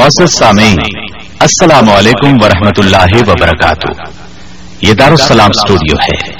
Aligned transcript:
موسط 0.00 0.32
سامعین 0.32 0.76
السلام 1.40 1.90
علیکم 1.90 2.34
ورحمۃ 2.42 2.72
اللہ 2.76 3.28
وبرکاتہ۔ 3.28 4.02
یہ 4.82 4.92
دارالسلام 4.92 5.50
اسٹوڈیو 5.56 5.96
ہے۔ 5.96 6.32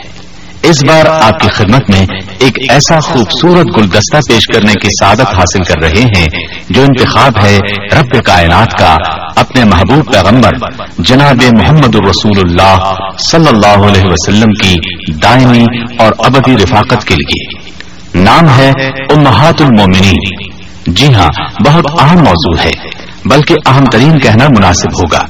اس 0.63 0.85
بار 0.85 1.07
آپ 1.07 1.41
کی 1.41 1.49
خدمت 1.49 1.91
میں 1.91 2.07
ایک 2.39 2.71
ایسا 2.71 3.01
خوبصورت 3.01 3.67
گلدستہ 3.77 4.17
پیش 4.29 4.47
کرنے 4.47 4.73
کی 4.73 4.89
سعادت 5.01 5.35
حاصل 5.35 5.63
کر 5.63 5.75
رہے 5.83 6.05
ہیں 6.17 6.27
جو 6.71 6.83
انتخاب 6.83 7.33
ہے 7.45 7.59
رب 7.93 8.25
کائنات 8.25 8.79
کا 8.79 8.97
اپنے 9.37 9.65
محبوب 9.65 10.13
پیغمبر 10.13 10.51
جناب 10.99 11.43
محمد 11.59 11.95
الرسول 11.95 12.39
اللہ 12.39 12.93
صلی 13.19 13.49
اللہ 13.49 13.87
علیہ 13.87 14.03
وسلم 14.05 14.49
کی 14.63 14.77
دائمی 15.15 15.65
اور 15.99 16.13
ابدی 16.19 16.55
رفاقت 16.63 17.05
کے 17.05 17.15
لیے۔ 17.15 17.71
نام 18.15 18.59
ہے 18.59 18.71
امہات 19.15 19.63
المومنین۔ 19.63 20.51
جی 20.87 21.15
ہاں 21.15 21.29
بہت 21.67 21.85
اہم 22.01 22.19
موضوع 22.19 22.65
ہے۔ 22.65 23.10
بلکہ 23.25 23.55
اہم 23.67 23.85
ترین 23.85 24.19
کہنا 24.19 24.47
مناسب 24.59 25.01
ہوگا۔ 25.01 25.25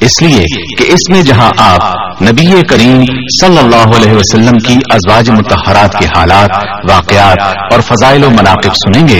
اس 0.00 0.22
لیے 0.22 0.44
کہ 0.78 0.92
اس 0.92 1.00
میں 1.08 1.22
جہاں 1.22 1.50
آپ 1.58 1.80
نبی 2.22 2.62
کریم 2.68 3.00
صلی 3.40 3.58
اللہ 3.58 3.96
علیہ 3.96 4.12
وسلم 4.12 4.58
کی 4.58 4.74
ازواج 4.90 5.30
متحرات 5.30 5.98
کے 5.98 6.06
حالات، 6.16 6.50
واقعات 6.90 7.42
اور 7.72 7.80
فضائل 7.80 8.24
و 8.24 8.30
مناقب 8.30 8.74
سنیں 8.74 9.08
گے، 9.08 9.18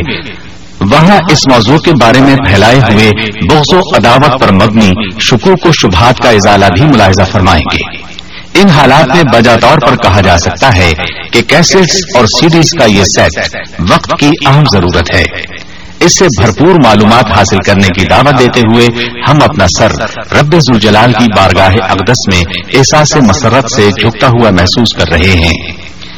وہاں 0.80 1.18
اس 1.30 1.38
موضوع 1.52 1.78
کے 1.78 1.90
بارے 2.02 2.20
میں 2.20 2.36
پھیلائے 2.36 2.78
ہوئے 2.78 3.10
بغض 3.50 3.74
و 3.74 3.78
عداوت 3.78 4.40
پر 4.40 4.52
مبنی 4.52 4.90
شکوک 5.20 5.66
و 5.66 5.72
شبہات 5.72 6.18
کا 6.18 6.28
ازالہ 6.28 6.66
بھی 6.66 6.84
ملاحظہ 6.84 7.22
فرمائیں 7.22 7.62
گے۔ 7.72 8.12
ان 8.60 8.68
حالات 8.68 9.16
میں 9.16 9.22
بجا 9.32 9.56
طور 9.60 9.78
پر 9.78 9.96
کہا 9.96 10.20
جا 10.20 10.38
سکتا 10.38 10.76
ہے 10.76 10.92
کہ 11.32 11.42
کیسٹس 11.42 12.16
اور 12.16 12.24
سیڈیز 12.24 12.70
کا 12.78 12.84
یہ 12.84 13.04
سیٹ 13.04 13.56
وقت 13.90 14.10
کی 14.20 14.30
اہم 14.46 14.62
ضرورت 14.72 15.14
ہے۔ 15.14 15.24
اس 16.02 16.18
سے 16.18 16.24
بھرپور 16.24 16.74
معلومات 16.84 17.24
حاصل 17.38 17.56
کرنے 17.66 17.88
کی 17.88 18.04
دعوت 18.04 18.38
دیتے 18.38 18.60
ہوئے 18.60 18.86
ہم 19.28 19.42
اپنا 19.42 19.66
سر 19.78 19.90
رب 20.32 20.80
جلال 20.80 21.12
کی 21.12 21.26
بارگاہ 21.36 21.72
اقدس 21.90 22.34
میں 22.34 22.44
احساس 22.74 23.16
مسرت 23.16 23.64
سے 23.76 23.90
جھکتا 24.00 24.26
ہوا 24.26 24.50
محسوس 24.50 24.96
کر 24.96 25.04
رہے 25.12 25.30
ہیں۔ 25.30 25.72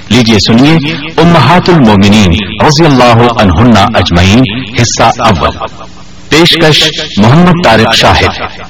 لیجیے 0.08 0.38
سنیے، 0.38 0.72
امہات 1.16 1.68
المومنین 1.68 2.32
رضی 2.66 2.84
اللہ 2.84 3.42
عنہن 3.42 3.76
اجمعین، 3.76 4.42
حصہ 4.80 5.22
اول۔ 5.22 5.50
پیشکش 6.28 6.88
محمد 7.18 7.52
طارق 7.64 7.94
شاہد۔ 7.94 8.60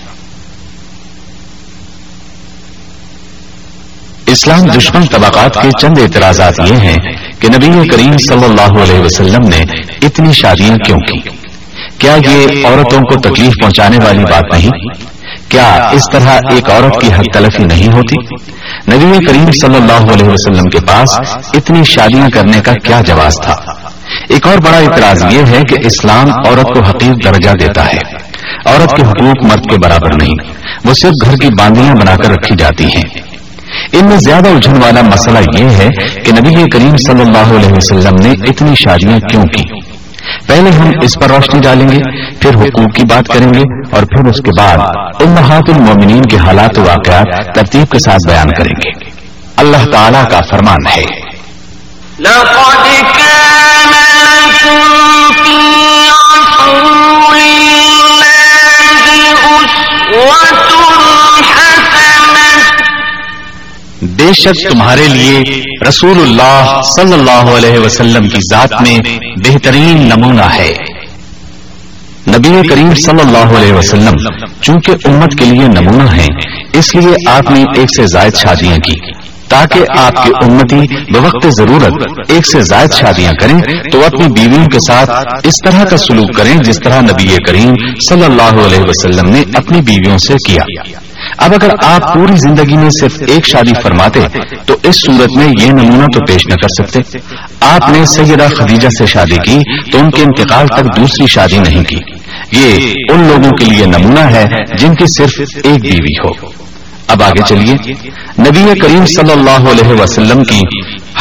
اسلام 4.26 4.60
دشمن 4.60 5.06
طبقات 5.06 5.54
کے 5.62 5.68
چند 5.80 5.98
اعتراضات 5.98 6.60
یہ 6.70 6.76
ہیں 6.76 7.23
کہ 7.44 7.50
نبی 7.50 7.88
کریم 7.88 8.16
صلی 8.16 8.44
اللہ 8.44 8.82
علیہ 8.82 9.00
وسلم 9.00 9.48
نے 9.48 9.64
اتنی 10.02 10.32
شادیاں 10.32 10.76
کیوں 10.76 10.98
کی؟ 10.98 11.28
کیا 11.98 12.16
یہ 12.30 12.66
عورتوں 12.66 13.00
کو 13.00 13.20
تکلیف 13.20 13.52
پہنچانے 13.62 13.98
والی 14.04 14.24
بات 14.24 14.44
نہیں؟ 14.52 14.70
کیا 15.48 15.88
اس 15.92 16.02
طرح 16.12 16.40
ایک 16.50 16.70
عورت 16.70 17.00
کی 17.00 17.12
حق 17.12 17.24
تلفی 17.32 17.64
نہیں 17.64 17.92
ہوتی؟ 17.92 18.36
نبی 18.92 19.26
کریم 19.26 19.50
صلی 19.52 19.76
اللہ 19.76 20.12
علیہ 20.12 20.28
وسلم 20.28 20.62
کے 20.62 20.78
پاس 20.80 21.20
اتنی 21.54 21.84
شادیاں 21.84 22.28
کرنے 22.28 22.60
کا 22.60 22.72
کیا 22.72 23.00
جواز 23.00 23.32
تھا؟ 23.42 23.56
ایک 24.28 24.46
اور 24.46 24.58
بڑا 24.58 24.78
اعتراض 24.78 25.24
یہ 25.34 25.42
ہے 25.50 25.62
کہ 25.68 25.76
اسلام 25.86 26.30
عورت 26.46 26.74
کو 26.74 26.80
حقیق 26.84 27.24
درجہ 27.24 27.50
دیتا 27.50 27.86
ہے۔ 27.86 27.98
عورت 28.66 28.96
کے 28.96 29.02
حقوق 29.02 29.44
مرد 29.44 29.70
کے 29.70 29.76
برابر 29.84 30.14
نہیں، 30.22 30.52
وہ 30.84 30.94
صرف 30.94 31.12
گھر 31.24 31.36
کی 31.36 31.48
باندیاں 31.58 31.94
بنا 31.94 32.16
کر 32.16 32.30
رکھی 32.30 32.54
جاتی 32.58 32.84
ہیں۔ 32.84 33.33
ان 33.92 34.04
میں 34.04 34.16
زیادہ 34.16 34.48
الجھن 34.48 34.82
والا 34.82 35.02
مسئلہ 35.02 35.38
یہ 35.58 35.70
ہے 35.70 36.20
کہ 36.20 36.32
نبی 36.32 36.70
کریم 36.70 36.96
صلی 36.96 37.20
اللہ 37.20 37.38
علیہ 37.38 37.72
وسلم 37.72 38.22
نے 38.22 38.30
اتنی 38.30 38.74
شادیاں 38.74 39.18
کیوں 39.18 39.42
کی؟ 39.42 39.94
پہلے 40.46 40.70
ہم 40.70 40.90
اس 41.02 41.14
پر 41.14 41.28
روشنی 41.28 41.60
ڈالیں 41.60 41.88
گے، 41.88 42.00
پھر 42.40 42.54
حقوق 42.54 42.94
کی 42.94 43.02
بات 43.02 43.28
کریں 43.28 43.54
گے 43.54 43.62
اور 43.90 44.02
پھر 44.02 44.28
اس 44.28 44.36
کے 44.44 44.50
بعد 44.58 44.78
امہات 45.20 45.62
المومنین 45.68 46.22
کے 46.22 46.36
حالات 46.36 46.78
واقعات 46.78 47.54
ترتیب 47.54 47.92
کے 47.92 47.98
ساتھ 47.98 48.28
بیان 48.28 48.48
کریں 48.48 48.64
گے۔ 48.64 49.10
اللہ 49.56 49.92
تعالی 49.92 50.18
کا 50.30 50.40
فرمان 50.50 50.96
ہے۔ 50.96 51.02
لقد 52.18 53.18
كان 53.18 54.24
لكم 54.24 55.32
في 55.42 55.52
رسول 56.32 57.38
الله 57.38 58.04
بے 64.06 64.32
شک 64.32 64.70
تمہارے 64.70 65.08
لیے 65.08 65.62
رسول 65.88 66.20
اللہ 66.20 66.80
صلی 66.96 67.12
اللہ 67.12 67.54
علیہ 67.56 67.78
وسلم 67.78 68.28
کی 68.28 68.38
ذات 68.52 68.82
میں 68.82 68.98
بہترین 69.44 70.10
نمونہ 70.16 70.44
ہے۔ 70.54 70.72
نبی 72.28 72.68
کریم 72.68 72.94
صلی 72.94 73.20
اللہ 73.20 73.58
علیہ 73.58 73.72
وسلم 73.72 74.12
چونکہ 74.60 74.92
امت 75.04 75.38
کے 75.38 75.44
لیے 75.44 75.68
نمونہ 75.68 76.10
ہیں، 76.10 76.28
اس 76.72 76.94
لیے 76.94 77.30
آپ 77.30 77.50
نے 77.50 77.64
ایک 77.76 77.96
سے 77.96 78.06
زائد 78.06 78.34
شادیاں 78.34 78.76
کی۔ 78.76 78.94
تاکہ 79.48 79.98
آپ 79.98 80.24
کے 80.24 80.30
امتی 80.44 80.94
بوقت 81.12 81.46
ضرورت 81.56 82.20
ایک 82.28 82.46
سے 82.46 82.60
زائد 82.60 82.92
شادیاں 82.92 83.32
کریں، 83.32 83.60
تو 83.92 84.04
اپنی 84.04 84.26
بیویوں 84.26 84.66
کے 84.66 84.78
ساتھ 84.80 85.10
اس 85.46 85.54
طرح 85.64 85.84
کا 85.84 85.96
سلوک 85.96 86.36
کریں 86.36 86.56
جس 86.56 86.80
طرح 86.84 87.00
نبی 87.00 87.36
کریم 87.46 87.74
صلی 88.08 88.24
اللہ 88.24 88.66
علیہ 88.66 88.80
وسلم 88.80 89.30
نے 89.30 89.42
اپنی 89.54 89.80
بیویوں 89.80 90.18
سے 90.18 90.34
کیا۔ 90.46 90.62
اب 91.38 91.54
اگر 91.54 91.70
آپ 91.82 92.14
پوری 92.14 92.36
زندگی 92.36 92.76
میں 92.76 92.90
صرف 93.00 93.22
ایک 93.28 93.46
شادی 93.46 93.72
فرماتے 93.82 94.20
تو 94.66 94.76
اس 94.82 94.96
صورت 94.96 95.36
میں 95.36 95.46
یہ 95.60 95.70
نمونہ 95.70 96.04
تو 96.04 96.20
پیش 96.20 96.46
نہ 96.46 96.54
کر 96.54 96.84
سکتے۔ 96.84 97.18
آپ 97.60 97.90
نے 97.90 98.04
سیدہ 98.04 98.46
خدیجہ 98.56 98.88
سے 98.98 99.06
شادی 99.06 99.36
کی 99.36 99.90
تو 99.90 99.98
ان 99.98 100.10
کے 100.10 100.22
انتقال 100.22 100.66
تک 100.66 100.96
دوسری 100.96 101.26
شادی 101.26 101.58
نہیں 101.58 101.84
کی۔ 101.84 101.98
یہ 102.52 102.92
ان 103.12 103.24
لوگوں 103.24 103.50
کے 103.50 103.64
لیے 103.64 103.86
نمونہ 103.86 104.20
ہے 104.20 104.46
جن 104.78 104.94
کی 104.94 105.04
صرف 105.18 105.58
ایک 105.64 105.80
بیوی 105.82 106.28
ہو۔ 106.28 106.48
اب 107.06 107.22
آگے 107.22 107.42
چلیے۔ 107.48 107.74
نبی 108.38 108.80
کریم 108.80 109.06
صلی 109.06 109.32
اللہ 109.32 109.70
علیہ 109.70 110.02
وسلم 110.02 110.44
کی 110.44 110.60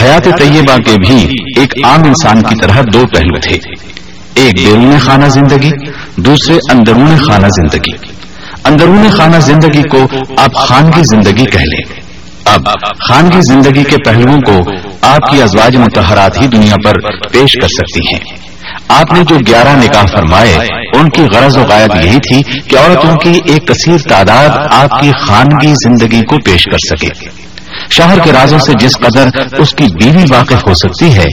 حیات 0.02 0.24
طیبہ 0.24 0.78
کے 0.78 0.96
بھی 1.08 1.28
ایک 1.60 1.86
عام 1.86 2.04
انسان 2.04 2.42
کی 2.42 2.56
طرح 2.62 2.82
دو 2.94 3.04
پہلو 3.16 3.40
تھے۔ 3.40 3.58
ایک 4.36 4.56
بیرون 4.56 5.00
خانہ 5.00 5.26
زندگی، 5.26 5.72
دوسرے 6.16 6.56
اندرون 6.72 7.18
خانہ 7.18 7.48
زندگی۔ 7.48 8.13
اندرون 8.66 9.10
خانہ 9.10 9.38
زندگی 9.38 9.82
کو 9.82 10.08
آپ 10.38 10.54
خان 10.54 10.92
کی 10.92 11.02
زندگی 11.04 11.46
کہہ 11.46 11.60
لیں۔ 11.60 12.02
اب 12.46 12.62
خان 13.08 13.30
کی 13.30 13.42
زندگی 13.42 13.84
کے 13.84 13.96
پہلوؤں 14.06 14.42
کو 14.42 14.72
آپ 15.02 15.32
کی 15.32 15.42
ازواج 15.42 15.78
متحرات 15.78 16.42
ہی 16.42 16.48
دنیا 16.48 16.76
پر 16.86 16.94
پیش 17.32 17.54
کر 17.54 17.68
سکتی 17.68 18.16
ہیں۔ 18.16 18.38
آپ 18.88 19.14
نے 19.14 19.24
جو 19.24 19.36
گیارہ 19.48 19.78
نکاح 19.84 20.04
فرمائے، 20.04 20.56
ان 21.00 21.10
کی 21.10 21.22
غرض 21.34 21.58
و 21.58 21.64
قائد 21.70 22.06
یہی 22.06 22.20
تھی 22.20 22.62
کہ 22.62 22.76
عورتوں 22.78 23.16
کی 23.16 23.40
ایک 23.46 23.68
کثیر 23.68 23.98
تعداد 24.10 24.50
آپ 24.72 25.00
کی 25.00 25.12
خانگی 25.22 25.74
زندگی 25.74 26.22
کو 26.22 26.38
پیش 26.46 26.66
کر 26.66 26.96
سکے۔ 26.96 27.30
شہر 27.92 28.20
کے 28.20 28.32
رازوں 28.32 28.60
سے 28.60 28.72
جس 28.80 28.98
قدر 28.98 29.30
اس 29.58 29.72
کی 29.72 29.84
بیوی 29.84 30.24
واقف 30.30 30.68
ہو 30.68 30.74
سکتی 30.74 31.14
ہے، 31.14 31.26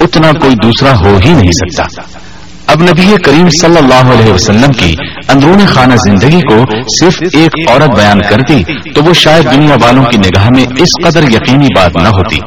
اتنا 0.00 0.32
کوئی 0.32 0.54
دوسرا 0.62 0.92
ہو 1.04 1.18
ہی 1.24 1.30
نہیں 1.30 1.52
سکتا۔ 1.52 2.02
اب 2.68 2.82
نبی 2.82 3.16
کریم 3.24 3.48
صلی 3.60 3.76
اللہ 3.76 4.12
علیہ 4.12 4.32
وسلم 4.32 4.72
کی 4.72 4.94
اندرون 5.28 5.66
خانہ 5.66 5.94
زندگی 5.94 6.40
کو 6.40 6.64
صرف 7.00 7.22
ایک 7.32 7.70
عورت 7.70 7.96
بیان 7.96 8.18
کرتی 8.20 8.62
تو 8.90 9.02
وہ 9.02 9.12
شاید 9.12 9.52
دنیا 9.52 9.76
والوں 9.82 10.04
کی 10.04 10.18
نگاہ 10.18 10.48
میں 10.56 10.64
اس 10.78 10.88
قدر 11.04 11.22
یقینی 11.22 11.66
بات 11.76 11.96
نہ 11.96 12.08
ہوتی۔ 12.08 12.38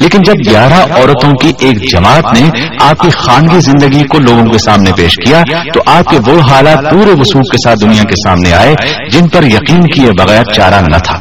لیکن 0.00 0.22
جب 0.22 0.34
گیارہ 0.50 0.92
عورتوں 0.92 1.32
کی 1.32 1.52
ایک 1.58 1.90
جماعت 1.90 2.32
نے 2.32 2.48
آپ 2.80 2.98
کی 2.98 3.10
خانگی 3.10 3.60
زندگی 3.60 4.02
کو 4.02 4.18
لوگوں 4.18 4.44
کے 4.44 4.58
سامنے 4.58 4.92
پیش 4.96 5.16
کیا 5.26 5.42
تو 5.74 5.82
آپ 5.86 6.04
کے 6.10 6.18
وہ 6.26 6.40
حالات 6.50 6.90
پورے 6.90 7.10
وسوخ 7.10 7.52
کے 7.52 7.56
ساتھ 7.64 7.78
دنیا 7.80 8.02
کے 8.02 8.14
سامنے 8.14 8.52
آئے 8.52 8.74
جن 9.10 9.28
پر 9.28 9.42
یقین 9.42 9.82
کیے 9.82 10.10
بغیر 10.18 10.44
چارہ 10.44 10.80
نہ 10.80 10.96
تھا۔ 10.96 11.14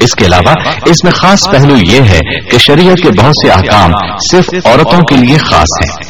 اس 0.00 0.14
کے 0.14 0.26
علاوہ 0.26 0.52
اس 0.86 1.04
میں 1.04 1.12
خاص 1.12 1.50
پہلو 1.50 1.76
یہ 1.76 2.00
ہے 2.00 2.20
کہ 2.50 2.58
شریعت 2.58 2.96
کے 2.96 3.08
بہت 3.08 3.32
سے 3.44 3.50
احکام 3.50 3.90
صرف 4.30 4.66
عورتوں 4.66 5.00
کے 5.00 5.16
لیے 5.16 5.38
خاص 5.38 5.88
ہیں۔ 5.88 6.01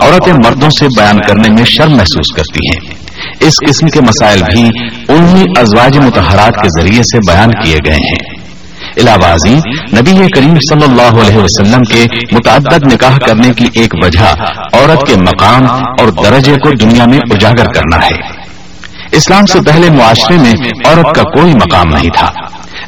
عورتیں 0.00 0.32
مردوں 0.32 0.70
سے 0.70 0.86
بیان 0.98 1.18
کرنے 1.28 1.48
میں 1.48 1.64
شرم 1.64 1.90
محسوس 1.90 2.36
کرتی 2.36 2.60
ہیں۔ 2.68 2.94
اس 3.40 3.52
قسم 3.68 3.86
کے 3.88 4.00
مسائل 4.00 4.42
بھی 4.42 4.68
انہی 5.08 5.44
ازواج 5.56 5.98
متحرات 5.98 6.52
کے 6.62 6.82
ذریعے 6.82 7.02
سے 7.02 7.18
بیان 7.18 7.50
کیے 7.64 7.76
گئے 7.86 7.96
ہیں۔ 7.96 8.40
علاوہ 8.96 9.36
نبی 9.98 10.28
کریم 10.28 10.54
صلی 10.54 10.84
اللہ 10.84 11.20
علیہ 11.20 11.36
وسلم 11.36 11.80
کے 11.80 12.06
متعدد 12.32 12.92
نکاح 12.92 13.18
کرنے 13.18 13.48
کی 13.56 13.68
ایک 13.74 13.94
وجہ 14.02 14.34
عورت 14.72 15.06
کے 15.06 15.16
مقام 15.16 15.64
اور 15.72 16.08
درجے 16.08 16.54
کو 16.54 16.70
دنیا 16.70 17.04
میں 17.06 17.18
اجاگر 17.30 17.64
کرنا 17.64 18.06
ہے۔ 18.06 18.40
اسلام 19.12 19.46
سے 19.46 19.58
پہلے 19.66 19.90
معاشرے 19.90 20.36
میں 20.36 20.52
عورت 20.84 21.16
کا 21.16 21.22
کوئی 21.22 21.54
مقام 21.54 21.88
نہیں 21.88 22.08
تھا۔ 22.18 22.30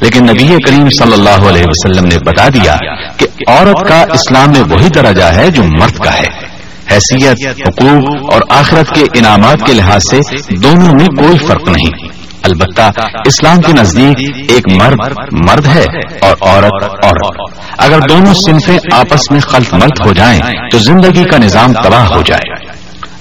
لیکن 0.00 0.25
نبی 0.25 0.56
کریم 0.64 0.88
صلی 0.88 1.12
اللہ 1.12 1.49
علیہ 1.49 1.62
وسلم 1.67 2.05
نے 2.05 2.19
بتا 2.26 2.49
دیا 2.49 2.76
کہ 3.17 3.26
عورت 3.46 3.88
کا 3.88 4.00
اسلام 4.00 4.50
میں 4.50 4.76
وہی 4.76 4.88
درجہ 4.88 5.22
ہے 5.22 5.50
جو 5.50 5.62
مرد 5.62 5.99
کا 5.99 6.14
ہے۔ 6.14 6.52
حیثیت، 6.93 7.47
حقوق 7.69 8.33
اور 8.33 8.43
آخرت 8.49 8.94
کے 8.94 9.19
انعامات 9.19 9.67
کے 9.67 9.73
لحاظ 9.73 10.03
سے 10.11 10.17
دونوں 10.56 10.93
میں 10.93 11.06
کوئی 11.06 11.39
فرق 11.39 11.69
نہیں۔ 11.69 12.23
البتہ 12.43 12.91
اسلام 13.27 13.56
کے 13.56 13.73
نزدیک 13.73 14.50
ایک 14.50 14.83
مرد 14.83 14.99
مرد 15.49 15.67
ہے 15.67 15.85
اور 16.21 16.37
عورت 16.41 17.05
عورت۔ 17.05 17.61
اگر 17.79 17.99
دونوں 18.09 18.35
صنفیں 18.35 18.79
آپس 18.93 19.31
میں 19.31 19.41
خلط 19.41 19.75
ملت 19.75 20.06
ہو 20.06 20.12
جائیں، 20.12 20.41
تو 20.73 20.79
زندگی 20.79 21.25
کا 21.25 21.39
نظام 21.39 21.73
تباہ 21.73 22.06
ہو 22.06 22.23
جائے۔ 22.23 22.73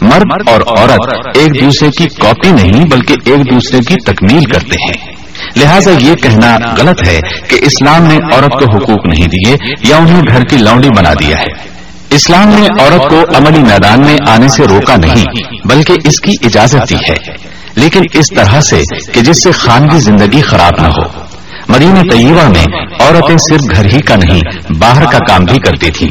مرد 0.02 0.50
اور 0.50 0.62
عورت 0.62 1.38
ایک 1.38 1.62
دوسرے 1.62 1.90
کی 1.98 2.06
کاپی 2.06 2.52
نہیں، 2.52 2.86
بلکہ 2.86 3.16
ایک 3.26 3.40
دوسرے 3.40 3.80
کی 3.80 3.96
تکمیل 3.96 4.44
کرتے 4.44 4.76
ہیں۔ 4.76 5.16
لہذا 5.58 5.92
یہ 6.00 6.16
کہنا 6.16 6.58
غلط 6.78 7.08
ہے 7.08 7.20
کہ 7.50 7.56
اسلام 7.62 8.04
نے 8.04 8.18
عورت 8.34 8.52
کو 8.52 8.78
حقوق 8.78 9.06
نہیں 9.06 9.28
دیے 9.28 9.56
یا 9.90 9.98
انہیں 9.98 10.22
گھر 10.28 10.44
کی 10.44 10.58
لونڈی 10.58 10.90
بنا 10.98 11.14
دیا 11.14 11.38
ہے۔ 11.38 11.71
اسلام 12.12 12.48
نے 12.48 12.68
عورت 12.84 13.10
کو 13.10 13.22
عملی 13.36 13.60
میدان 13.60 14.00
میں 14.02 14.18
آنے 14.28 14.48
سے 14.48 14.64
روکا 14.64 14.96
نہیں، 14.96 15.26
بلکہ 15.68 15.94
اس 16.06 16.22
کی 16.22 16.32
اجازت 16.44 16.90
دی 16.90 16.96
ہے۔ 16.96 17.34
لیکن 17.76 18.02
اس 18.14 18.26
طرح 18.36 18.62
سے 18.62 18.82
کہ 19.14 19.22
جس 19.22 19.44
سے 19.44 19.52
خانگی 19.52 19.98
زندگی 19.98 20.42
خراب 20.42 20.82
نہ 20.82 20.88
ہو۔ 20.88 21.22
مدینہ 21.68 22.00
طیبہ 22.12 22.50
میں 22.50 22.66
عورتیں 23.00 23.38
صرف 23.38 23.76
گھر 23.76 23.86
ہی 23.86 24.00
کا 24.00 24.16
نہیں، 24.16 24.74
باہر 24.80 25.06
کا 25.06 25.18
کام 25.18 25.44
بھی 25.44 25.58
کرتی 25.60 25.92
تھی 25.92 26.08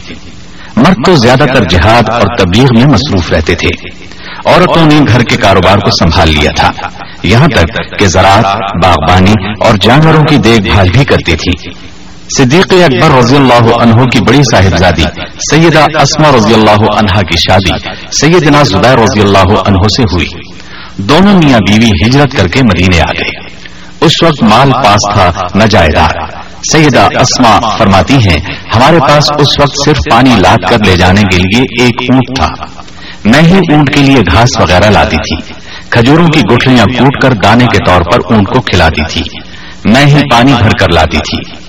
مرد 0.76 0.96
تو 1.06 1.14
زیادہ 1.14 1.44
تر 1.54 1.64
جہاد 1.64 2.10
اور 2.10 2.36
تبلیغ 2.38 2.66
میں 2.74 2.86
مصروف 2.86 3.30
رہتے 3.30 3.54
تھے۔ 3.54 3.68
عورتوں 4.44 4.86
نے 4.86 5.00
گھر 5.08 5.22
کے 5.22 5.36
کاروبار 5.36 5.78
کو 5.78 5.90
سنبھال 5.90 6.28
لیا 6.28 6.50
تھا۔ 6.56 6.88
یہاں 7.22 7.48
تک 7.48 7.98
کہ 7.98 8.06
زراعت، 8.06 8.46
باغبانی 8.84 9.32
اور 9.60 9.74
جانوروں 9.80 10.24
کی 10.24 10.36
دیکھ 10.36 10.72
بھال 10.72 10.88
بھی 10.88 11.04
کرتی 11.04 11.36
تھی 11.36 11.70
صدیق 12.38 12.72
اکبر 12.72 13.18
رضی 13.18 13.36
اللہ 13.36 13.74
عنہ 13.82 14.04
کی 14.04 14.18
بڑی 14.28 14.42
صاحبزادی، 14.42 15.04
سیدہ 15.50 16.00
اسما 16.00 16.30
رضی 16.36 16.54
اللہ 16.54 16.70
عنہا 16.70 17.22
کی 17.22 17.38
شادی 17.38 17.90
سیدنا 18.20 18.62
زبیر 18.62 18.98
رضی 18.98 19.20
اللہ 19.20 19.38
عنہ 19.38 19.88
سے 19.96 20.02
ہوئی۔ 20.02 20.26
دونوں 20.96 21.34
میاں 21.34 21.58
بیوی 21.68 21.90
ہجرت 22.06 22.36
کر 22.36 22.48
کے 22.48 22.62
مدینے 22.62 23.00
آ 23.00 23.12
گئے۔ 23.12 23.56
اس 24.00 24.12
وقت 24.22 24.42
مال 24.42 24.72
پاس 24.72 25.14
تھا 25.14 25.32
نہ 25.54 25.64
جائیداد 25.64 26.34
سیدہ 26.72 27.08
اسما 27.20 27.76
فرماتی 27.78 28.14
ہیں، 28.14 28.38
ہمارے 28.74 28.98
پاس 29.00 29.24
اس 29.38 29.60
وقت 29.60 29.72
صرف 29.84 29.98
پانی 30.10 30.34
لاد 30.38 30.70
کر 30.70 30.78
لے 30.86 30.96
جانے 30.96 31.22
کے 31.22 31.36
لیے 31.36 31.84
ایک 31.84 32.10
اونٹ 32.10 32.38
تھا۔ 32.38 32.80
میں 33.24 33.42
ہی 33.42 33.58
اونٹ 33.72 33.94
کے 33.94 34.00
لیے 34.00 34.20
گھاس 34.32 34.60
وغیرہ 34.60 34.90
لاتی 34.90 35.16
تھی۔ 35.16 35.52
کھجوروں 35.90 36.28
کی 36.28 36.40
گٹھلیاں 36.40 36.86
کوٹ 36.86 37.22
کر 37.22 37.32
دانے 37.32 37.64
کے 37.64 37.78
طور 37.86 38.00
پر 38.12 38.34
اونٹ 38.34 38.48
کو 38.48 38.60
کھلاتی 38.60 39.02
تھی۔ 39.08 39.22
میں 39.84 40.06
ہی 40.06 40.22
پانی 40.32 40.52
بھر 40.52 40.70
کر 40.80 40.88
لاتی 40.92 41.18
تھی۔ 41.18 41.59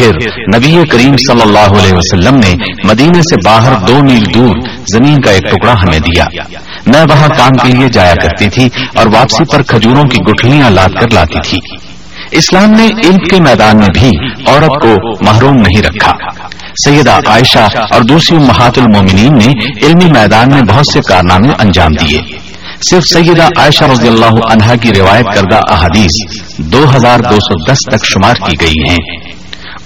پھر 0.00 0.12
نبی 0.56 0.86
کریم 0.90 1.16
صلی 1.16 1.42
اللہ 1.42 1.82
علیہ 1.82 1.92
وسلم 1.92 2.36
نے 2.36 2.54
مدینے 2.84 3.22
سے 3.22 3.36
باہر 3.44 3.86
دو 3.86 3.98
میل 4.02 4.24
دور 4.34 4.56
زمین 4.94 5.20
کا 5.20 5.30
ایک 5.30 5.42
ٹکڑا 5.42 5.72
ہمیں 5.72 5.98
دیا۔ 5.98 6.24
میں 6.86 7.02
وہاں 7.10 7.28
کام 7.28 7.68
کے 7.68 7.78
لیے 7.78 7.88
جایا 7.88 8.14
کرتی 8.14 8.48
تھی 8.48 8.68
اور 8.94 9.06
واپسی 9.06 9.44
پر 9.52 9.62
کھجوروں 9.62 10.04
کی 10.04 10.18
گٹھلیاں 10.18 10.70
لاد 10.70 10.88
کر 10.88 11.12
لاتی 11.12 11.38
تھی۔ 11.44 11.58
اسلام 12.30 12.70
نے 12.70 12.86
علم 12.86 13.16
کے 13.16 13.40
میدان 13.40 13.76
میں 13.76 13.88
بھی 13.94 14.10
عورت 14.46 14.82
کو 14.82 14.94
محروم 15.24 15.54
نہیں 15.54 15.82
رکھا۔ 15.82 16.12
سیدہ 16.84 17.20
عائشہ 17.26 17.68
اور 17.90 18.02
دوسری 18.02 18.38
محات 18.38 18.78
المومنین 18.78 19.34
نے 19.34 19.52
علمی 19.86 20.20
میدان 20.20 20.48
میں 20.52 20.62
بہت 20.62 20.86
سے 20.92 21.00
کارنامے 21.08 21.48
انجام 21.58 21.90
دیے۔ 21.92 22.20
صرف 22.90 23.02
سیدہ 23.12 23.48
عائشہ 23.56 23.84
رضی 23.84 24.08
اللہ 24.08 24.52
عنہا 24.52 24.74
کی 24.74 24.88
روایت 24.98 25.26
کردہ 25.34 25.60
احادیث 25.68 26.42
دو 26.58 26.84
ہزار 26.96 27.20
دو 27.20 27.36
سو 27.36 27.72
دس 27.72 27.78
تک 27.90 28.06
شمار 28.06 28.34
کی 28.34 28.56
گئی 28.60 28.90
ہیں۔ 28.90 29.39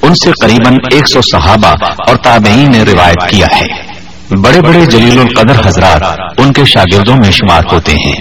ان 0.05 0.15
سے 0.15 0.31
قریب 0.41 0.79
ایک 0.91 1.09
سو 1.09 1.21
صحابہ 1.21 1.75
اور 2.09 2.17
تابعین 2.17 2.71
نے 2.71 2.83
روایت 2.83 3.31
کیا 3.31 3.47
ہے۔ 3.57 3.95
بڑے 4.37 4.61
بڑے 4.61 4.87
جلیل 4.87 5.21
القدر 5.21 5.69
حضرات 5.69 6.03
ان 6.39 6.53
کے 6.53 6.65
شاگردوں 6.65 7.17
میں 7.17 7.31
شمار 7.31 7.63
ہوتے 7.73 7.93
ہیں۔ 7.93 8.17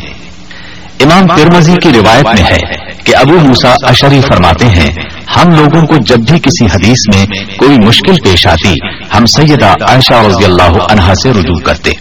امام 1.00 1.38
ترمزی 1.38 1.76
کی 1.82 1.90
روایت 1.94 2.26
میں 2.26 2.52
ہے 2.52 2.60
کہ 3.06 3.16
ابو 3.16 3.34
موسا 3.34 3.74
اشری 3.84 4.22
فرماتے 4.22 4.66
ہیں، 4.66 4.92
ہم 5.36 5.52
لوگوں 5.52 5.88
کو 5.88 5.96
جب 5.98 6.18
بھی 6.18 6.40
کسی 6.40 6.66
حدیث 6.66 7.16
میں 7.16 7.26
کوئی 7.58 7.78
مشکل 7.78 8.14
پیش 8.24 8.48
آتی، 8.48 8.74
ہم 9.18 9.26
سیدہ 9.26 9.66
عائشہ 9.66 10.14
رضی 10.14 10.46
اللہ 10.46 10.92
عنہا 10.92 11.14
سے 11.24 11.32
رجوع 11.32 11.60
کرتے۔ 11.60 11.92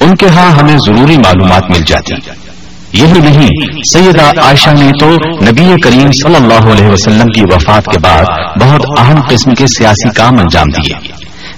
ان 0.00 0.16
کے 0.16 0.26
ہاں 0.28 0.50
ہمیں 0.50 0.76
ضروری 0.86 1.16
معلومات 1.16 1.62
مل 1.70 1.82
جاتی۔ 1.86 2.14
یہی 2.92 3.18
نہیں، 3.18 3.48
سیدہ 3.92 4.40
عائشہ 4.40 4.70
نے 4.70 4.90
تو 5.00 5.10
نبی 5.50 5.74
کریم 5.82 6.12
صلی 6.12 6.36
اللہ 6.36 6.72
علیہ 6.72 6.86
وسلم 6.86 7.26
کی 7.26 7.40
وفات 7.40 7.84
کے 7.84 7.98
بعد 7.98 8.24
بہت 8.60 8.80
اہم 8.98 9.20
قسم 9.28 9.54
کے 9.54 9.66
سیاسی 9.66 10.08
کام 10.10 10.38
انجام 10.38 10.66
دیے۔ 10.66 11.12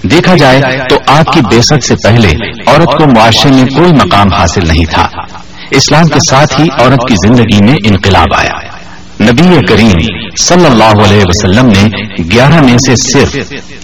دیکھا 0.07 0.35
جائے 0.35 0.61
تو 0.89 0.97
آپ 1.07 1.33
کی 1.33 1.41
بےسک 1.41 1.83
سے 1.83 1.95
پہلے 2.03 2.31
عورت 2.67 2.97
کو 2.97 3.05
معاشرے 3.15 3.51
میں 3.51 3.65
کوئی 3.65 3.91
مقام 3.91 4.33
حاصل 4.33 4.67
نہیں 4.67 4.85
تھا۔ 4.85 5.07
اسلام 5.71 6.05
کے 6.05 6.19
ساتھ 6.29 6.61
ہی 6.61 6.67
عورت 6.79 6.99
کی 7.09 7.15
زندگی 7.27 7.65
میں 7.65 7.75
انقلاب 7.85 8.33
آیا۔ 8.35 8.73
نبی 9.21 9.65
کریم 9.67 9.91
صلی 10.41 10.65
اللہ 10.65 11.09
علیہ 11.09 11.23
وسلم 11.25 11.65
نے 11.65 12.01
گیارہ 12.31 12.61
میں 12.61 12.77
سے 12.77 12.95
صرف 12.95 13.35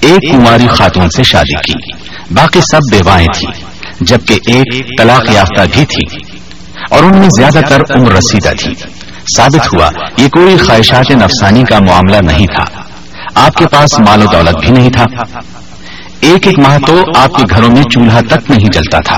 ایک 0.02 0.32
کماری 0.32 0.68
خاتون 0.68 1.10
سے 1.10 1.24
شادی 1.24 1.72
کی۔ 1.72 2.04
باقی 2.34 2.60
سب 2.60 2.80
بیوائیں 2.92 3.28
تھیں، 3.38 3.66
جبکہ 4.02 4.34
ایک 4.48 4.86
طلاق 4.98 5.30
یافتہ 5.30 5.62
بھی 5.74 5.86
تھی۔ 5.86 6.29
اور 6.90 7.04
ان 7.04 7.18
میں 7.18 7.30
زیادہ 7.38 7.60
تر 7.70 7.82
عمر 7.96 8.12
رسیدہ 8.12 8.50
تھی۔ 8.60 8.74
ثابت 9.38 9.74
ہوا، 9.74 9.90
یہ 10.18 10.28
کوئی 10.30 10.58
خواہشات 10.58 11.12
نفسانی 11.12 11.64
کا 11.64 11.80
معاملہ 11.80 12.18
نہیں 12.18 12.48
تھا۔ 12.48 12.82
آپ 13.46 13.54
کے 13.54 13.68
پاس 13.68 14.00
مال 14.00 14.22
و 14.22 14.26
دولت 14.26 14.60
بھی 14.60 14.70
نہیں 14.70 14.90
تھا۔ 14.90 15.04
ایک 16.20 16.48
ایک 16.48 16.60
ماہ 16.60 16.78
تو 16.88 17.04
آپ 17.16 17.34
کے 17.36 17.44
گھروں 17.50 17.70
میں 17.70 17.84
چولہا 17.84 18.20
تک 18.22 18.52
نہیں 18.52 18.68
جلتا 18.74 19.00
تھا۔ 19.00 19.18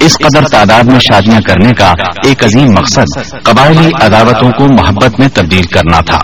اس 0.00 0.18
قدر 0.18 0.48
تعداد 0.48 0.84
میں 0.84 0.98
شادیاں 0.98 1.40
کرنے 1.40 1.72
کا 1.72 1.92
ایک 2.26 2.44
عظیم 2.44 2.72
مقصد 2.72 3.20
قبائلی 3.42 3.90
عداوتوں 4.00 4.50
کو 4.50 4.64
محبت 4.64 5.20
میں 5.20 5.28
تبدیل 5.34 5.62
کرنا 5.62 6.00
تھا۔ 6.00 6.18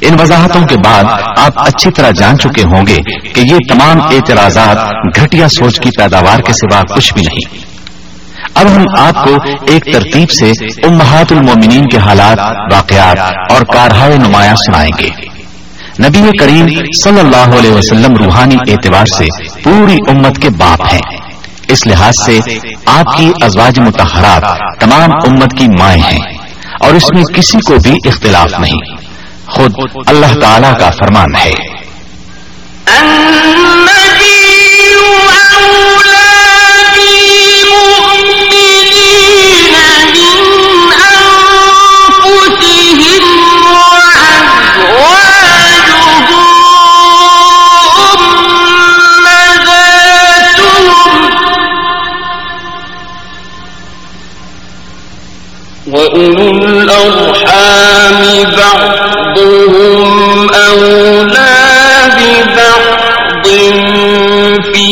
ان 0.00 0.20
وضاحتوں 0.20 0.62
کے 0.62 0.76
بعد 0.84 1.04
آپ 1.38 1.52
اچھی 1.56 1.90
طرح 1.90 2.10
جان 2.10 2.38
چکے 2.38 2.62
ہوں 2.62 2.86
گے 2.86 2.98
کہ 3.34 3.40
یہ 3.40 3.56
تمام 3.68 4.02
اعتراضات 4.02 4.76
گھٹیا 5.20 5.48
سوچ 5.48 5.80
کی 5.80 5.90
پیداوار 5.98 6.38
کے 6.38 6.52
سوا 6.52 6.82
کچھ 6.94 7.14
بھی 7.14 7.22
نہیں۔ 7.22 7.69
اب 8.54 8.66
ہم 8.76 8.84
آپ 8.98 9.24
کو 9.24 9.36
ایک 9.68 9.84
ترتیب 9.92 10.30
سے 10.30 10.50
امہات 10.86 11.32
المومنین 11.32 11.86
کے 11.86 11.98
حالات 11.98 12.40
واقعات 12.72 13.52
اور 13.52 13.62
کارہائے 13.62 14.16
نمایاں 14.16 14.54
سنائیں 14.54 14.90
گے۔ 14.98 15.08
نبی 16.02 16.30
کریم 16.38 16.66
صلی 17.04 17.20
اللہ 17.20 17.58
علیہ 17.58 17.70
وسلم 17.70 18.14
روحانی 18.24 18.56
اعتبار 18.68 19.04
سے 19.04 19.26
پوری 19.62 19.96
امت 20.08 20.38
کے 20.42 20.50
باپ 20.50 20.86
ہیں۔ 20.92 21.16
اس 21.68 21.86
لحاظ 21.86 22.12
سے 22.24 22.38
آپ 22.86 23.16
کی 23.16 23.30
ازواج 23.42 23.78
متحرات 23.78 24.44
تمام 24.80 25.10
امت 25.28 25.58
کی 25.58 25.66
مائیں 25.80 26.02
ہیں 26.02 26.38
اور 26.80 26.94
اس 26.94 27.04
میں 27.14 27.22
کسی 27.34 27.58
کو 27.66 27.74
بھی 27.82 27.94
اختلاف 28.08 28.60
نہیں۔ 28.60 28.96
خود 29.46 29.72
اللہ 30.06 30.40
تعالی 30.40 30.68
کا 30.78 30.90
فرمان 30.90 31.34
ہے۔ 31.44 31.69
وَأُولُو 56.10 56.50
الْأَرْحَامِ 56.50 58.22
بَعْضُهُمْ 58.58 60.10
أَوْلَى 60.54 61.56
بِبَعْضٍ 62.18 63.46
فِي 64.72 64.90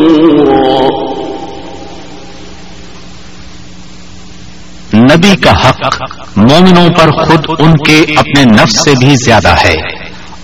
نبی 4.94 5.36
کا 5.36 5.68
حق 5.68 6.02
مومنوں 6.36 6.88
پر 6.88 7.10
خود 7.10 7.46
ان 7.58 7.72
کے 7.72 8.04
اپنے 8.16 8.44
نفس 8.44 8.84
سے 8.84 8.94
بھی 9.00 9.14
زیادہ 9.24 9.48
ہے 9.48 9.74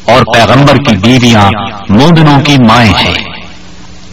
اور 0.04 0.22
پیغمبر 0.22 0.76
کی 0.76 0.96
بیویاں 0.96 1.50
مومنوں 1.88 2.40
کی 2.40 2.56
مائیں 2.68 2.94
ہیں۔ 2.94 3.24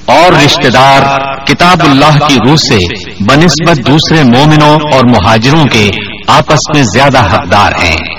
اور 0.05 0.31
رشتہ 0.45 0.67
دار 0.67 1.01
کتاب 1.45 1.77
اللہ 1.81 2.25
کی 2.27 2.37
روح 2.47 2.55
سے 2.55 2.77
بنسبت 3.19 3.87
دوسرے 3.87 4.23
مومنوں 4.23 4.77
اور 4.93 5.03
مہاجروں 5.09 5.65
کے 5.65 5.91
آپس 6.27 6.75
میں 6.75 6.83
زیادہ 6.93 7.33
حقدار 7.33 7.71
ہیں۔ 7.83 8.16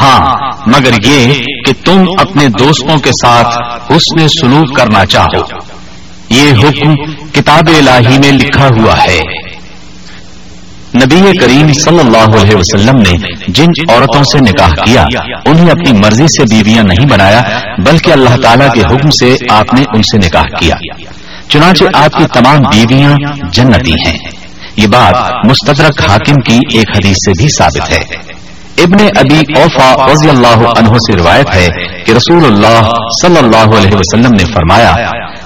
ہاں 0.00 0.34
مگر 0.66 1.06
یہ 1.06 1.32
کہ 1.66 1.72
تم 1.84 2.04
اپنے 2.18 2.48
دوستوں 2.48 2.98
کے 2.98 3.10
ساتھ 3.10 3.58
حسن 3.92 4.28
سلوک 4.28 4.76
کرنا 4.76 5.06
چاہو۔ 5.06 5.40
یہ 6.30 6.50
حکم 6.50 6.94
کتاب 7.32 7.68
الہی 7.68 8.18
میں 8.18 8.32
لکھا 8.32 8.66
ہوا 8.66 9.04
ہے۔ 9.04 9.20
نبی 10.94 11.38
کریم 11.38 11.72
صلی 11.72 11.98
اللہ 11.98 12.40
علیہ 12.40 12.56
وسلم 12.56 12.96
نے 12.96 13.28
جن 13.48 13.66
عورتوں 13.88 14.22
سے 14.22 14.38
نکاح 14.38 14.68
کیا، 14.68 15.04
انہیں 15.46 15.70
اپنی 15.70 15.98
مرضی 15.98 16.26
سے 16.26 16.42
بیویاں 16.54 16.82
نہیں 16.82 17.06
بنایا، 17.06 17.42
بلکہ 17.86 18.12
اللہ 18.12 18.36
تعالیٰ 18.42 18.72
کے 18.74 18.80
حکم 18.80 19.10
سے 19.10 19.36
آپ 19.50 19.74
نے 19.74 19.82
ان 19.94 20.02
سے 20.02 20.26
نکاح 20.26 20.44
کیا۔ 20.58 20.74
چنانچہ 21.48 21.84
آپ 21.94 22.18
کی 22.18 22.24
تمام 22.34 22.58
بیویاں 22.58 23.10
جنتی 23.52 23.92
ہیں۔ 23.92 24.18
یہ 24.76 24.86
بات 24.86 25.46
مستدرک 25.46 26.10
حاکم 26.10 26.34
کی 26.34 26.58
ایک 26.72 26.90
حدیث 26.90 27.16
سے 27.16 27.42
بھی 27.42 27.48
ثابت 27.48 27.92
ہے۔ 27.92 28.35
ابن 28.78 29.06
ابی 29.16 29.40
اوفا 29.56 30.12
رضی 30.12 30.28
اللہ 30.28 30.68
عنہ 30.78 30.88
سے 30.88 31.16
روایت 31.16 31.54
ہے 31.54 31.68
کہ 32.04 32.12
رسول 32.12 32.44
اللہ 32.44 32.90
صلی 33.22 33.38
اللہ 33.38 33.76
علیہ 33.78 33.94
وسلم 33.94 34.30
نے 34.30 34.44
فرمایا، 34.44 34.96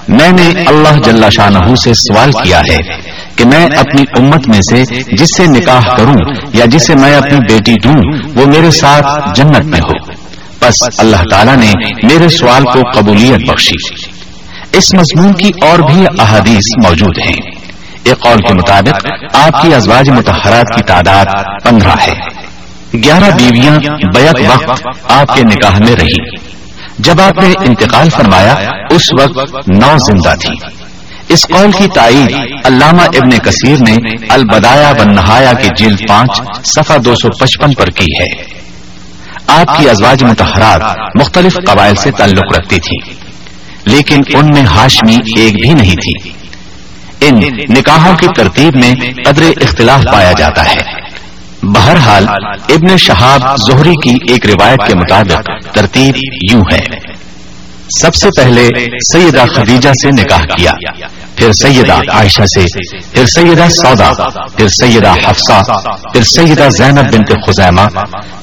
میں 0.09 0.33
نے 0.33 0.65
اللہ 0.67 1.01
جل 1.01 1.31
شاہ 1.31 1.75
سے 1.75 1.95
سوال 1.95 2.33
کیا 2.33 2.59
ہے 2.59 2.79
کہ 3.37 3.45
میں 3.45 3.67
اپنی 3.67 4.05
امت 4.19 4.49
میں 4.49 4.61
سے 4.71 4.85
جس 5.17 5.29
سے 5.37 5.47
نکاح 5.47 5.95
کروں 5.97 6.17
یا 6.53 6.65
جسے 6.65 6.95
میں 6.95 7.17
اپنی 7.17 7.39
بیٹی 7.39 7.75
دوں 7.85 8.19
وہ 8.35 8.47
میرے 8.47 8.71
ساتھ 8.71 9.07
جنت 9.35 9.65
میں 9.65 9.81
ہو۔ 9.81 10.13
بس 10.63 10.83
اللہ 10.99 11.23
تعالیٰ 11.31 11.57
نے 11.57 11.73
میرے 12.03 12.29
سوال 12.29 12.65
کو 12.65 12.81
قبولیت 12.95 13.51
بخشی۔ 13.51 14.05
اس 14.73 14.95
مضمون 14.95 15.33
کی 15.33 15.51
اور 15.63 15.79
بھی 15.79 16.05
احادیث 16.19 16.85
موجود 16.85 17.19
ہیں۔ 17.27 17.51
ایک 18.05 18.21
قول 18.21 18.39
کے 18.49 18.55
مطابق، 18.55 19.07
آپ 19.33 19.63
کی 19.63 19.75
ازواج 19.75 20.11
متحرات 20.11 20.77
کی 20.77 20.83
تعداد 20.83 21.25
پندرہ 21.65 21.95
ہے۔ 22.07 22.40
گیارہ 22.95 23.31
بیویاں 23.31 23.79
بیک 24.15 24.51
وقت 24.51 24.83
آپ 25.13 25.35
کے 25.35 25.43
نکاح 25.43 25.79
میں 25.79 25.97
رہی۔ 25.97 26.37
جب 26.99 27.21
آپ 27.21 27.43
نے 27.43 27.53
انتقال 27.69 28.11
فرمایا 28.11 28.55
اس 28.91 29.11
وقت 29.21 29.55
نو 29.69 29.99
زندہ 29.99 30.35
تھی۔ 30.41 30.55
اس 31.29 31.47
قول 31.49 31.73
کی 31.73 31.87
تائید 31.95 32.37
علامہ 32.65 33.03
ابن 33.03 33.31
کثیر 33.31 33.77
نے 33.89 33.97
البدایا 34.29 34.93
بن 34.93 35.15
نہایا 35.15 35.53
کی 35.53 35.69
جلد 35.77 36.01
پانچ 36.09 36.31
صفحہ 36.65 36.99
دو 36.99 37.15
سو 37.15 37.29
پچپن 37.41 37.75
پر 37.75 37.87
کی 37.87 38.07
ہے۔ 38.21 38.61
آپ 39.47 39.79
کی 39.79 39.91
ازواج 39.91 40.25
متحرات 40.25 40.83
مختلف 41.21 41.57
قبائل 41.67 41.95
سے 41.95 42.11
تعلق 42.11 42.57
رکھتی 42.59 42.79
تھی 42.79 43.15
لیکن 43.85 44.21
ان 44.35 44.47
میں 44.47 44.63
ہاشمی 44.63 45.17
ایک 45.37 45.55
بھی 45.61 45.75
نہیں 45.75 45.97
تھی۔ 45.97 46.33
ان 47.21 47.41
نکاحوں 47.71 48.17
کی 48.17 48.27
ترتیب 48.37 48.77
میں 48.77 48.93
قدر 49.25 49.43
اختلاف 49.61 50.05
پایا 50.13 50.33
جاتا 50.33 50.65
ہے۔ 50.65 51.00
بہرحال 51.65 52.27
ابن 52.71 52.97
شہاب 52.99 53.43
زہری 53.61 53.95
کی 54.03 54.17
ایک 54.29 54.47
روایت 54.47 54.87
کے 54.87 54.95
مطابق 54.95 55.49
ترتیب 55.73 56.17
یوں 56.51 56.63
ہے 56.71 56.81
سب 57.93 58.15
سے 58.15 58.29
پہلے 58.37 58.69
سیدہ 59.05 59.45
خدیجہ 59.47 59.93
سے 59.93 60.11
نکاح 60.13 60.45
کیا 60.49 60.73
پھر 61.37 61.53
سیدہ 61.53 61.99
عائشہ 62.11 62.45
سے 62.47 62.65
پھر 63.13 63.27
سیدہ 63.27 63.67
سودا 63.73 64.11
پھر 64.57 64.69
سیدہ 64.71 65.13
حفصہ 65.25 65.61
پھر 66.13 66.23
سیدہ 66.27 66.69
زینب 66.71 67.13
بنت 67.13 67.33
خزیمہ 67.47 67.87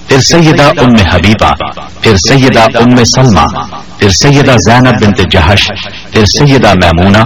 پھر 0.08 0.20
سیدہ 0.22 0.70
ام 0.78 0.96
حبیبہ 1.06 1.54
پھر 2.02 2.16
سیدہ 2.20 2.66
ام 2.76 3.04
سلمہ 3.06 3.46
پھر 3.98 4.10
سیدہ 4.14 4.56
زینب 4.60 5.02
بنت 5.02 5.22
جہش 5.32 5.68
پھر 6.12 6.26
سیدہ 6.28 6.74
میمونہ 6.76 7.24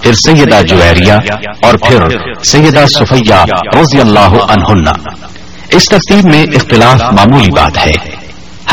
پھر 0.00 0.12
سیدہ 0.22 0.62
جویریہ 0.68 1.18
اور 1.62 1.78
پھر 1.80 2.08
سیدہ 2.44 2.84
صفیہ 2.90 3.44
رضی 3.74 4.00
اللہ 4.00 4.42
عنہ 4.48 5.02
اس 5.74 5.84
ترتیب 5.90 6.30
میں 6.32 6.42
اختلاف 6.42 7.02
معمولی 7.12 7.50
بات 7.50 7.86
ہے۔ 7.86 7.92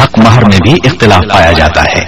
حق 0.04 0.20
مہر 0.20 0.46
میں 0.46 0.58
بھی 0.64 0.74
اختلاف 0.84 1.22
پایا 1.34 1.52
جاتا 1.52 1.82
ہے۔ 1.82 2.04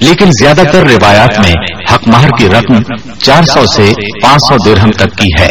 لیکن 0.00 0.30
زیادہ 0.40 0.62
تر 0.72 0.84
روایات 0.88 1.38
میں 1.38 1.52
حق 1.94 2.08
مہر 2.08 2.28
کی 2.38 2.48
رقم 2.48 2.94
چار 3.18 3.42
سو 3.42 3.66
سے 3.66 3.92
پانچ 4.22 4.42
سو 4.48 4.56
درہم 4.64 4.90
تک 4.90 5.16
کی 5.16 5.28
ہے۔ 5.40 5.48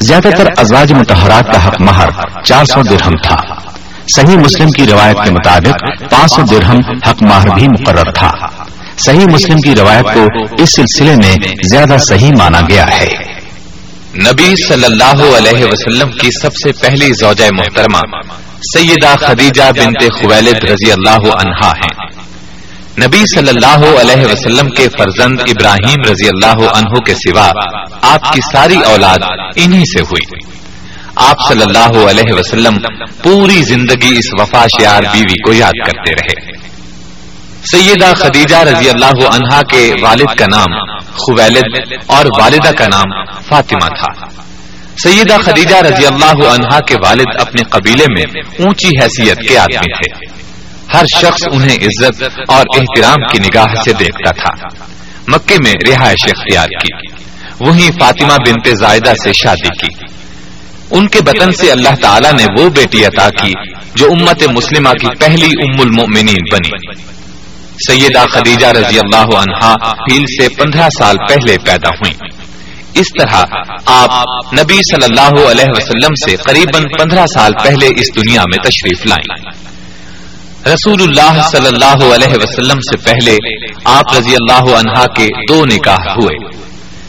زیادہ 0.00 0.28
تر 0.36 0.46
ازواج 0.56 0.92
متحرات 0.92 1.52
کا 1.52 1.68
حق 1.68 1.80
مہر 1.80 2.08
چار 2.44 2.64
سو 2.64 2.82
درہم 2.82 3.16
تھا۔ 3.22 3.36
صحیح 4.16 4.36
مسلم 4.36 4.70
کی 4.70 4.86
روایت 4.86 5.16
کے 5.24 5.30
مطابق 5.30 6.00
پانچ 6.10 6.32
سو 6.32 6.42
درہم 6.42 6.78
حق 7.08 7.22
مہر 7.22 7.48
بھی 7.54 7.68
مقرر 7.68 8.12
تھا۔ 8.12 8.30
صحیح 8.98 9.26
مسلم 9.26 9.56
کی 9.56 9.74
روایت 9.76 10.14
کو 10.14 10.20
اس 10.62 10.70
سلسلے 10.76 11.16
میں 11.16 11.34
زیادہ 11.70 11.96
صحیح 12.08 12.32
مانا 12.38 12.60
گیا 12.60 12.86
ہے۔ 13.00 13.08
نبی 14.16 14.54
صلی 14.68 14.84
اللہ 14.84 15.36
علیہ 15.36 15.64
وسلم 15.64 16.10
کی 16.10 16.28
سب 16.42 16.50
سے 16.54 16.72
پہلی 16.72 17.12
زوجہ 17.12 17.44
محترمہ 17.56 17.98
سیدہ 18.76 19.14
خدیجہ 19.20 19.62
بنت 19.76 20.02
خویلد 20.02 20.64
رضی 20.64 20.92
اللہ 20.92 21.34
عنہا 21.34 21.72
ہیں۔ 21.72 22.22
نبی 23.06 23.24
صلی 23.34 23.48
اللہ 23.48 24.00
علیہ 24.00 24.26
وسلم 24.26 24.70
کے 24.70 24.88
فرزند 24.98 25.40
ابراہیم 25.40 26.10
رضی 26.10 26.28
اللہ 26.28 26.70
عنہ 26.76 26.98
کے 27.06 27.14
سوا 27.14 27.50
آپ 28.02 28.32
کی 28.32 28.40
ساری 28.52 28.76
اولاد 28.76 29.18
انہی 29.56 29.82
سے 29.94 30.00
ہوئی۔ 30.00 30.54
آپ 31.16 31.36
صلی 31.48 31.62
اللہ 31.62 32.10
علیہ 32.10 32.34
وسلم 32.34 32.74
پوری 33.22 33.62
زندگی 33.62 34.18
اس 34.18 34.40
وفا 34.40 34.66
شیار 34.66 35.02
بیوی 35.12 35.42
کو 35.46 35.52
یاد 35.52 35.86
کرتے 35.86 36.14
رہے۔ 36.14 36.52
سیدہ 37.70 38.12
خدیجہ 38.16 38.56
رضی 38.56 38.90
اللہ 38.90 39.26
عنہا 39.26 39.62
کے 39.62 39.94
والد 40.02 40.38
کا 40.38 40.46
نام 40.50 40.93
خویلد 41.16 41.92
اور 42.06 42.26
والدہ 42.26 42.72
کا 42.72 42.86
نام 42.86 43.24
فاطمہ 43.48 43.88
تھا۔ 43.88 44.42
سیدہ 45.02 45.36
خدیجہ 45.42 45.76
رضی 45.76 46.06
اللہ 46.06 46.46
عنہا 46.46 46.80
کے 46.80 46.94
والد 47.04 47.40
اپنے 47.40 47.62
قبیلے 47.62 48.04
میں 48.16 48.40
اونچی 48.58 48.88
حیثیت 48.88 49.48
کے 49.48 49.58
آدمی 49.58 49.94
تھے۔ 49.94 50.26
ہر 50.96 51.04
شخص 51.16 51.42
انہیں 51.52 51.76
عزت 51.76 52.22
اور 52.48 52.64
احترام 52.76 53.26
کی 53.32 53.38
نگاہ 53.38 53.74
سے 53.84 53.92
دیکھتا 53.92 54.30
تھا۔ 54.30 54.68
مکے 55.28 55.56
میں 55.64 55.72
رہائش 55.88 56.24
اختیار 56.24 56.66
کی۔ 56.66 57.22
وہیں 57.60 57.90
فاطمہ 58.00 58.36
بنت 58.46 58.68
زائدہ 58.78 59.12
سے 59.24 59.32
شادی 59.32 59.68
کی۔ 59.68 60.04
ان 60.90 61.08
کے 61.08 61.20
بطن 61.20 61.52
سے 61.52 61.72
اللہ 61.72 61.96
تعالیٰ 62.02 62.32
نے 62.32 62.44
وہ 62.58 62.70
بیٹی 62.70 63.04
عطا 63.04 63.28
کی 63.28 63.52
جو 63.94 64.06
امت 64.06 64.42
مسلمہ 64.42 64.88
کی 64.88 65.06
پہلی 65.20 65.46
ام 65.46 65.80
المؤمنین 65.80 66.42
بنی۔ 66.52 67.02
سیدہ 67.88 68.24
خدیجہ 68.30 68.66
رضی 68.66 68.98
اللہ 68.98 69.36
عنہا 69.36 69.74
فیل 69.92 70.22
سے 70.22 70.48
پندرہ 70.48 70.88
سال 70.98 71.16
پہلے 71.28 71.56
پیدا 71.64 71.88
ہوئی 71.88 72.12
اس 72.94 73.06
طرح 73.18 73.42
آپ 73.86 74.10
نبی 74.52 74.74
صلی 74.74 75.04
اللہ 75.04 75.50
علیہ 75.50 75.64
وسلم 75.68 76.14
سے 76.26 76.36
قریب 76.36 76.98
پندرہ 76.98 77.26
سال 77.34 77.52
پہلے 77.64 77.86
اس 77.86 78.06
دنیا 78.16 78.42
میں 78.42 78.58
تشریف 78.58 79.06
لائیں۔ 79.06 79.64
رسول 80.74 81.02
اللہ 81.02 81.42
صلی 81.42 81.66
اللہ 81.66 82.14
علیہ 82.14 82.34
وسلم 82.42 82.76
سے 82.76 82.96
پہلے 82.96 83.36
آپ 83.84 84.16
رضی 84.18 84.34
اللہ 84.34 84.74
عنہا 84.74 85.06
کے 85.06 85.26
دو 85.48 85.64
نکاح 85.64 86.12
ہوئے۔ 86.12 86.48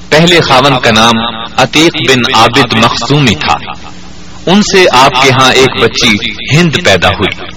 پہلے 0.10 0.42
خاون 0.42 0.80
کا 0.80 0.92
نام 0.92 1.44
عتیق 1.58 2.12
بن 2.12 2.36
عابد 2.36 2.74
مخصومی 2.74 3.36
تھا۔ 3.36 3.56
ان 4.46 4.62
سے 4.62 4.86
آپ 4.94 5.24
کے 5.24 5.30
ہاں 5.30 5.52
ایک 5.52 5.84
بچی 5.84 6.12
ہند 6.58 6.72
پیدا 6.86 7.08
ہوئی۔ 7.08 7.55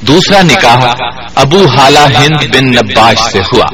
دوسرا 0.00 0.42
نکاح 0.42 0.92
ابو 1.34 1.66
حالہ 1.66 1.98
ہند 1.98 2.56
بن 2.56 2.64
نباش 2.64 3.32
سے 3.32 3.38
ہوا۔ 3.38 3.64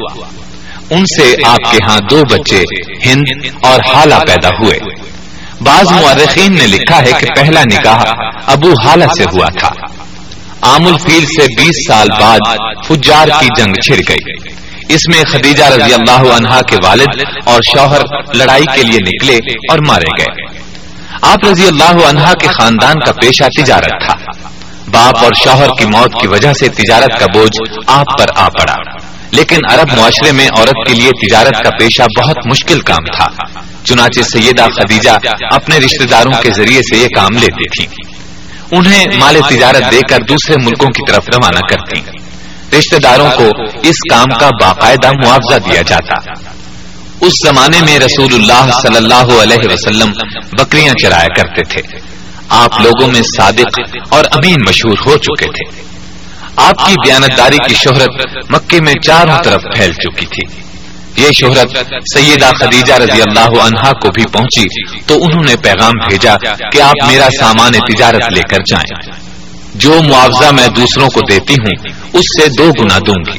ان 0.91 1.07
سے 1.07 1.35
آپ 1.47 1.71
کے 1.71 1.79
ہاں 1.89 2.01
دو 2.11 2.23
بچے، 2.31 2.63
ہند 3.07 3.47
اور 3.63 3.81
حالہ 3.95 4.15
پیدا 4.15 4.49
ہوئے۔ 4.49 4.79
بعض 5.61 5.93
مورخین 5.93 6.55
نے 6.59 6.67
لکھا 6.67 6.99
ہے 6.99 7.13
کہ 7.21 7.27
پہلا 7.37 7.63
نکاح 7.63 8.03
ابو 8.47 8.73
حالہ 8.85 9.05
سے 9.17 9.25
ہوا 9.25 9.49
تھا۔ 9.59 9.69
عام 10.63 10.87
الفیل 10.87 11.25
سے 11.25 11.47
بیس 11.57 11.89
سال 11.89 12.09
بعد 12.21 12.39
فجار 12.89 13.29
کی 13.41 13.49
جنگ 13.57 13.75
چھڑ 13.75 13.97
گئی۔ 14.09 14.33
اس 14.89 15.01
میں 15.09 15.25
خدیجہ 15.25 15.65
رضی 15.65 15.95
اللہ 15.95 16.37
عنہا 16.37 16.61
کے 16.61 16.77
والد 16.85 17.25
اور 17.45 17.61
شوہر 17.73 18.01
لڑائی 18.35 18.65
کے 18.75 18.83
لیے 18.83 18.99
نکلے 18.99 19.37
اور 19.71 19.79
مارے 19.89 20.23
گئے۔ 20.23 20.61
آپ 21.23 21.45
رضی 21.45 21.67
اللہ 21.67 22.09
عنہا 22.09 22.33
کے 22.35 22.49
خاندان 22.49 22.95
کا 23.07 23.13
پیشہ 23.13 23.63
تجارت 23.63 24.07
تھا۔ 24.07 24.15
باپ 24.95 25.25
اور 25.25 25.33
شوہر 25.45 25.69
کی 25.79 25.85
موت 25.85 26.21
کی 26.21 26.27
وجہ 26.27 26.53
سے 26.53 26.69
تجارت 26.69 27.21
کا 27.21 27.27
بوجھ 27.35 27.79
آپ 27.87 28.07
پر 28.19 28.27
آ 28.37 28.49
پڑا۔ 28.49 28.75
لیکن 29.31 29.57
عرب 29.71 29.99
معاشرے 29.99 30.33
میں 30.33 30.49
عورت 30.57 30.89
کے 30.89 30.95
لیے 30.95 31.11
تجارت 31.11 31.65
کا 31.65 31.71
پیشہ 31.81 32.03
بہت 32.21 32.37
مشکل 32.47 32.81
کام 32.81 33.17
تھا۔ 33.17 33.45
چنانچہ 33.85 34.21
سیدہ 34.23 34.63
خدیجہ 34.63 35.11
اپنے 35.55 35.79
رشتہ 35.79 36.05
داروں 36.05 36.33
کے 36.43 36.51
ذریعے 36.51 36.81
سے 36.81 36.97
یہ 36.97 37.09
کام 37.17 37.39
لیتی 37.39 37.69
تھی 37.69 38.15
انہیں 38.77 39.07
مال 39.19 39.37
تجارت 39.49 39.93
دے 39.93 40.01
کر 40.11 40.19
دوسرے 40.29 40.57
ملکوں 40.65 40.89
کی 40.89 41.13
طرف 41.13 41.23
روانہ 41.29 41.59
کرتی 41.59 42.19
رشتہ 42.79 42.97
داروں 42.97 43.31
کو 43.31 43.45
اس 43.83 43.97
کام 44.11 44.27
کا 44.41 44.51
باقاعدہ 44.61 45.11
معاوضہ 45.27 45.59
دیا 45.59 45.83
جاتا۔ 45.83 46.31
اس 47.21 47.33
زمانے 47.47 47.81
میں 47.81 47.99
رسول 47.99 48.35
اللہ 48.35 48.71
صلی 48.83 48.97
اللہ 48.97 49.43
علیہ 49.43 49.73
وسلم 49.73 50.13
بکریاں 50.53 50.95
چرایا 51.03 51.27
کرتے 51.27 51.63
تھے۔ 51.63 52.14
آپ 52.49 52.81
لوگوں 52.81 53.13
میں 53.13 53.23
صادق 53.37 53.81
اور 54.11 54.25
امین 54.31 54.57
مشہور 54.69 54.99
ہو 55.07 55.17
چکے 55.17 55.47
تھے۔ 55.47 55.83
آپ 56.57 56.87
کی 56.87 56.95
بیانتداری 57.07 57.57
کی 57.69 57.75
شہرت 57.75 58.11
مکے 58.51 58.81
میں 58.81 58.95
چاروں 58.95 59.39
طرف 59.45 59.63
پھیل 59.77 59.93
چکی 59.93 60.27
تھی۔ 60.27 60.65
یہ 61.17 61.31
شہرت 61.33 61.77
سیدہ 62.15 62.51
خدیجہ 62.57 62.95
رضی 62.95 63.23
اللہ 63.23 63.61
عنہا 63.61 63.93
کو 63.93 64.09
بھی 64.11 64.25
پہنچی 64.33 64.65
تو 65.07 65.15
انہوں 65.15 65.45
نے 65.45 65.57
پیغام 65.57 65.93
بھیجا 66.09 66.37
کہ 66.73 66.81
آپ 66.83 67.07
میرا 67.07 67.29
سامان 67.39 67.73
تجارت 67.73 68.33
لے 68.33 68.43
کر 68.51 68.59
جائیں۔ 68.67 69.11
جو 69.75 70.03
معاوضہ 70.03 70.51
میں 70.51 70.69
دوسروں 70.69 71.09
کو 71.09 71.21
دیتی 71.31 71.55
ہوں، 71.55 71.93
اس 72.13 72.43
سے 72.43 72.49
دو 72.59 72.71
گنا 72.81 72.99
دوں 72.99 73.33
گی۔ 73.33 73.39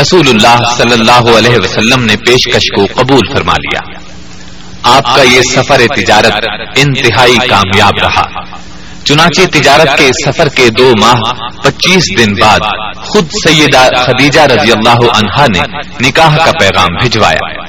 رسول 0.00 0.28
اللہ 0.28 0.70
صلی 0.76 0.92
اللہ 0.92 1.38
علیہ 1.38 1.58
وسلم 1.58 2.04
نے 2.04 2.16
پیشکش 2.16 2.64
کو 2.76 2.86
قبول 2.94 3.36
فرما 3.36 3.52
لیا۔ 3.52 4.11
آپ 4.82 5.16
کا 5.16 5.22
یہ 5.22 5.40
سفر 5.42 5.80
تجارت 5.94 6.32
انتہائی 6.76 7.36
کامیاب 7.48 7.92
رہا۔ 8.02 8.22
چنانچہ 9.04 9.40
تجارت 9.52 9.98
کے 9.98 10.10
سفر 10.26 10.48
کے 10.48 10.70
دو 10.70 10.92
ماہ 11.00 11.20
پچیس 11.62 12.18
دن 12.18 12.32
بعد 12.40 12.60
خود 12.96 13.28
سیدہ 13.44 13.88
خدیجہ 13.94 14.40
رضی 14.40 14.72
اللہ 14.72 15.16
عنہا 15.16 15.46
نے 15.46 15.60
نکاح 16.08 16.36
کا 16.36 16.50
پیغام 16.60 16.88
بھجوایا۔ 17.02 17.66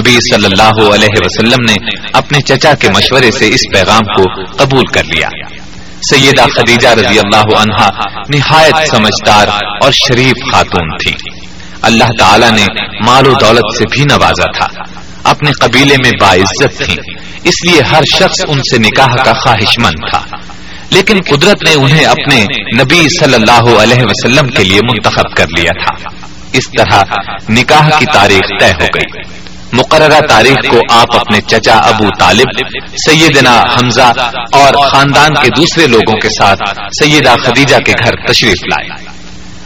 نبی 0.00 0.18
صلی 0.30 0.44
اللہ 0.44 0.94
علیہ 0.94 1.16
وسلم 1.20 1.64
نے 1.68 1.74
اپنے 2.12 2.40
چچا 2.40 2.74
کے 2.74 2.88
مشورے 2.88 3.30
سے 3.30 3.48
اس 3.48 3.60
پیغام 3.72 4.02
کو 4.02 4.22
قبول 4.56 4.86
کر 4.94 5.04
لیا۔ 5.04 5.28
سیدہ 6.10 6.42
خدیجہ 6.42 6.88
رضی 6.88 7.18
اللہ 7.18 7.58
عنہا 7.58 7.90
نہایت 8.28 8.90
سمجھدار 8.90 9.48
اور 9.82 9.92
شریف 9.92 10.52
خاتون 10.52 10.88
تھی۔ 10.90 11.40
اللہ 11.82 12.04
تعالی 12.18 12.46
نے 12.50 12.66
مال 13.06 13.26
و 13.26 13.32
دولت 13.32 13.76
سے 13.76 13.84
بھی 13.90 14.04
نوازا 14.04 14.50
تھا۔ 14.58 14.82
اپنے 15.24 15.50
قبیلے 15.52 15.94
میں 16.04 16.10
باعزت 16.20 16.78
تھی۔ 16.78 16.96
اس 17.44 17.70
لیے 17.70 17.82
ہر 17.82 18.02
شخص 18.14 18.44
ان 18.48 18.60
سے 18.62 18.78
نکاح 18.78 19.24
کا 19.24 19.32
خواہش 19.32 19.78
مند 19.78 20.10
تھا۔ 20.10 20.36
لیکن 20.90 21.18
قدرت 21.28 21.62
نے 21.68 21.74
انہیں 21.74 22.04
اپنے 22.04 22.46
نبی 22.80 23.06
صلی 23.20 23.34
اللہ 23.34 23.82
علیہ 23.82 24.02
وسلم 24.02 24.48
کے 24.48 24.64
لیے 24.64 24.80
منتخب 24.82 25.36
کر 25.36 25.46
لیا 25.58 25.70
تھا۔ 25.84 26.08
اس 26.52 26.62
طرح 26.78 27.02
نکاح 27.48 27.88
کی 27.98 28.04
تاریخ 28.12 28.60
طے 28.60 28.66
ہو 28.66 28.86
گئی۔ 28.94 29.20
مقررہ 29.72 30.20
تاریخ 30.20 30.70
کو 30.70 30.80
آپ 30.90 31.16
اپنے 31.16 31.40
چچا 31.40 31.74
ابو 31.74 32.04
طالب، 32.18 32.78
سیدنا 33.08 33.60
حمزہ 33.60 34.12
اور 34.52 34.86
خاندان 34.86 35.30
کے 35.42 35.48
دوسرے 35.56 35.86
لوگوں 35.86 36.16
کے 36.16 36.28
ساتھ 36.28 36.60
سیدہ 37.02 37.34
خدیجہ 37.42 37.76
کے 37.76 37.92
گھر 38.04 38.12
تشریف 38.28 38.64
لائے۔ 38.64 39.10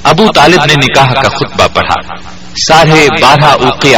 ابو 0.03 0.33
طالب 0.35 0.65
نے 0.65 0.75
نکاح 0.75 1.12
کا 1.12 1.29
خطبہ 1.29 1.67
پڑھا۔ 1.75 2.17
ساڑھے 2.67 3.07
بارہ 3.23 3.45
اوقیہ 3.45 3.97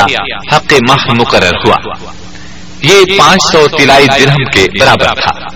حق 0.52 0.72
ماہ 0.88 1.14
مقرر 1.14 1.50
ہوا۔ 1.66 1.76
یہ 2.82 3.18
پانچ 3.18 3.42
سو 3.52 3.66
تلائی 3.78 4.06
درہم 4.06 4.44
کے 4.52 4.66
برابر 4.80 5.20
تھا۔ 5.20 5.46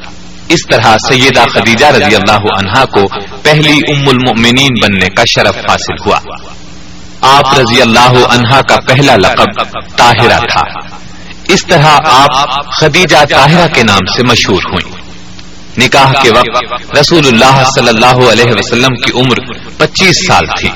اس 0.49 0.61
طرح 0.71 0.97
سیدہ 1.09 1.45
خدیجہ 1.53 1.87
رضی 1.87 2.17
اللہ 2.17 2.59
عنہا 2.59 2.85
کو 2.85 3.03
پہلی 3.43 3.81
ام 3.89 4.09
المؤمنین 4.09 4.69
بننے 4.83 5.09
کا 5.09 5.25
شرف 5.25 5.57
حاصل 5.57 5.95
ہوا۔ 6.07 6.19
آپ 7.21 7.59
رضی 7.59 7.81
اللہ 7.83 8.27
عنہا 8.29 8.61
کا 8.61 8.77
پہلا 8.87 9.17
لقب 9.17 9.73
طاہرہ 9.97 10.39
تھا۔ 10.39 10.61
اس 11.49 11.67
طرح 11.67 11.99
آپ 12.05 12.67
خدیجہ 12.81 13.25
طاہرہ 13.31 13.69
کے 13.69 13.83
نام 13.83 14.13
سے 14.17 14.23
مشہور 14.23 14.63
ہوئی 14.63 14.93
نکاح 15.79 16.13
کے 16.23 16.31
وقت 16.31 16.99
رسول 17.01 17.27
اللہ 17.27 17.63
صلی 17.75 17.89
اللہ 17.89 18.31
علیہ 18.33 18.53
وسلم 18.59 18.95
کی 18.95 19.13
عمر 19.15 19.59
پچیس 19.79 20.27
سال 20.27 20.45
تھی۔ 20.59 20.69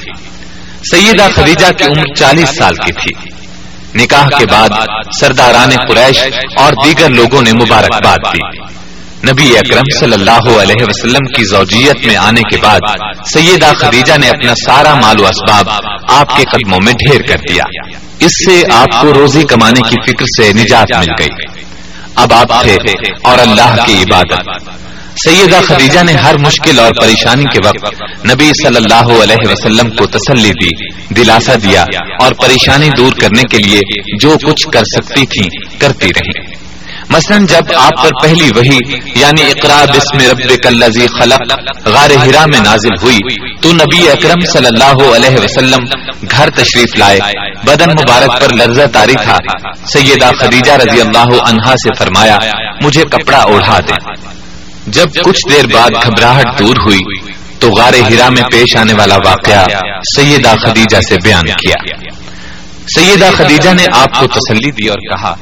سیدہ 0.83 1.29
خدیجہ 1.35 1.67
کی 1.79 1.85
عمر 1.85 2.15
چالیس 2.15 2.49
سال 2.59 2.75
کی 2.75 2.93
تھی۔ 2.93 3.29
نکاح 3.95 4.39
کے 4.39 4.47
بعد 4.47 4.69
سرداران 5.21 5.71
قریش 5.89 6.23
اور 6.57 6.73
دیگر 6.85 7.09
لوگوں 7.09 7.43
نے 7.43 7.53
مبارکباد 7.53 8.17
دی۔ 8.17 8.69
نبی 9.31 9.59
اکرم 9.59 9.99
صلی 10.01 10.13
اللہ 10.13 10.61
علیہ 10.61 10.85
وسلم 10.89 11.27
کی 11.37 11.45
زوجیت 11.45 12.07
میں 12.07 12.17
آنے 12.17 12.41
کے 12.41 12.57
بعد 12.63 12.81
سیدہ 13.33 13.73
خدیجہ 13.77 14.13
نے 14.19 14.29
اپنا 14.29 14.53
سارا 14.55 14.95
مال 14.95 15.21
و 15.21 15.27
اسباب 15.27 15.69
آپ 16.09 16.37
کے 16.37 16.45
قدموں 16.45 16.81
میں 16.81 16.93
ڈھیر 16.93 17.21
کر 17.23 17.37
دیا۔ 17.51 17.65
اس 18.19 18.31
سے 18.45 18.63
آپ 18.73 19.01
کو 19.01 19.15
روزی 19.15 19.43
کمانے 19.43 19.81
کی 19.89 20.11
فکر 20.11 20.25
سے 20.25 20.53
نجات 20.53 20.99
مل 20.99 21.13
گئی۔ 21.19 21.29
اب 22.15 22.33
آپ 22.33 22.63
تھے 22.65 23.13
اور 23.23 23.39
اللہ 23.39 23.77
کی 23.87 24.03
عبادت۔ 24.03 24.71
سیدہ 25.25 25.61
خدیجہ 25.67 26.01
نے 26.01 26.13
ہر 26.13 26.35
مشکل 26.39 26.79
اور 26.79 26.91
پریشانی 27.01 27.45
کے 27.45 27.69
وقت 27.69 28.03
نبی 28.27 28.51
صلی 28.63 28.77
اللہ 28.77 29.23
علیہ 29.23 29.51
وسلم 29.51 29.91
کو 29.91 30.07
تسلی 30.07 30.51
دی 30.51 30.85
دلاسا 31.15 31.55
دیا 31.63 31.85
اور 32.21 32.33
پریشانی 32.33 32.89
دور 32.97 33.13
کرنے 33.13 33.43
کے 33.43 33.59
لیے 33.59 33.81
جو 34.21 34.37
کچھ 34.47 34.69
کر 34.73 34.83
سکتی 34.83 35.27
تھی، 35.27 35.77
کرتی 35.79 36.09
رہی۔ 36.09 36.69
مثلا 37.11 37.39
جب 37.49 37.63
آپ 37.77 38.03
پر 38.03 38.11
پہلی 38.23 38.51
وہی 38.57 38.79
یعنی 39.15 39.43
اقرا 39.43 39.85
بسم 39.85 40.31
رب 40.31 40.63
کلزی 40.63 41.07
خلق، 41.07 41.53
غار 41.87 42.11
ہرا 42.11 42.45
میں 42.47 42.61
نازل 42.61 43.03
ہوئی، 43.03 43.51
تو 43.61 43.73
نبی 43.73 44.09
اکرم 44.09 44.41
صلی 44.53 44.67
اللہ 44.67 45.17
علیہ 45.17 45.45
وسلم 45.45 45.85
گھر 46.31 46.51
تشریف 46.51 46.97
لائے۔ 46.97 47.19
بدن 47.67 47.91
مبارک 47.91 48.41
پر 48.41 48.55
لرزہ 48.55 48.87
تاری 48.93 49.15
تھا۔ 49.25 49.37
سیدہ 49.87 50.31
خدیجہ 50.39 50.73
رضی 50.73 51.01
اللہ 51.01 51.41
عنہا 51.49 51.75
سے 51.77 51.89
فرمایا، 51.99 52.39
مجھے 52.83 53.05
کپڑا 53.05 53.39
اوڑھا 53.39 53.81
دے۔ 53.81 54.38
جب 54.93 55.07
کچھ 55.25 55.41
دیر 55.51 55.67
بعد 55.75 55.91
گھبراہٹ 56.07 56.59
دور 56.59 56.77
ہوئی 56.77 57.33
تو 57.59 57.71
غار 57.71 57.93
ہرا 57.93 58.29
میں 58.29 58.43
پیش 58.43 58.77
آنے 58.77 58.93
والا 58.93 59.17
واقعہ 59.17 59.65
سیدہ 60.17 60.55
خدیجہ 60.61 61.01
سے 61.09 61.17
بیان 61.25 61.45
کیا۔ 61.45 62.09
سیدہ 62.97 63.31
خدیجہ 63.37 63.71
نے 63.71 63.85
آپ 63.93 64.21
کو 64.21 64.27
تسلی 64.27 64.71
دی 64.71 64.89
اور 64.89 64.97
کہا 64.97 65.35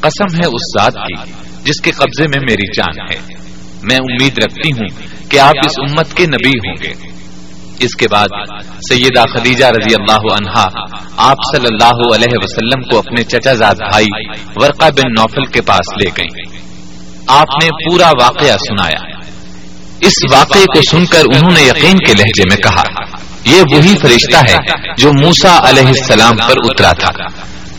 قسم 0.00 0.34
ہے 0.34 0.46
اس 0.46 0.80
ذات 0.80 0.94
کی 0.94 1.32
جس 1.64 1.80
کے 1.80 1.90
قبضے 1.90 2.24
میں 2.28 2.40
میری 2.50 2.66
جان 2.66 3.14
ہے۔ 3.14 3.34
میں 3.82 3.96
امید 3.96 4.38
رکھتی 4.38 4.70
ہوں 4.72 5.08
کہ 5.30 5.38
آپ 5.38 5.54
اس 5.64 5.72
امت 5.78 6.16
کے 6.16 6.26
نبی 6.26 6.48
ہوں 6.48 6.76
گے۔ 6.82 6.92
اس 7.78 7.96
کے 7.96 8.06
بعد 8.10 8.28
سیدہ 8.90 9.22
خدیجہ 9.34 9.66
رضی 9.66 9.94
اللہ 9.94 10.34
عنہا 10.34 10.64
آپ 11.16 11.36
صلی 11.56 11.66
اللہ 11.70 12.14
علیہ 12.14 12.38
وسلم 12.42 12.82
کو 12.82 12.98
اپنے 12.98 13.24
چچا 13.24 13.52
زاد 13.52 13.74
بھائی 13.74 14.06
ورقہ 14.56 14.90
بن 14.96 15.12
نوفل 15.18 15.46
کے 15.46 15.60
پاس 15.60 16.04
لے 16.04 16.10
گئیں۔ 16.16 16.37
آپ 17.28 17.64
نے 17.64 17.68
پورا 17.68 18.08
واقعہ 18.08 18.56
سنایا۔ 18.56 19.18
اس 20.00 20.12
واقعے 20.32 20.64
کو 20.64 20.82
سن 20.82 21.06
کر 21.06 21.22
انہوں 21.34 21.50
نے 21.54 21.62
یقین 21.62 21.98
کے 21.98 22.14
لہجے 22.14 22.42
میں 22.48 22.56
کہا، 22.56 22.82
یہ 23.44 23.62
وہی 23.74 23.94
فرشتہ 24.02 24.36
ہے 24.50 24.56
جو 24.98 25.10
موسا 25.12 25.58
علیہ 25.62 25.86
السلام 25.86 26.36
پر 26.36 26.54
اترا 26.64 26.92
تھا۔ 26.92 27.08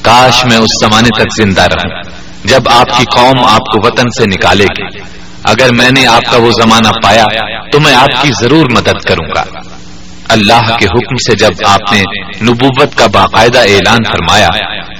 کاش 0.01 0.45
میں 0.45 0.57
اس 0.57 0.71
زمانے 0.81 1.09
تک 1.17 1.35
زندہ 1.37 1.61
رہوں، 1.61 2.01
جب 2.45 2.69
آپ 2.69 2.87
کی 2.97 3.05
قوم 3.15 3.45
آپ 3.45 3.59
کو 3.59 3.87
وطن 3.87 4.09
سے 4.17 4.23
نکالے 4.25 4.63
گی۔ 4.63 4.99
اگر 5.43 5.73
میں 5.73 5.89
نے 5.91 6.05
آپ 6.05 6.21
کا 6.31 6.37
وہ 6.37 6.51
زمانہ 6.51 6.89
پایا، 7.03 7.25
تو 7.71 7.79
میں 7.79 7.95
آپ 7.95 8.21
کی 8.21 8.31
ضرور 8.41 8.65
مدد 8.71 9.01
کروں 9.07 9.29
گا۔ 9.35 9.68
اللہ 10.29 10.75
کے 10.79 10.85
حکم 10.85 11.15
سے 11.15 11.35
جب 11.35 11.51
آپ 11.65 11.93
نے 11.93 12.03
نبوت 12.41 12.95
کا 12.95 13.07
باقاعدہ 13.07 13.59
اعلان 13.59 14.03
فرمایا، 14.11 14.49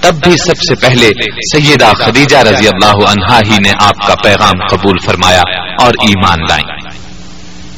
تب 0.02 0.16
بھی 0.24 0.32
سب 0.32 0.62
سے 0.62 0.76
پہلے 0.76 1.12
سیدہ 1.54 1.94
خدیجہ 1.98 2.38
رضی 2.38 2.68
اللہ 2.68 3.12
عنہا 3.12 3.40
ہی 3.40 3.58
نے 3.64 3.72
آپ 3.82 4.08
کا 4.08 4.16
پیغام 4.24 4.68
قبول 4.70 4.96
فرمایا 5.06 5.42
اور 5.80 5.92
ایمان 6.02 6.38
لائیں۔ 6.50 7.00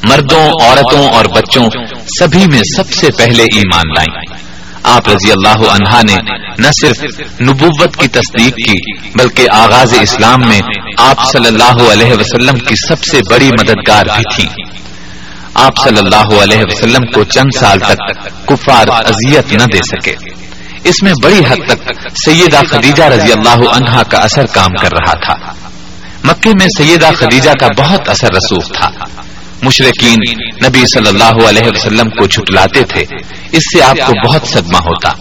مردوں، 0.03 0.49
عورتوں 0.63 1.07
اور 1.07 1.25
بچوں 1.25 1.65
سبھی 2.19 2.45
میں 2.47 2.61
سب 2.75 2.91
سے 2.91 3.07
پہلے 3.17 3.43
ایمان 3.43 3.93
لائیں۔ 3.95 4.41
آپ 4.83 5.09
رضی 5.09 5.31
اللہ 5.31 5.69
عنہا 5.69 6.01
نے 6.01 6.15
نہ 6.59 6.67
صرف 6.81 7.03
نبوت 7.41 7.97
کی 7.97 8.07
تصدیق 8.07 8.55
کی، 8.55 9.07
بلکہ 9.17 9.47
آغاز 9.51 9.93
اسلام 10.01 10.39
میں 10.47 10.61
آپ 10.97 11.31
صلی 11.31 11.47
اللہ 11.47 11.91
علیہ 11.91 12.13
وسلم 12.13 12.55
کی 12.55 12.75
سب 12.87 13.03
سے 13.03 13.19
بڑی 13.29 13.47
مددگار 13.47 14.03
بھی 14.15 14.23
تھی 14.35 14.63
آپ 15.53 15.71
صلی 15.83 15.97
اللہ 15.97 16.43
علیہ 16.43 16.61
وسلم 16.61 17.05
کو 17.13 17.23
چند 17.23 17.59
سال 17.59 17.79
تک 17.79 17.97
کفار 18.47 18.85
اذیت 18.87 19.53
نہ 19.53 19.63
دے 19.63 19.77
سکے۔ 19.77 20.15
اس 20.83 21.03
میں 21.03 21.13
بڑی 21.23 21.39
حد 21.49 21.55
تک 21.67 21.91
سیدہ 22.25 22.59
خدیجہ 22.69 23.03
رضی 23.03 23.31
اللہ 23.31 23.69
عنہا 23.73 24.03
کا 24.03 24.17
اثر 24.17 24.45
کام 24.45 24.73
کر 24.81 24.89
رہا 24.91 25.13
تھا۔ 25.13 25.53
مکے 26.23 26.49
میں 26.49 26.67
سیدہ 26.77 27.09
خدیجہ 27.17 27.51
کا 27.59 27.67
بہت 27.77 28.09
اثر 28.09 28.27
رسوخ 28.33 28.71
تھا۔ 28.71 28.89
مشرقین 29.61 30.19
نبی 30.65 30.83
صلی 30.93 31.07
اللہ 31.07 31.49
علیہ 31.49 31.67
وسلم 31.67 32.09
کو 32.09 32.25
جھٹلاتے 32.25 32.81
تھے۔ 32.83 33.03
اس 33.51 33.63
سے 33.73 33.83
آپ 33.83 33.95
کو 34.07 34.27
بہت 34.27 34.47
صدمہ 34.47 34.77
ہوتا۔ 34.77 35.11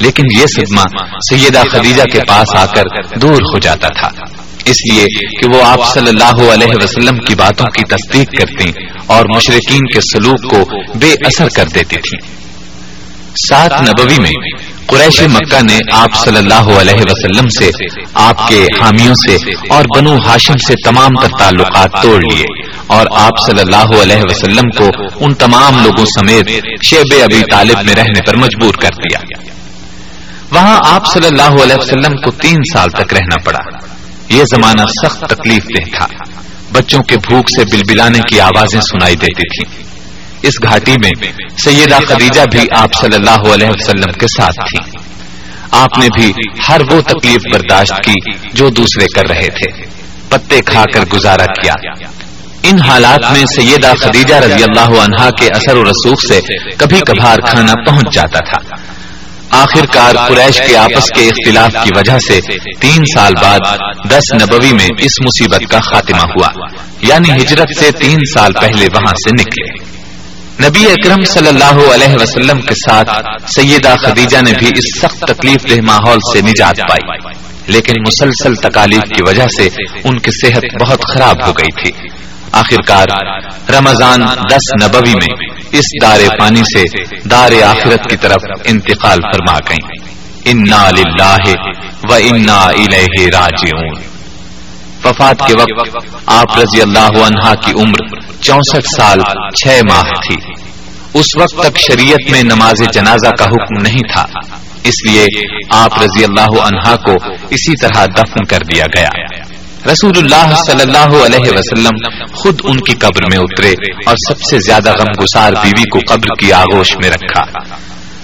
لیکن 0.00 0.24
یہ 0.40 0.46
صدمہ 0.46 0.82
سیدہ 1.30 1.62
خدیجہ 1.70 2.02
کے 2.02 2.20
پاس 2.28 2.54
آ 2.54 2.66
کر 2.66 2.82
دور 3.18 3.32
ہو 3.32 3.58
جاتا 3.58 3.88
تھا۔ 3.88 4.08
اس 4.66 4.92
لیے 4.92 5.04
کہ 5.40 5.48
وہ 5.48 5.64
آپ 5.64 5.94
صلی 5.94 6.08
اللہ 6.08 6.52
علیہ 6.52 6.82
وسلم 6.82 7.18
کی 7.18 7.34
باتوں 7.34 7.66
کی 7.66 7.82
تصدیق 7.82 8.38
کرتی 8.38 8.70
اور 9.06 9.24
مشرقین 9.36 9.86
کے 9.94 10.00
سلوک 10.00 10.50
کو 10.50 10.82
بے 10.98 11.12
اثر 11.12 11.48
کر 11.56 11.64
دیتی 11.64 11.96
تھی۔ 11.96 12.36
سات 13.48 13.72
نبوی 13.80 14.18
میں 14.18 14.32
قریش 14.86 15.20
مکہ 15.20 15.62
نے 15.62 15.78
آپ 15.92 16.24
صلی 16.24 16.36
اللہ 16.36 16.54
علیہ 16.54 16.94
وسلم 16.94 17.48
سے 17.48 17.70
آپ 18.14 18.48
کے 18.48 18.66
حامیوں 18.80 19.14
سے 19.14 19.36
اور 19.70 19.84
بنو 19.96 20.16
ہاشم 20.26 20.56
سے 20.68 20.74
تمام 20.84 21.08
تر 21.20 21.28
تعلقات 21.38 22.02
توڑ 22.02 22.20
لیے 22.32 22.44
اور 22.86 23.06
آپ 23.10 23.32
صلی 23.46 23.60
اللہ 23.60 24.02
علیہ 24.02 24.22
وسلم 24.22 24.70
کو 24.76 24.90
ان 25.14 25.34
تمام 25.34 25.84
لوگوں 25.84 26.04
سمیت 26.04 26.48
شیب 26.84 27.14
ابی 27.22 27.42
طالب 27.52 27.84
میں 27.84 27.94
رہنے 27.94 28.20
پر 28.26 28.36
مجبور 28.36 28.74
کر 28.74 28.90
دیا۔ 28.90 29.18
وہاں 30.50 30.80
آپ 30.84 31.12
صلی 31.12 31.26
اللہ 31.26 31.62
علیہ 31.62 31.76
وسلم 31.76 32.16
کو 32.16 32.30
تین 32.30 32.56
سال 32.72 32.90
تک 32.90 33.14
رہنا 33.14 33.42
پڑا۔ 33.44 33.75
یہ 34.28 34.42
زمانہ 34.42 34.82
سخت 35.06 35.20
تکلیف 35.20 35.64
دہ 35.64 35.96
تھا۔ 35.96 36.06
بچوں 36.72 37.02
کے 37.02 37.16
بھوک 37.16 37.48
سے 37.48 37.64
بلبلانے 37.64 38.18
کی 38.18 38.40
آوازیں 38.40 38.80
سنائی 38.80 39.16
دیتی 39.16 39.64
تھی 39.64 39.82
اس 40.42 40.54
گھاٹی 40.62 40.92
میں 40.92 41.32
سیدہ 41.64 41.98
خدیجہ 42.08 42.40
بھی 42.50 42.66
آپ 42.76 42.94
صلی 43.00 43.16
اللہ 43.16 43.52
علیہ 43.54 43.68
وسلم 43.70 44.12
کے 44.12 44.26
ساتھ 44.36 44.56
تھی 44.56 44.98
آپ 45.70 45.98
نے 45.98 46.08
بھی 46.16 46.32
ہر 46.68 46.80
وہ 46.90 47.00
تکلیف 47.00 47.54
برداشت 47.54 47.92
کی 48.04 48.30
جو 48.52 48.68
دوسرے 48.68 49.04
کر 49.14 49.28
رہے 49.28 49.48
تھے۔ 49.48 49.84
پتے 50.28 50.60
کھا 50.66 50.84
کر 50.94 51.04
گزارا 51.12 51.44
کیا۔ 51.44 51.72
ان 52.62 52.80
حالات 52.80 53.32
میں 53.32 53.44
سیدہ 53.56 53.92
خدیجہ 54.00 54.34
رضی 54.34 54.62
اللہ 54.62 55.00
عنہا 55.00 55.30
کے 55.30 55.48
اثر 55.48 55.76
و 55.76 55.84
رسوخ 55.84 56.18
سے 56.28 56.40
کبھی 56.78 57.00
کبھار 57.00 57.36
کھانا 57.36 57.72
پہنچ 57.86 58.14
جاتا 58.14 58.40
تھا۔ 58.40 58.74
آخر 59.50 59.86
کار 59.86 60.14
قریش 60.28 60.60
کے 60.66 60.76
آپس 60.76 61.04
کے 61.06 61.28
اختلاف 61.28 61.84
کی 61.84 61.90
وجہ 61.96 62.18
سے 62.18 62.40
تین 62.80 63.02
سال 63.14 63.32
بعد 63.42 63.58
دس 64.10 64.34
نبوی 64.34 64.72
میں 64.72 64.88
اس 64.98 65.12
مصیبت 65.24 65.70
کا 65.70 65.80
خاتمہ 65.80 66.20
ہوا 66.20 66.48
یعنی 67.00 67.42
ہجرت 67.42 67.68
سے 67.78 67.90
تین 67.90 68.18
سال 68.34 68.52
پہلے 68.52 68.86
وہاں 68.94 69.12
سے 69.12 69.30
نکلے۔ 69.30 69.96
نبی 70.68 70.90
اکرم 70.90 71.24
صلی 71.24 71.48
اللہ 71.48 71.94
علیہ 71.94 72.14
وسلم 72.20 72.60
کے 72.60 72.74
ساتھ 72.74 73.10
سیدہ 73.56 73.94
خدیجہ 74.02 74.38
نے 74.42 74.52
بھی 74.58 74.68
اس 74.68 75.00
سخت 75.00 75.18
تکلیف 75.18 75.70
دہ 75.70 75.82
ماحول 75.82 76.18
سے 76.32 76.40
نجات 76.40 76.78
پائی۔ 76.88 77.28
لیکن 77.66 77.92
مسلسل 78.00 78.54
تکالیف 78.54 79.02
کی 79.02 79.22
وجہ 79.26 79.46
سے 79.58 79.68
ان 80.04 80.18
کی 80.18 80.46
صحت 80.46 80.82
بہت 80.82 81.00
خراب 81.14 81.46
ہو 81.46 81.52
گئی 81.52 81.82
تھی۔ 81.82 82.08
آخر 82.52 82.82
کار 82.86 83.06
رمضان 83.78 84.20
دس 84.22 84.84
نبوی 84.84 85.14
میں 85.14 85.55
اس 85.72 85.84
دار 86.02 86.18
پانی 86.38 86.60
سے 86.60 86.82
دار 87.28 87.62
آخرت 87.62 88.10
کی 88.10 88.16
طرف 88.16 88.42
انتقال 88.64 89.18
فرما 89.20 89.58
گئی 89.58 89.98
انا 90.44 90.90
للہ 90.90 91.52
و 92.10 92.14
انا 92.14 92.60
الیہ 92.60 93.26
راجعون۔ 93.26 94.02
وفات 95.04 95.46
کے 95.46 95.54
وقت 95.58 96.06
آپ 96.26 96.58
رضی 96.58 96.82
اللہ 96.82 97.24
عنہا 97.26 97.54
کی 97.54 97.72
عمر 97.72 98.20
چونسٹھ 98.40 98.88
سال 98.96 99.18
چھ 99.54 99.66
ماہ 99.66 100.02
تھی۔ 100.02 100.36
اس 101.14 101.26
وقت 101.36 101.66
تک 101.66 101.78
شریعت 101.78 102.30
میں 102.30 102.42
نماز 102.42 102.82
جنازہ 102.92 103.30
کا 103.38 103.44
حکم 103.44 103.82
نہیں 103.82 104.12
تھا۔ 104.12 104.26
اس 104.84 105.10
لیے 105.10 105.26
آپ 105.70 106.02
رضی 106.02 106.24
اللہ 106.24 106.60
عنہا 106.60 106.96
کو 106.96 107.12
اسی 107.50 107.76
طرح 107.76 108.04
دفن 108.04 108.44
کر 108.44 108.58
دیا 108.58 108.86
گیا۔ 108.96 109.35
رسول 109.92 110.12
اللہ 110.16 110.54
صلی 110.66 110.80
اللہ 110.80 111.24
علیہ 111.26 111.50
وسلم 111.50 112.24
خود 112.34 112.60
ان 112.64 112.80
کی 112.80 112.92
قبر 112.92 113.22
میں 113.30 113.38
اترے 113.38 113.74
اور 114.06 114.14
سب 114.28 114.42
سے 114.42 114.58
زیادہ 114.58 114.92
غم 114.98 115.24
گسار 115.24 115.52
بیوی 115.52 115.82
کو 115.82 115.98
قبر 116.08 116.26
کی 116.38 116.52
آغوش 116.52 116.96
میں 117.02 117.10
رکھا۔ 117.10 117.42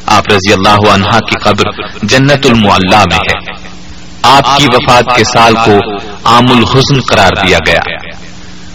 آپ 0.06 0.28
رضی 0.28 0.52
اللہ 0.52 0.90
عنہا 0.90 1.18
کی 1.18 1.34
قبر 1.42 1.64
جنت 2.02 2.46
المعلہ 2.46 2.96
میں 2.96 3.18
ہے۔ 3.18 3.52
آپ 4.22 4.58
کی 4.58 4.64
وفات 4.64 5.16
کے 5.16 5.24
سال 5.24 5.54
کو 5.54 5.76
عام 6.24 6.52
الحسن 6.56 7.00
قرار 7.00 7.46
دیا 7.46 7.58
گیا۔ 7.66 7.80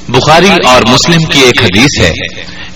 بخاری 0.09 0.49
اور 0.65 0.81
مسلم 0.81 1.29
کی 1.31 1.39
ایک 1.39 1.61
حدیث 1.61 2.01
ہے 2.01 2.11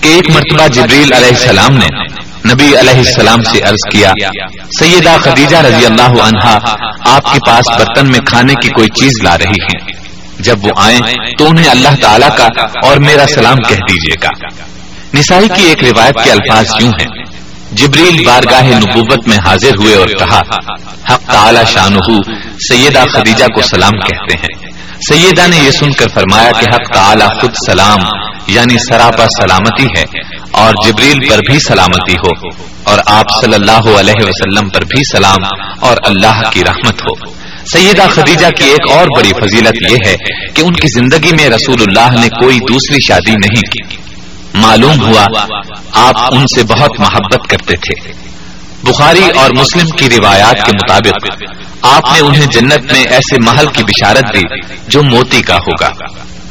کہ 0.02 0.08
ایک 0.08 0.30
مرتبہ 0.30 0.68
جبریل 0.68 1.14
علیہ 1.14 1.28
السلام 1.28 1.74
نے 1.74 2.22
نبی 2.54 2.78
علیہ 2.80 2.98
السلام 2.98 3.44
سے 3.44 3.62
عرض 3.62 3.92
کیا، 3.92 4.12
سیدہ 4.80 5.18
خدیجہ 5.22 5.58
رضی 5.58 5.86
اللہ 5.86 6.24
عنہا 6.24 6.60
آپ 7.06 7.34
کے 7.34 7.40
پاس 7.48 7.80
برتن 7.80 8.12
میں 8.12 8.20
کھانے 8.20 8.54
کی 8.54 8.70
کوئی 8.70 8.88
چیز 9.00 9.12
لا 9.24 9.38
رہی 9.38 9.64
ہے 9.64 10.01
جب 10.44 10.66
وہ 10.66 10.72
آئیں 10.76 11.00
تو 11.38 11.48
انہیں 11.48 11.70
اللہ 11.70 11.96
تعالیٰ 12.02 12.30
کا 12.38 12.48
اور 12.84 12.98
میرا 12.98 13.26
سلام 13.28 13.58
کہہ 13.58 13.84
دیجیے 13.90 14.16
گا۔ 14.24 14.30
نسائی 15.14 15.48
کی 15.56 15.64
ایک 15.64 15.84
روایت 15.84 16.24
کے 16.24 16.32
الفاظ 16.32 16.66
یوں 16.80 16.92
ہیں۔ 17.02 17.24
جبریل 17.72 18.24
بارگاہ 18.26 18.64
نبوت 18.64 19.28
میں 19.28 19.38
حاضر 19.38 19.78
ہوئے 19.80 19.96
اور 19.96 20.08
کہا، 20.08 20.42
حق 21.14 21.32
تعالی 21.32 21.60
شان 21.68 21.98
سیدہ 22.70 23.04
خدیجہ 23.14 23.46
کو 23.46 23.62
سلام 23.62 23.92
کہتے 23.92 24.34
ہیں۔ 24.34 24.72
سیدہ 25.10 25.48
نے 25.48 25.58
یہ 25.58 25.72
سن 25.72 25.92
کر 25.92 26.08
فرمایا 26.14 26.52
کہ 26.52 26.66
حق 26.74 26.94
تعالی 26.94 27.26
خود 27.42 27.52
سلام 27.66 28.00
یعنی 28.48 28.78
سراپا 28.78 29.26
سلامتی 29.42 29.86
ہے، 29.98 30.04
اور 30.52 30.74
جبریل 30.86 31.20
پر 31.30 31.40
بھی 31.50 31.60
سلامتی 31.60 32.14
ہو، 32.14 32.30
اور 32.84 33.00
آپ 33.06 33.26
صلی 33.42 33.54
اللہ 33.54 33.90
علیہ 34.00 34.26
وسلم 34.26 34.70
پر 34.70 34.82
بھی 34.82 35.02
سلام، 35.12 35.48
اور 35.80 35.98
اللہ 36.04 36.42
کی 36.52 36.64
رحمت 36.64 37.02
ہو۔ 37.02 37.41
سیدہ 37.74 38.02
خدیجہ 38.10 38.48
کی 38.58 38.64
ایک 38.64 38.92
اور 38.92 39.08
بڑی 39.18 39.30
فضیلت 39.30 39.92
یہ 39.92 39.98
ہے 40.08 40.16
کہ 40.54 40.62
ان 40.62 40.74
کی 40.74 40.88
زندگی 41.00 41.32
میں 41.32 41.50
رسول 41.50 41.82
اللہ 41.82 42.22
نے 42.22 42.28
کوئی 42.28 42.60
دوسری 42.60 42.98
شادی 43.08 43.32
نہیں 43.32 43.62
کی۔ 43.62 43.96
معلوم 44.54 45.02
ہوا 45.02 45.26
آپ 45.94 46.16
ان 46.32 46.46
سے 46.56 46.64
بہت 46.64 47.00
محبت 47.00 47.50
کرتے 47.50 47.74
تھے۔ 47.76 48.14
بخاری 48.84 49.30
اور 49.36 49.50
مسلم 49.50 49.88
کی 49.88 50.18
روایات 50.18 50.66
کے 50.66 50.72
مطابق، 50.76 51.44
آپ 51.82 52.04
نے 52.14 52.20
انہیں 52.20 52.46
جنت 52.46 52.92
میں 52.92 53.04
ایسے 53.04 53.46
محل 53.46 53.66
کی 53.66 53.84
بشارت 53.84 54.24
دی 54.34 54.74
جو 54.88 55.04
موتی 55.04 55.42
کا 55.42 55.56
ہوگا۔ 55.56 55.92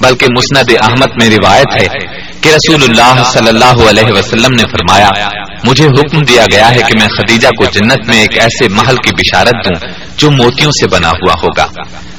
بلکہ 0.01 0.27
مسند 0.37 0.73
احمد 0.83 1.23
میں 1.23 1.31
روایت 1.31 1.83
ہے 1.83 2.20
کہ 2.41 2.49
رسول 2.49 2.83
اللہ 2.83 3.23
صلی 3.33 3.49
اللہ 3.49 3.89
علیہ 3.89 4.13
وسلم 4.13 4.53
نے 4.53 4.63
فرمایا، 4.63 5.09
مجھے 5.65 5.87
حکم 5.87 6.23
دیا 6.25 6.45
گیا 6.53 6.71
ہے 6.71 6.83
کہ 6.89 6.99
میں 6.99 7.09
خدیجہ 7.09 7.49
کو 7.49 7.65
جنت 7.65 8.09
میں 8.09 8.21
ایک 8.21 8.39
ایسے 8.39 8.69
محل 8.69 8.97
کی 8.97 9.11
بشارت 9.11 9.65
دوں 9.65 9.89
جو 10.17 10.31
موتیوں 10.31 10.71
سے 10.71 10.87
بنا 10.87 11.11
ہوا 11.11 11.35
ہوگا، 11.43 11.67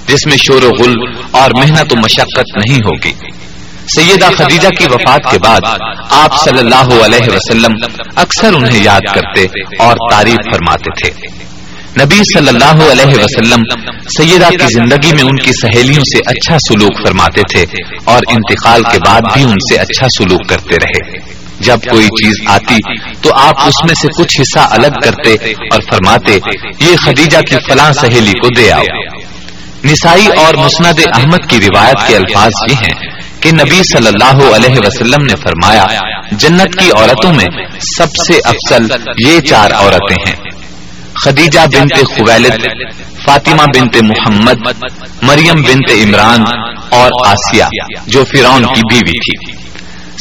جس 0.07 0.25
میں 0.25 0.37
شور 0.37 0.63
و 0.63 0.69
غل 0.69 0.95
اور 1.31 1.51
محنت 1.57 1.93
و 1.93 1.95
مشقت 1.95 2.57
نہیں 2.57 2.77
ہوگی۔ 2.77 3.13
سیدہ 3.95 4.29
خدیجہ 4.37 4.67
کی 4.67 4.85
وفات 4.85 5.31
کے 5.31 5.37
بعد 5.37 5.61
آپ 6.09 6.37
صلی 6.43 6.59
اللہ 6.59 7.05
علیہ 7.05 7.33
وسلم 7.33 7.71
اکثر 8.15 8.53
انہیں 8.53 8.83
یاد 8.83 9.15
کرتے 9.15 9.45
اور 9.79 9.95
تعریف 10.11 10.37
فرماتے 10.53 10.91
تھے۔ 11.01 11.27
نبی 11.99 12.15
صلی 12.15 12.47
اللہ 12.47 12.91
علیہ 12.91 13.23
وسلم 13.23 13.59
سیدہ 14.17 14.49
کی 14.49 14.65
زندگی 14.73 15.13
میں 15.13 15.23
ان 15.23 15.35
کی 15.35 15.51
سہیلیوں 15.51 16.03
سے 16.03 16.19
اچھا 16.25 16.55
سلوک 16.69 17.07
فرماتے 17.07 17.41
تھے 17.41 17.65
اور 18.03 18.19
انتقال 18.29 18.83
کے 18.83 18.97
بعد 19.07 19.21
بھی 19.33 19.43
ان 19.43 19.49
سے 19.49 19.77
اچھا 19.77 20.07
سلوک 20.17 20.49
کرتے 20.49 20.75
رہے۔ 20.75 21.17
جب 21.59 21.77
کوئی 21.89 22.07
چیز 22.07 22.33
آتی 22.45 22.77
تو 23.21 23.33
آپ 23.33 23.53
اس 23.67 23.85
میں 23.85 23.95
سے 24.01 24.07
کچھ 24.07 24.41
حصہ 24.41 24.59
الگ 24.59 24.87
کرتے 24.87 25.33
اور 25.71 25.81
فرماتے 25.91 26.39
یہ 26.79 26.95
خدیجہ 26.95 27.37
کی 27.37 27.55
فلاں 27.69 27.93
سہیلی 27.93 28.31
کو 28.31 28.47
دے 28.57 28.71
آؤ۔ 28.71 28.83
نسائی 29.85 30.27
اور 30.27 30.53
مسند 30.53 30.99
احمد 31.15 31.49
کی 31.49 31.57
روایت 31.57 32.07
کے 32.07 32.15
الفاظ 32.15 32.51
یہ 32.69 32.75
ہیں 32.75 32.93
کہ 33.41 33.51
نبی 33.51 33.83
صلی 33.83 34.07
اللہ 34.07 34.55
علیہ 34.55 34.75
وسلم 34.85 35.23
نے 35.23 35.35
فرمایا 35.35 35.85
جنت 36.31 36.75
کی 36.75 36.91
عورتوں 36.91 37.33
میں 37.33 37.45
سب 37.97 38.07
سے 38.27 38.39
افضل 38.45 38.87
یہ 39.27 39.39
چار 39.39 39.71
عورتیں 39.71 40.17
ہیں۔ 40.27 40.50
خدیجہ 41.23 41.59
بنت 41.59 41.93
خویلد، 42.07 42.65
فاطمہ 43.25 43.63
بنت 43.75 43.97
محمد، 44.01 44.83
مریم 45.21 45.61
بنت 45.61 45.91
عمران 45.91 46.43
اور 46.89 47.11
آسیہ، 47.25 47.63
جو 48.07 48.23
فرعون 48.25 48.63
کی 48.63 48.81
بیوی 48.91 49.11
تھی۔ 49.11 49.53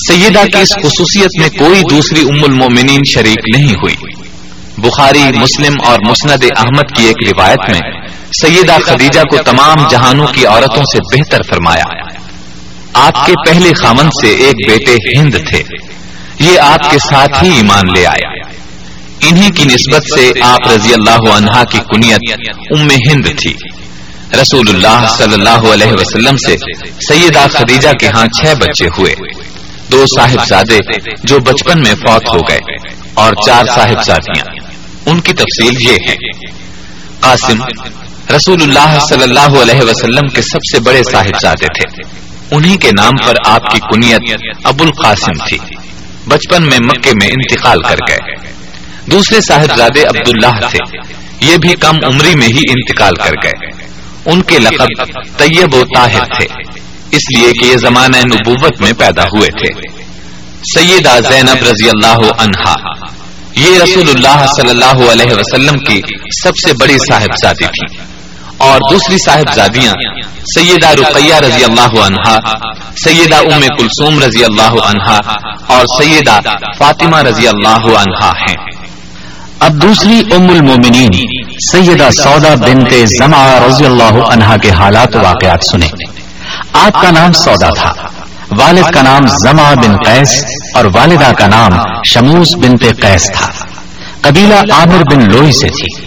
سیدہ 0.08 0.44
کی 0.44 0.62
اس 0.62 0.68
خصوصیت 0.68 1.40
میں 1.40 1.48
کوئی 1.58 1.82
دوسری 1.90 2.20
ام 2.20 2.44
المومنین 2.44 3.00
شریک 3.12 3.56
نہیں 3.56 3.74
ہوئی۔ 3.74 3.94
بخاری، 4.78 5.22
مسلم 5.34 5.72
اور 5.84 5.98
مسند 6.08 6.44
احمد 6.56 6.96
کی 6.96 7.04
ایک 7.04 7.34
روایت 7.34 7.70
میں 7.70 7.80
سیدہ 8.40 8.76
خدیجہ 8.84 9.20
کو 9.20 9.36
تمام 9.36 9.88
جہانوں 9.90 10.26
کی 10.26 10.46
عورتوں 10.46 10.82
سے 10.82 11.18
بہتر 11.18 11.38
فرمایا۔ 11.48 11.84
آپ 12.94 13.26
کے 13.26 13.32
پہلے 13.46 13.72
خامن 13.72 14.08
سے 14.10 14.28
ایک 14.28 14.70
بیٹے 14.70 15.18
ہند 15.18 15.34
تھے۔ 15.48 15.62
یہ 16.40 16.60
آپ 16.60 16.90
کے 16.90 16.98
ساتھ 16.98 17.44
ہی 17.44 17.56
ایمان 17.56 17.84
لے 17.94 18.06
آیا 18.06 18.39
انہی 19.28 19.50
کی 19.50 19.64
نسبت 19.64 20.18
سے 20.18 20.32
آپ 20.42 20.68
رضی 20.68 20.94
اللہ 20.94 21.32
عنہا 21.36 21.64
کی 21.64 21.78
کنیت 21.78 22.48
ام 22.78 22.88
ہند 22.90 23.26
تھی۔ 23.38 23.52
رسول 24.42 24.68
اللہ 24.68 25.06
صلی 25.16 25.34
اللہ 25.34 25.72
علیہ 25.72 25.92
وسلم 25.92 26.36
سے 26.36 26.56
سیدہ 27.08 27.46
خدیجہ 27.50 27.88
کے 28.00 28.06
ہاں 28.06 28.26
چھ 28.26 28.54
بچے 28.60 28.86
ہوئے۔ 28.98 29.14
دو 29.92 30.04
صاحبزادے 30.16 30.78
جو 31.24 31.38
بچپن 31.38 31.82
میں 31.82 31.94
فوت 31.94 32.34
ہو 32.34 32.38
گئے 32.48 32.58
اور 33.14 33.32
چار 33.46 33.64
صاحبزادیاں۔ 33.64 34.44
ان 35.06 35.20
کی 35.20 35.32
تفصیل 35.32 35.88
یہ 35.88 35.98
ہے۔ 36.08 36.16
قاسم 37.20 37.62
رسول 38.36 38.62
اللہ 38.62 38.98
صلی 39.08 39.22
اللہ 39.22 39.62
علیہ 39.62 39.82
وسلم 39.82 40.28
کے 40.28 40.42
سب 40.42 40.58
سے 40.72 40.80
بڑے 40.80 41.02
صاحبزادے 41.02 41.66
تھے۔ 41.66 42.02
انہی 42.56 42.76
کے 42.76 42.90
نام 42.90 43.26
پر 43.26 43.34
آپ 43.46 43.62
کی 43.70 43.78
کنیت 43.78 44.20
ابو 44.64 44.84
القاسم 44.84 45.46
تھی۔ 45.48 45.58
بچپن 46.28 46.62
میں 46.62 46.78
مکے 46.78 47.12
میں 47.22 47.28
انتقال 47.28 47.82
کر 47.82 47.96
گئے۔ 48.08 48.50
دوسرے 49.06 49.40
صاحبزادے 49.40 50.02
عبداللہ 50.02 50.66
تھے۔ 50.70 50.78
یہ 51.40 51.56
بھی 51.56 51.74
کم 51.74 51.94
عمری 52.04 52.34
میں 52.34 52.48
ہی 52.48 52.60
انتقال 52.68 53.14
کر 53.14 53.32
گئے۔ 53.44 53.68
ان 54.26 54.42
کے 54.42 54.58
لقب 54.58 55.04
طیب 55.38 55.74
و 55.74 55.84
طاہر 55.94 56.24
تھے۔ 56.24 56.46
اس 57.10 57.38
لیے 57.38 57.52
کہ 57.52 57.64
یہ 57.64 57.76
زمانہ 57.76 58.16
نبوت 58.16 58.80
میں 58.80 58.92
پیدا 58.98 59.22
ہوئے 59.22 59.48
تھے۔ 59.48 59.82
سیدہ 60.74 61.18
زینب 61.28 61.66
رضی 61.66 61.88
اللہ 61.88 62.32
عنہا۔ 62.38 62.74
یہ 63.56 63.78
رسول 63.82 64.08
اللہ 64.08 64.46
صلی 64.56 64.70
اللہ 64.70 65.10
علیہ 65.12 65.34
وسلم 65.34 65.78
کی 65.78 66.00
سب 66.42 66.50
سے 66.66 66.72
بڑی 66.80 66.98
صاحبزادی 66.98 67.66
تھی۔ 67.66 67.96
اور 68.56 68.80
دوسری 68.90 69.16
صاحبزادیاں 69.26 69.92
سیدہ 70.54 70.88
رقیہ 70.88 71.34
رضی 71.34 71.64
اللہ 71.64 72.00
عنہا، 72.00 72.36
سیدہ 73.04 73.36
ام 73.36 73.60
کلثوم 73.60 74.18
رضی 74.18 74.44
اللہ 74.44 74.84
عنہا، 74.84 75.18
اور 75.66 76.02
سیدہ 76.02 76.40
فاطمہ 76.78 77.16
رضی 77.16 77.48
اللہ 77.48 77.96
عنہا 77.98 78.30
ہیں۔ 78.30 78.79
اب 79.60 79.82
دوسری 79.82 80.22
ام 80.32 80.48
المومنین 80.48 81.10
سیدہ 81.72 82.10
سودا 82.10 82.54
بنت 82.54 83.08
زما 83.18 83.58
رضی 83.66 83.86
اللہ 83.86 84.32
عنہا 84.32 84.56
کے 84.56 84.70
حالات 84.70 85.16
واقعات 85.16 85.64
سنیں۔ 85.70 85.88
آپ 86.72 87.02
کا 87.02 87.10
نام 87.10 87.32
سودا 87.32 87.68
تھا۔ 87.68 87.92
والد 88.58 88.90
کا 88.94 89.02
نام 89.02 89.26
زما 89.26 89.74
بن 89.74 89.96
قیس 89.96 90.44
اور 90.74 90.84
والدہ 90.84 91.32
کا 91.38 91.46
نام 91.46 91.70
شموس 92.06 92.54
بنت 92.56 92.84
قیس 93.00 93.32
تھا۔ 93.32 93.46
قبیلہ 94.20 94.72
عامر 94.72 95.14
بن 95.14 95.32
لوئی 95.32 95.52
سے 95.52 95.68
تھی۔ 95.68 96.06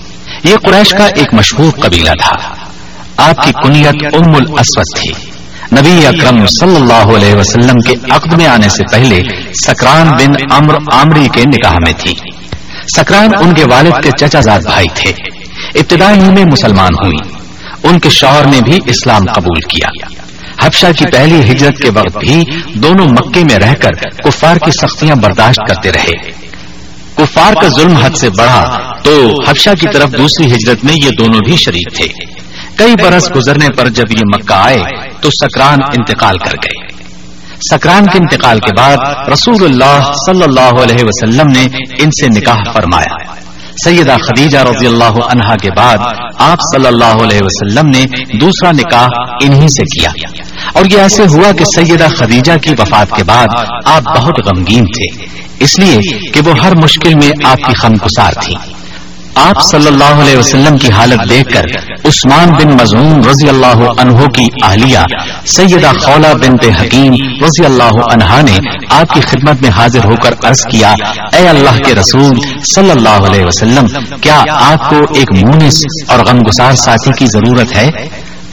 یہ 0.50 0.56
قریش 0.58 0.92
کا 0.92 1.06
ایک 1.06 1.34
مشہور 1.34 1.72
قبیلہ 1.72 2.12
تھا۔ 2.22 2.36
آپ 3.18 3.36
کی 3.46 3.52
کنیت 3.64 4.16
ام 4.16 4.36
الاسود 4.36 5.00
تھی۔ 5.00 5.14
نبی 5.80 6.08
اکرم 6.08 6.46
صلی 6.46 6.76
اللہ 6.76 7.18
علیہ 7.18 7.36
وسلم 7.36 7.80
کے 7.80 7.94
عقد 8.10 8.34
میں 8.34 8.48
آنے 8.48 8.70
سے 8.70 8.84
پہلے 8.92 9.22
سکران 9.66 10.08
بن 10.10 10.54
امر 10.54 10.76
عامری 10.76 11.28
کے 11.34 11.44
نکاح 11.46 11.74
میں 11.74 11.94
تھی۔ 11.94 12.14
سکران 12.96 13.30
ان 13.40 13.54
کے 13.54 13.64
والد 13.64 14.04
کے 14.04 14.10
چچا 14.20 14.40
زاد 14.40 14.60
بھائی 14.60 14.88
تھے۔ 14.96 15.12
ابتدائی 15.76 16.20
میں 16.20 16.46
مسلمان 16.46 16.94
ہوئی۔ 16.94 17.44
ان 17.84 18.00
کے 18.00 18.10
شوہر 18.10 18.46
نے 18.46 18.60
بھی 18.66 18.80
اسلام 18.86 19.22
قبول 19.36 19.62
کیا۔ 19.62 20.08
حبشہ 20.66 20.88
کی 20.98 21.06
پہلی 21.12 21.52
ہجرت 21.52 21.78
کے 21.78 21.90
وقت 21.90 22.18
بھی 22.18 22.44
دونوں 22.74 23.06
مکے 23.06 23.40
میں 23.40 23.56
رہ 23.56 23.74
کر 23.74 23.92
کفار 24.26 24.58
کی 24.58 24.72
سختیاں 24.72 25.16
برداشت 25.16 25.60
کرتے 25.70 25.92
رہے۔ 25.92 26.32
کفار 27.16 27.54
کا 27.62 27.68
ظلم 27.68 27.96
حد 27.96 28.10
سے 28.10 28.30
بڑھا 28.30 28.94
تو 29.04 29.34
حبشہ 29.48 29.70
کی 29.80 29.88
طرف 29.94 30.12
دوسری 30.18 30.52
ہجرت 30.52 30.84
میں 30.84 30.94
یہ 31.04 31.10
دونوں 31.20 31.40
بھی 31.46 31.56
شریک 31.56 31.94
تھے۔ 31.96 32.08
کئی 32.76 32.96
برس 33.02 33.30
گزرنے 33.36 33.68
پر 33.78 33.90
جب 33.90 34.04
یہ 34.10 34.22
مکہ 34.36 34.54
آئے 34.54 34.80
تو 35.22 35.30
سکران 35.30 35.78
انتقال 35.98 36.38
کر 36.38 36.52
گئے۔ 36.52 36.83
سکران 37.72 38.06
کے 38.06 38.18
انتقال 38.18 38.60
کے 38.60 38.74
بعد 38.78 38.98
رسول 39.30 39.64
اللہ 39.64 40.04
صلی 40.26 40.44
اللہ 40.44 40.82
علیہ 40.82 41.04
وسلم 41.04 41.48
نے 41.48 41.64
ان 42.00 42.10
سے 42.10 42.28
نکاح 42.28 42.72
فرمایا۔ 42.74 43.34
سیدہ 43.86 44.16
خدیجہ 44.28 44.58
رضی 44.58 44.88
اللہ 44.88 45.04
عنہا 45.04 45.56
کے 45.56 45.70
بعد 45.78 45.98
آپ 46.40 46.58
صلی 46.76 46.88
اللہ 46.88 47.24
علیہ 47.24 47.40
وسلم 47.42 47.88
نے 47.88 48.06
دوسرا 48.42 48.72
نکاح 48.72 49.08
انہی 49.42 49.68
سے 49.68 49.84
کیا۔ 49.84 50.10
اور 50.74 50.86
یہ 50.86 51.00
ایسے 51.00 51.24
ہوا 51.24 51.52
کہ 51.52 51.64
سیدہ 51.76 52.08
خدیجہ 52.18 52.58
کی 52.58 52.74
وفات 52.80 53.08
کے 53.16 53.24
بعد 53.24 53.48
آپ 53.86 54.18
بہت 54.18 54.40
غمگین 54.46 54.86
تھے۔ 54.86 55.26
اس 55.60 55.80
لیے 55.80 56.00
کہ 56.30 56.42
وہ 56.46 56.54
ہر 56.64 56.76
مشکل 56.76 57.16
میں 57.16 57.32
آپ 57.46 57.58
کی 57.58 57.74
خم 57.74 58.08
تھی 58.42 58.73
آپ 59.36 59.62
صلی 59.64 59.88
اللہ 59.88 60.20
علیہ 60.22 60.38
وسلم 60.38 60.78
کی 60.78 60.92
حالت 60.92 61.30
دیکھ 61.30 61.54
کر 61.54 61.66
عثمان 62.06 62.50
بن 62.50 62.74
مزون 62.82 63.24
رضی 63.26 63.50
اللہ 63.50 63.84
عنہ 64.02 64.28
کی 64.28 64.48
اہلیہ 64.64 65.00
سیدہ 65.46 65.92
خولا 66.00 66.34
بن 66.34 66.58
حکیم 66.80 67.14
رضی 67.44 67.66
اللہ 67.66 68.00
عنہا 68.12 68.42
نے 68.42 68.58
آپ 68.90 69.14
کی 69.14 69.22
خدمت 69.22 69.62
میں 69.62 69.70
حاضر 69.70 70.06
ہو 70.06 70.16
کر 70.24 70.34
عرض 70.44 70.66
کیا، 70.72 70.94
اے 71.34 71.48
اللہ 71.48 71.78
کے 71.86 71.96
رسول 71.96 72.40
صلی 72.74 72.92
اللہ 72.92 73.30
علیہ 73.30 73.46
وسلم، 73.46 73.88
کیا 74.22 74.44
آپ 74.60 74.90
کو 74.90 74.96
ایک 75.16 75.32
مونس 75.32 75.84
اور 76.08 76.20
غمگسار 76.20 76.74
ساتھی 76.74 77.12
کی 77.20 77.26
ضرورت 77.26 77.76
ہے؟ 77.76 77.90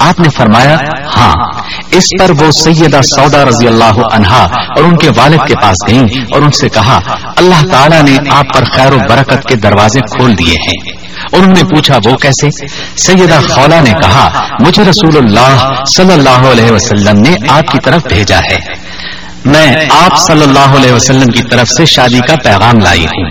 آپ 0.00 0.20
نے 0.20 0.28
فرمایا 0.28 0.76
ہاں 1.16 1.32
اس 1.90 2.04
پر 2.18 2.44
وہ 2.44 2.50
سیدہ 2.50 3.00
سودا 3.02 3.44
رضی 3.44 3.66
اللہ 3.66 4.00
عنہا 4.12 4.44
اور 4.44 4.82
ان 4.82 4.96
کے 4.96 5.10
والد 5.16 5.38
کے 5.46 5.54
پاس 5.62 5.76
گئیں 5.88 6.24
اور 6.32 6.42
ان 6.42 6.50
سے 6.50 6.68
کہا، 6.68 7.00
اللہ 7.36 7.66
تعالیٰ 7.72 8.02
نے 8.02 8.16
آپ 8.30 8.44
پر 8.54 8.64
خیر 8.76 8.92
و 8.92 8.98
برکت 9.08 9.48
کے 9.48 9.54
دروازے 9.56 10.00
کھول 10.00 10.38
دیے 10.38 10.54
ہیں. 10.54 11.00
اور 11.32 11.40
انہوں 11.40 11.54
نے 11.56 11.62
پوچھا، 11.62 11.98
وہ 12.06 12.16
کیسے؟ 12.16 12.66
سیدہ 12.96 13.38
خولا 13.48 13.80
نے 13.80 13.92
کہا، 14.02 14.46
مجھے 14.60 14.84
رسول 14.84 15.16
اللہ 15.16 15.74
صلی 15.96 16.12
اللہ 16.12 16.50
علیہ 16.52 16.72
وسلم 16.72 17.20
نے 17.20 17.36
آپ 17.48 17.72
کی 17.72 17.78
طرف 17.84 18.02
بھیجا 18.08 18.38
ہے۔ 18.38 18.58
میں 19.44 19.76
آپ 19.90 20.18
صلی 20.18 20.42
اللہ 20.42 20.76
علیہ 20.76 20.92
وسلم 20.92 21.26
کی 21.26 21.42
طرف 21.42 21.68
سے 21.68 21.84
شادی 21.84 22.20
کا 22.20 22.34
پیغام 22.44 22.80
لائی 22.80 23.04
ہوں۔ 23.04 23.30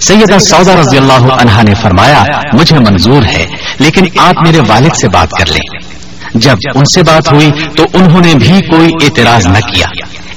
سیدہ 0.00 0.38
سودا 0.38 0.74
رضی 0.80 0.96
اللہ 0.96 1.32
عنہا 1.40 1.62
نے 1.62 1.74
فرمایا، 1.74 2.24
مجھے 2.52 2.78
منظور 2.78 3.22
ہے، 3.22 3.46
لیکن 3.78 4.04
آپ 4.18 4.34
میرے 4.46 4.60
والد 4.68 4.96
سے 5.00 5.08
بات 5.08 5.30
کر 5.30 5.52
لیں۔ 5.52 5.91
جب 6.34 6.56
ان 6.74 6.84
سے 6.84 7.02
بات 7.02 7.32
ہوئی 7.32 7.50
تو 7.76 7.84
انہوں 7.94 8.20
نے 8.20 8.34
بھی 8.34 8.60
کوئی 8.60 8.90
اعتراض 9.02 9.46
نہ 9.46 9.58
کیا۔ 9.58 9.86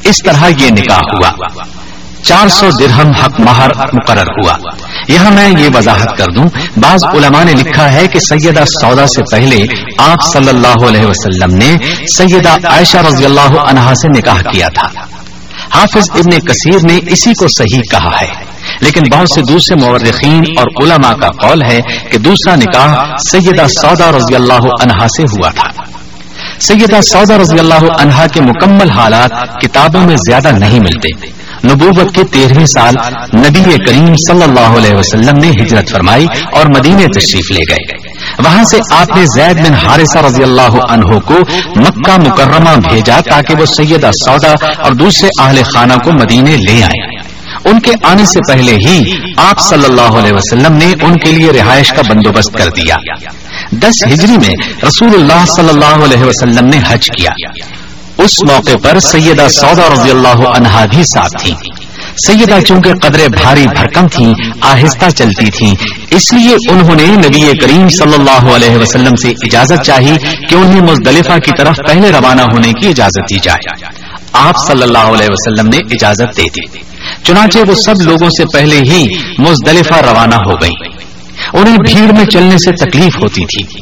اس 0.03 0.15
طرح 0.25 0.47
یہ 0.59 0.69
نکاح 0.71 0.99
ہوا۔ 0.99 1.47
چار 2.23 2.47
سو 2.47 2.69
درہم 2.79 3.11
حق 3.11 3.39
مہر 3.39 3.69
مقرر 3.93 4.23
ہوا۔ 4.23 4.55
یہاں 5.07 5.31
میں 5.31 5.49
یہ 5.59 5.69
وضاحت 5.73 6.17
کر 6.17 6.25
دوں، 6.25 6.45
بعض 6.77 7.03
علماء 7.03 7.43
نے 7.43 7.53
لکھا 7.53 7.93
ہے 7.93 8.07
کہ 8.07 8.19
سیدہ 8.19 8.63
سودا 8.81 9.07
سے 9.07 9.21
پہلے 9.31 9.65
آپ 9.97 10.17
صلی 10.33 10.49
اللہ 10.49 10.87
علیہ 10.87 11.05
وسلم 11.05 11.55
نے 11.55 11.77
سیدہ 12.17 12.67
عائشہ 12.67 12.97
رضی 12.97 13.25
اللہ 13.25 13.59
عنہا 13.69 13.93
سے 13.95 14.07
نکاح 14.07 14.41
کیا 14.51 14.67
تھا۔ 14.67 15.01
حافظ 15.73 16.09
ابن 16.09 16.39
کثیر 16.39 16.91
نے 16.91 16.99
اسی 17.07 17.33
کو 17.33 17.47
صحیح 17.47 17.81
کہا 17.91 18.21
ہے۔ 18.21 18.44
لیکن 18.81 19.01
بہت 19.11 19.29
سے 19.35 19.41
دوسرے 19.41 19.75
مورخین 19.75 20.43
اور 20.57 20.83
علماء 20.83 21.13
کا 21.13 21.27
قول 21.27 21.63
ہے 21.63 21.81
کہ 22.11 22.17
دوسرا 22.17 22.55
نکاح 22.55 22.95
سیدہ 23.31 23.65
سودا 23.81 24.11
رضی 24.11 24.35
اللہ 24.35 24.53
عنہا 24.53 25.07
سے 25.07 25.23
ہوا 25.23 25.49
تھا۔ 25.49 25.83
سیدہ 26.59 27.01
سودا 27.01 27.37
رضی 27.37 27.59
اللہ 27.59 28.01
عنہا 28.01 28.25
کے 28.27 28.41
مکمل 28.41 28.89
حالات 28.89 29.31
کتابوں 29.61 30.01
میں 30.01 30.15
زیادہ 30.15 30.51
نہیں 30.51 30.79
ملتے۔ 30.79 31.35
نبوت 31.67 32.15
کے 32.15 32.23
تیرہویں 32.23 32.65
سال 32.65 32.93
نبی 33.37 33.77
کریم 33.85 34.15
صلی 34.15 34.43
اللہ 34.43 34.77
علیہ 34.77 34.97
وسلم 34.97 35.37
نے 35.37 35.49
ہجرت 35.49 35.89
فرمائی 35.89 36.27
اور 36.53 36.65
مدینے 36.65 37.05
تشریف 37.07 37.51
لے 37.51 37.61
گئے۔ 37.69 38.09
وہاں 38.45 38.63
سے 38.63 38.77
آپ 38.91 39.15
نے 39.15 39.23
زید 39.35 39.67
بن 39.67 39.73
حارثہ 39.73 40.17
رضی 40.19 40.43
اللہ 40.43 40.77
عنہ 40.89 41.19
کو 41.19 41.35
مکہ 41.75 42.17
مکرمہ 42.17 42.75
بھیجا 42.89 43.19
تاکہ 43.19 43.55
وہ 43.59 43.65
سیدہ 43.65 44.09
سودا 44.25 44.67
اور 44.77 44.91
دوسرے 44.91 45.29
اہل 45.39 45.63
خانہ 45.63 45.93
کو 45.93 46.11
مدینے 46.11 46.55
لے 46.55 46.83
آئے۔ 46.83 47.14
ان 47.65 47.79
کے 47.79 47.91
آنے 48.03 48.25
سے 48.25 48.53
پہلے 48.53 48.75
ہی 48.75 49.15
آپ 49.37 49.59
صلی 49.59 49.85
اللہ 49.85 50.01
علیہ 50.01 50.33
وسلم 50.33 50.75
نے 50.75 50.85
ان 51.01 51.17
کے 51.17 51.31
لیے 51.31 51.51
رہائش 51.51 51.89
کا 51.89 52.01
بندوبست 52.01 52.53
کر 52.53 52.69
دیا۔ 52.69 52.95
دس 53.71 54.05
ہجری 54.13 54.37
میں 54.37 54.85
رسول 54.87 55.13
اللہ 55.13 55.45
صلی 55.55 55.69
اللہ 55.69 56.03
علیہ 56.03 56.23
وسلم 56.23 56.67
نے 56.67 56.79
حج 56.87 57.07
کیا۔ 57.07 57.31
اس 58.17 58.31
موقع 58.49 58.77
پر 58.83 58.99
سیدہ 58.99 59.47
سودا 59.47 59.93
رضی 59.93 60.09
اللہ 60.09 60.49
عنہا 60.55 60.85
بھی 60.85 61.03
ساتھ 61.03 61.43
تھی۔ 61.43 61.53
سیدہ 62.27 62.59
چونکہ 62.67 62.93
قدرے 63.01 63.27
بھاری 63.27 63.67
بھرکم 63.67 64.07
تھیں، 64.07 64.33
آہستہ 64.61 65.09
چلتی 65.09 65.45
تھیں، 65.45 65.75
اس 66.09 66.33
لیے 66.33 66.55
انہوں 66.71 66.95
نے 66.95 67.03
نبی 67.03 67.57
کریم 67.57 67.87
صلی 67.87 68.13
اللہ 68.13 68.55
علیہ 68.55 68.77
وسلم 68.77 69.15
سے 69.15 69.29
اجازت 69.29 69.83
چاہی 69.85 70.17
کہ 70.49 70.55
انہیں 70.55 70.81
مزدلفہ 70.81 71.37
کی 71.39 71.51
طرف 71.57 71.75
پہلے 71.87 72.11
روانہ 72.11 72.41
ہونے 72.41 72.73
کی 72.73 72.87
اجازت 72.87 73.29
دی 73.29 73.37
جائے۔ 73.43 73.85
آپ 74.33 74.55
صلی 74.67 74.83
اللہ 74.83 74.97
علیہ 74.97 75.27
وسلم 75.29 75.67
نے 75.67 75.77
اجازت 75.77 76.37
دے 76.37 76.43
دی۔ 76.43 76.94
چنانچہ 77.25 77.59
وہ 77.67 77.75
سب 77.75 77.93
لوگوں 78.01 78.29
سے 78.29 78.45
پہلے 78.53 78.77
ہی 78.77 79.07
مزدلفہ 79.39 79.93
روانہ 79.93 80.35
ہو 80.35 80.53
گئی 80.61 80.73
انہیں 81.53 81.77
بھیڑ 81.77 82.17
میں 82.17 82.25
چلنے 82.25 82.57
سے 82.57 82.71
تکلیف 82.71 83.17
ہوتی 83.17 83.45
تھی۔ 83.45 83.81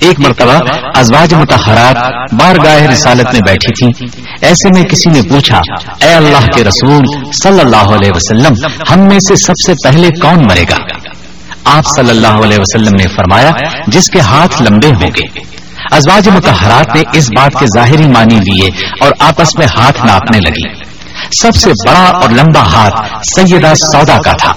ایک 0.00 0.20
مرتبہ 0.20 0.52
ازواج 0.94 1.34
متحرات 1.34 1.96
بار 2.34 2.56
گاہ 2.64 2.82
رسالت 2.82 3.32
میں 3.32 3.40
بیٹھی 3.46 3.72
تھی 3.72 4.06
ایسے 4.42 4.68
میں 4.74 4.82
کسی 4.82 5.10
نے 5.10 5.22
پوچھا، 5.22 5.60
اے 6.00 6.12
اللہ 6.14 6.46
کے 6.46 6.64
رسول 6.64 7.32
صلی 7.42 7.60
اللہ 7.60 7.94
علیہ 7.96 8.10
وسلم، 8.14 8.52
ہم 8.90 9.00
میں 9.00 9.18
سے 9.18 9.36
سب 9.36 9.52
سے 9.66 9.72
پہلے 9.84 10.08
کون 10.20 10.46
مرے 10.50 10.64
گا؟ 10.70 10.76
آپ 11.64 11.84
صلی 11.96 12.10
اللہ 12.10 12.44
علیہ 12.44 12.58
وسلم 12.58 12.94
نے 12.94 13.08
فرمایا، 13.08 13.50
جس 13.86 14.08
کے 14.08 14.20
ہاتھ 14.20 14.62
لمبے 14.62 14.88
ہوں 14.88 15.10
گے۔ 15.16 15.40
ازواج 15.90 16.28
متحرات 16.28 16.96
نے 16.96 17.02
اس 17.14 17.28
بات 17.36 17.60
کے 17.60 17.66
ظاہری 17.66 18.06
معنی 18.08 18.36
لیے 18.36 18.70
اور 19.00 19.12
آپس 19.18 19.48
میں 19.58 19.66
ہاتھ 19.66 20.06
ناپنے 20.06 20.38
لگی 20.38 20.91
سب 21.30 21.54
سے 21.54 21.70
بڑا 21.70 22.10
اور 22.20 22.30
لمبا 22.30 22.60
ہاتھ 22.60 23.12
سیدہ 23.36 23.72
سودا 23.74 24.18
کا 24.24 24.32
تھا۔ 24.32 24.52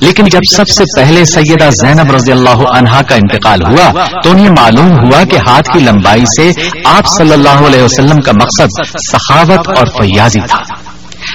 لیکن 0.00 0.24
جب 0.24 0.40
سب 0.56 0.68
سے 0.68 0.84
پہلے 0.96 1.24
سیدہ 1.24 1.68
زینب 1.82 2.14
رضی 2.14 2.32
اللہ 2.32 2.76
عنہا 2.78 3.02
کا 3.02 3.14
انتقال 3.14 3.62
ہوا، 3.62 4.04
تو 4.22 4.30
انہیں 4.30 4.48
معلوم 4.48 4.92
ہوا 4.92 5.24
کہ 5.24 5.36
ہاتھ 5.36 5.70
کی 5.72 5.78
لمبائی 5.78 6.24
سے 6.24 6.52
آپ 6.84 7.06
صلی 7.18 7.32
اللہ 7.32 7.66
علیہ 7.66 7.82
وسلم 7.82 8.20
کا 8.20 8.32
مقصد 8.32 8.86
سخاوت 9.12 9.78
اور 9.78 9.86
فیاضی 9.86 10.40
تھا۔ 10.40 10.58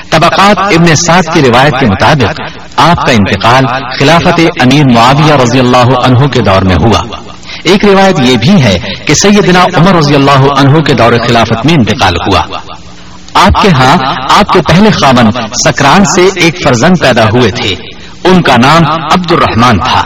طبقات 0.09 0.57
ابن 0.59 0.95
سعد 0.95 1.23
کی 1.33 1.41
روایت 1.41 1.73
کے 1.79 1.85
مطابق 1.85 2.41
آپ 2.77 3.05
کا 3.05 3.11
انتقال 3.11 3.65
خلافت 3.99 4.41
امیر 4.61 4.83
معاویہ 4.93 5.33
رضی 5.33 5.59
اللہ 5.59 6.05
عنہ 6.05 6.27
کے 6.27 6.39
دور 6.39 6.61
میں 6.61 6.75
ہوا۔ 6.75 7.01
ایک 7.63 7.85
روایت 7.85 8.19
یہ 8.19 8.37
بھی 8.37 8.63
ہے 8.63 8.79
کہ 9.07 9.13
سیدنا 9.13 9.65
عمر 9.73 9.95
رضی 9.95 10.15
اللہ 10.15 10.59
عنہ 10.59 10.79
کے 10.79 10.93
دور 10.93 11.13
خلافت 11.27 11.65
میں 11.65 11.73
انتقال 11.73 12.13
ہوا۔ 12.27 12.41
آپ 13.33 13.61
کے 13.61 13.69
ہاں 13.69 13.97
آپ 14.29 14.53
کے 14.53 14.59
پہلے 14.61 14.91
خامن 14.91 15.31
سکران 15.65 16.05
سے 16.05 16.29
ایک 16.35 16.63
فرزن 16.63 16.93
پیدا 16.99 17.23
ہوئے 17.23 17.51
تھے۔ 17.51 17.75
ان 18.23 18.41
کا 18.41 18.55
نام 18.57 19.03
عبد 19.13 19.31
الرحمان 19.31 19.77
تھا۔ 19.79 20.03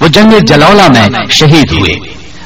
وہ 0.00 0.08
جنگ 0.08 0.32
جلولا 0.46 0.86
میں 0.88 1.06
شہید 1.30 1.72
ہوئے۔ 1.72 1.94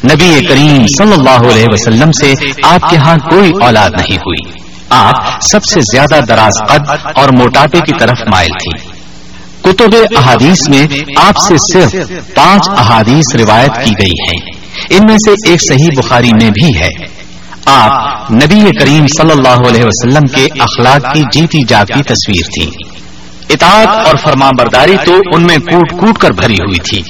نبی 0.05 0.47
کریم 0.49 0.87
صلی 0.87 1.13
اللہ 1.13 1.53
علیہ 1.53 1.65
وسلم 1.69 2.13
سے 2.13 2.35
آپ 2.65 2.91
کے 2.91 2.97
ہاں 2.97 3.17
کوئی 3.17 3.53
اولاد 3.61 3.91
نہیں 3.91 4.17
ہوئی۔ 4.17 4.51
آپ 4.91 5.43
سب 5.43 5.65
سے 5.65 5.81
زیادہ 5.81 6.21
دراز 6.25 6.59
قد 6.69 6.91
اور 7.15 7.29
موٹاپے 7.39 7.81
کی 7.81 7.93
طرف 7.99 8.21
مائل 8.27 8.51
تھی۔ 8.51 8.93
کتب 9.63 9.91
احادیث 10.17 10.69
میں 10.69 10.87
آپ 11.17 11.37
سے 11.37 11.55
صرف 11.73 12.11
پانچ 12.35 12.69
احادیث 12.69 13.37
روایت 13.37 13.75
کی 13.85 13.93
گئی 14.03 14.11
ہیں۔ 14.11 14.51
ان 14.91 15.07
میں 15.09 15.17
سے 15.17 15.51
ایک 15.51 15.69
صحیح 15.69 15.89
بخاری 15.97 16.31
میں 16.43 16.51
بھی 16.51 16.79
ہے۔ 16.79 17.22
آپ 17.67 18.33
نبی 18.33 18.79
کریم 18.79 19.07
صلی 19.07 19.31
اللہ 19.31 19.69
علیہ 19.69 19.85
وسلم 19.85 20.27
کے 20.27 20.45
اخلاق 20.45 21.15
کی 21.15 21.23
جیتی 21.33 21.63
جاگتی 21.63 22.03
تصویر 22.03 22.45
تھی۔ 22.45 22.71
اطاعت 23.51 24.07
اور 24.07 24.15
فرما 24.17 24.51
برداری 24.59 24.97
تو 25.07 25.21
ان 25.35 25.43
میں 25.43 25.57
کوٹ 25.57 25.91
کوٹ 25.91 26.19
کر 26.19 26.31
بھری 26.31 26.55
ہوئی 26.55 26.79
تھی۔ 26.79 27.03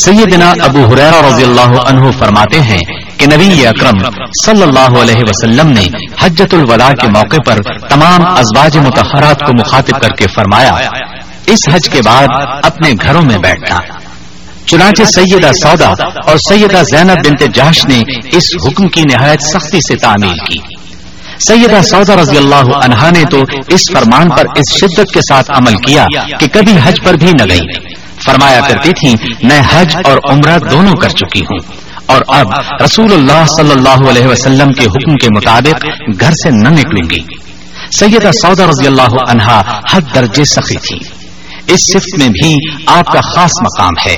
سیدنا 0.00 0.52
ابو 0.60 0.84
حریرہ 0.92 1.26
رضی 1.26 1.42
اللہ 1.42 1.80
عنہ 1.86 2.10
فرماتے 2.10 2.60
ہیں 2.60 2.80
کہ 3.16 3.26
نبی 3.26 3.66
اکرم 3.66 4.02
صلی 4.44 4.62
اللہ 4.62 4.98
علیہ 5.02 5.16
وسلم 5.16 5.68
نے 5.68 5.88
حجت 6.20 6.54
الوداع 6.54 6.90
کے 6.90 7.08
موقع 7.08 7.36
پر 7.46 7.56
تمام 7.88 8.26
ازواج 8.26 8.78
متحرات 8.78 9.40
کو 9.40 9.52
مخاطب 9.60 10.00
کر 10.00 10.08
کے 10.08 10.26
فرمایا، 10.26 10.70
اس 11.46 11.68
حج 11.72 11.88
کے 11.88 12.02
بعد 12.04 12.26
اپنے 12.62 12.92
گھروں 13.02 13.22
میں 13.22 13.38
بیٹھنا 13.38 13.78
چنانچہ 14.66 15.02
سیدہ 15.04 15.50
سودا 15.62 15.88
اور 16.26 16.36
سیدہ 16.48 16.82
زینب 16.92 17.26
بنت 17.26 17.54
جاش 17.54 17.86
نے 17.86 18.02
اس 18.32 18.42
حکم 18.66 18.88
کی 18.88 19.02
نہایت 19.02 19.42
سختی 19.42 19.78
سے 19.80 19.96
تعمیل 19.96 20.38
کی۔ 20.38 20.74
سیدہ 21.48 21.82
سودا 21.82 22.16
رضی 22.22 22.36
اللہ 22.36 22.76
عنہا 22.84 23.10
نے 23.10 23.24
تو 23.30 23.42
اس 23.68 23.90
فرمان 23.92 24.30
پر 24.30 24.44
اس 24.56 24.78
شدت 24.80 25.12
کے 25.14 25.20
ساتھ 25.20 25.50
عمل 25.50 25.74
کیا 25.76 26.06
کہ 26.38 26.46
کبھی 26.46 26.72
حج 26.84 26.94
پر 27.04 27.14
بھی 27.14 27.30
نہ 27.40 27.44
گئی۔ 27.50 27.96
فرمایا 28.24 28.60
کرتی 28.60 28.92
تھی 28.92 29.34
میں 29.42 29.60
حج 29.72 29.96
اور 30.04 30.18
عمرہ 30.30 30.58
دونوں 30.58 30.92
کر 30.92 31.08
چکی 31.08 31.40
ہوں۔ 31.40 31.58
اور 32.06 32.22
اب 32.28 32.46
رسول 32.84 33.12
اللہ 33.12 33.44
صلی 33.56 33.70
اللہ 33.70 34.08
علیہ 34.08 34.26
وسلم 34.26 34.72
کے 34.72 34.84
حکم 34.84 35.16
کے 35.16 35.28
مطابق 35.36 35.84
گھر 36.20 36.30
سے 36.30 36.50
نہ 36.50 36.68
نکلوں 36.68 37.10
گی۔ 37.10 37.20
سیدہ 37.98 38.30
سودا 38.42 38.64
رضی 38.66 38.86
اللہ 38.86 39.30
عنہا 39.30 39.80
حد 39.92 40.00
درجے 40.14 40.44
سخی 40.44 40.76
تھی۔ 40.76 40.98
اس 41.66 41.92
صفت 41.92 42.18
میں 42.18 42.28
بھی 42.28 42.56
آپ 42.86 43.06
کا 43.06 43.20
خاص 43.20 43.50
مقام 43.62 43.92
ہے۔ 44.06 44.16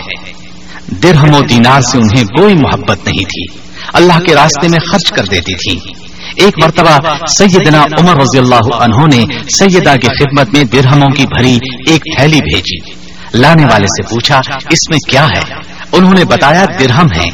درہم 0.90 1.35
و 1.35 1.40
دینار 1.40 1.81
سے 1.81 1.98
انہیں 1.98 2.24
کوئی 2.24 2.55
محبت 2.55 2.98
نہیں 3.07 3.24
تھی۔ 3.24 3.59
اللہ 3.92 4.20
کے 4.20 4.35
راستے 4.35 4.68
میں 4.68 4.79
خرچ 4.79 5.12
کر 5.12 5.24
دیتی 5.24 5.55
تھی۔ 5.55 5.92
ایک 6.37 6.64
مرتبہ 6.64 6.98
سیدنا 7.38 7.83
عمر 7.83 8.16
رضی 8.16 8.38
اللہ 8.38 8.74
عنہ 8.74 9.16
نے 9.16 9.24
سیدہ 9.59 9.94
کی 10.03 10.09
خدمت 10.09 10.55
میں 10.55 10.64
درہموں 10.64 11.09
کی 11.09 11.24
بھری 11.24 11.59
ایک 11.87 12.03
تھیلی 12.16 12.40
بھیجی۔ 12.40 12.92
لانے 13.35 13.64
والے 13.64 13.87
سے 13.87 14.03
پوچھا، 14.03 14.40
اس 14.70 14.90
میں 14.90 14.98
کیا 15.11 15.27
ہے؟ 15.27 15.55
انہوں 15.92 16.14
نے 16.14 16.24
بتایا، 16.24 16.64
درہم 16.81 17.07
ہے 17.16 17.31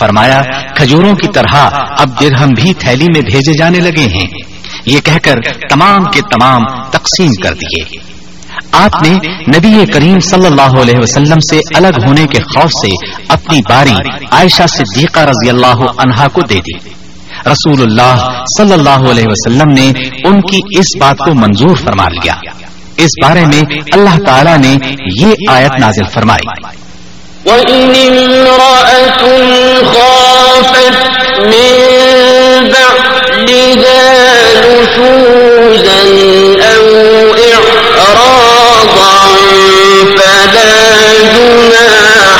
فرمایا، 0.00 0.42
کھجوروں 0.76 1.14
کی 1.14 1.28
طرح 1.34 1.70
اب 1.98 2.20
درہم 2.20 2.48
بھی 2.48 2.74
تھیلی 2.74 3.04
میں 3.04 3.20
بھیجے 3.20 3.52
جانے 3.52 3.78
لگے 3.78 4.06
ہیں۔ 4.06 4.26
یہ 4.86 5.00
کہہ 5.04 5.18
کر 5.22 5.34
تمام 5.70 6.04
کے 6.04 6.20
تمام 6.20 6.62
تقسیم 6.90 7.30
کر 7.42 7.54
دیے۔ 7.54 8.15
آپ 8.72 9.02
نے 9.02 9.14
نبی 9.56 9.92
کریم 9.92 10.18
صلی 10.18 10.46
اللہ 10.46 10.80
علیہ 10.82 10.98
وسلم 10.98 11.38
سے 11.50 11.60
الگ 11.74 12.06
ہونے 12.06 12.24
کے 12.24 12.42
خوف 12.42 12.70
سے 12.70 13.18
اپنی 13.28 13.60
باری 13.68 13.94
عائشہ 14.30 14.62
صدیقہ 14.68 15.20
رضی 15.20 15.48
اللہ 15.48 15.82
عنہا 15.98 16.28
کو 16.28 16.40
دے 16.40 16.58
دی۔ 16.58 16.88
رسول 17.46 17.82
اللہ 17.82 18.42
صلی 18.58 18.72
اللہ 18.72 19.10
علیہ 19.10 19.24
وسلم 19.26 19.70
نے 19.70 19.88
ان 20.28 20.40
کی 20.40 20.60
اس 20.78 20.96
بات 21.00 21.18
کو 21.18 21.34
منظور 21.34 21.76
فرما 21.76 22.08
لیا۔ 22.08 22.34
اس 22.96 23.10
بارے 23.24 23.44
میں 23.44 23.62
اللہ 23.92 24.16
تعالیٰ 24.26 24.58
نے 24.58 24.76
یہ 25.22 25.34
آیت 25.48 25.80
نازل 25.80 26.04
فرمائی۔ 26.14 26.85
وَإِنِ 27.46 27.94
امْرَأَةٌ 27.94 29.22
خَافَتْ 29.94 30.98
مِن 31.38 31.72
بَعْلِهَا 32.74 34.02
نُشُوزًا 34.66 36.02
أَوْ 36.74 36.86
إِعْرَاضًا 37.52 39.16
فَلَا 40.18 40.74
جُنَاحَ 41.34 42.35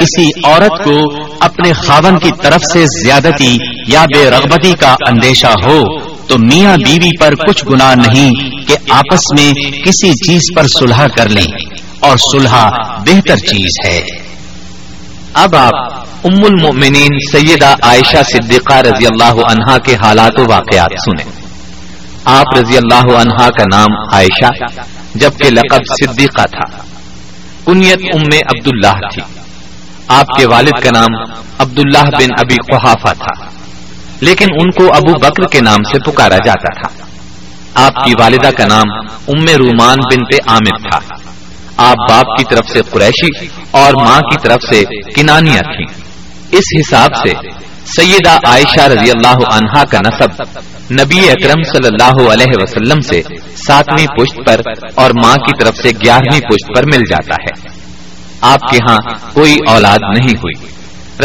کسی 0.00 0.30
عورت 0.44 0.84
کو 0.84 1.00
اپنے 1.40 1.72
خاون 1.72 2.18
کی 2.18 2.30
طرف 2.42 2.60
سے 2.72 2.84
زیادتی 3.04 3.56
یا 3.88 4.04
بے 4.16 4.30
رغبتی 4.30 4.72
کا 4.80 4.94
اندیشہ 5.08 5.46
ہو، 5.46 5.80
تو 6.26 6.38
میاں 6.38 6.76
بیوی 6.76 7.10
پر 7.20 7.34
کچھ 7.34 7.64
گناہ 7.70 7.94
نہیں 7.94 8.30
کہ 8.66 8.76
آپس 8.90 9.40
میں 9.40 9.52
کسی 9.82 10.12
چیز 10.12 10.40
پر 10.56 10.62
سلح 10.78 11.06
کر 11.06 11.28
لیں۔ 11.28 11.80
اور 12.00 12.16
سلح 12.16 12.68
بہتر 12.98 13.36
چیز 13.36 13.86
ہے۔ 13.86 14.00
اب 15.34 15.56
آپ 15.56 15.74
ام 16.24 16.44
المؤمنین 16.44 17.18
سیدہ 17.32 17.74
عائشہ 17.82 18.22
صدیقہ 18.32 18.74
رضی 18.74 19.06
اللہ 19.06 19.40
عنہا 19.50 19.78
کے 19.78 19.94
حالات 19.94 20.40
و 20.40 20.44
واقعات 20.48 20.90
سنیں۔ 21.04 21.32
آپ 22.24 22.58
رضی 22.58 22.76
اللہ 22.76 23.16
عنہا 23.16 23.48
کا 23.48 23.64
نام 23.72 24.14
عائشہ، 24.14 24.80
جبکہ 25.14 25.50
لقب 25.50 25.80
صدیقہ 26.02 26.42
تھا۔ 26.42 26.82
کنیت 27.66 27.98
ام 28.14 28.22
عبداللہ 28.22 29.08
تھی۔ 29.14 29.39
آپ 30.10 30.26
کے 30.26 30.46
والد 30.46 30.82
کا 30.82 30.90
نام 30.90 31.22
عبداللہ 31.58 32.02
بن 32.02 32.28
ابی 32.38 32.54
قحافہ 32.54 33.14
تھا، 33.14 33.44
لیکن 34.20 34.46
ان 34.60 34.70
کو 34.70 34.94
ابو 34.94 35.12
بکر 35.12 35.46
کے 35.52 35.60
نام 35.60 35.82
سے 35.82 36.10
پکارا 36.10 36.36
جاتا 36.46 36.80
تھا۔ 36.80 37.06
آپ 37.86 37.94
کی 38.04 38.12
والدہ 38.18 38.50
کا 38.56 38.66
نام 38.66 39.06
ام 39.28 39.44
رومان 39.56 39.98
بنت 40.12 40.48
عامر 40.48 40.90
تھا۔ 40.90 40.98
آپ 41.76 41.96
باپ 42.10 42.38
کی 42.38 42.44
طرف 42.44 42.70
سے 42.72 42.80
قریشی 42.90 43.46
اور 43.70 43.92
ماں 44.06 44.20
کی 44.20 44.36
طرف 44.42 44.74
سے 44.74 44.82
کنانیہ 45.16 45.60
تھیں۔ 45.60 46.02
اس 46.52 46.64
حساب 46.80 47.10
سے 47.16 47.32
سیدہ 47.86 48.38
عائشہ 48.46 48.80
رضی 48.80 49.10
اللہ 49.10 49.54
عنہا 49.54 49.84
کا 49.84 49.98
نصب 49.98 50.42
نبی 50.92 51.30
اکرم 51.30 51.62
صلی 51.62 51.86
اللہ 51.86 52.32
علیہ 52.32 52.52
وسلم 52.56 53.00
سے 53.00 53.22
ساتویں 53.66 54.06
پشت 54.06 54.36
پر 54.46 54.60
اور 54.94 55.10
ماں 55.24 55.36
کی 55.36 55.64
طرف 55.64 55.76
سے 55.76 55.90
گیارہویں 56.04 56.40
پشت 56.40 56.76
پر 56.76 56.82
مل 56.94 57.00
جاتا 57.10 57.34
ہے۔ 57.34 57.79
آپ 58.40 58.60
کے 58.60 58.78
ہاں 58.90 58.98
کوئی 59.34 59.56
اولاد 59.68 59.98
نہیں 60.18 60.36
ہوئی۔ 60.36 60.66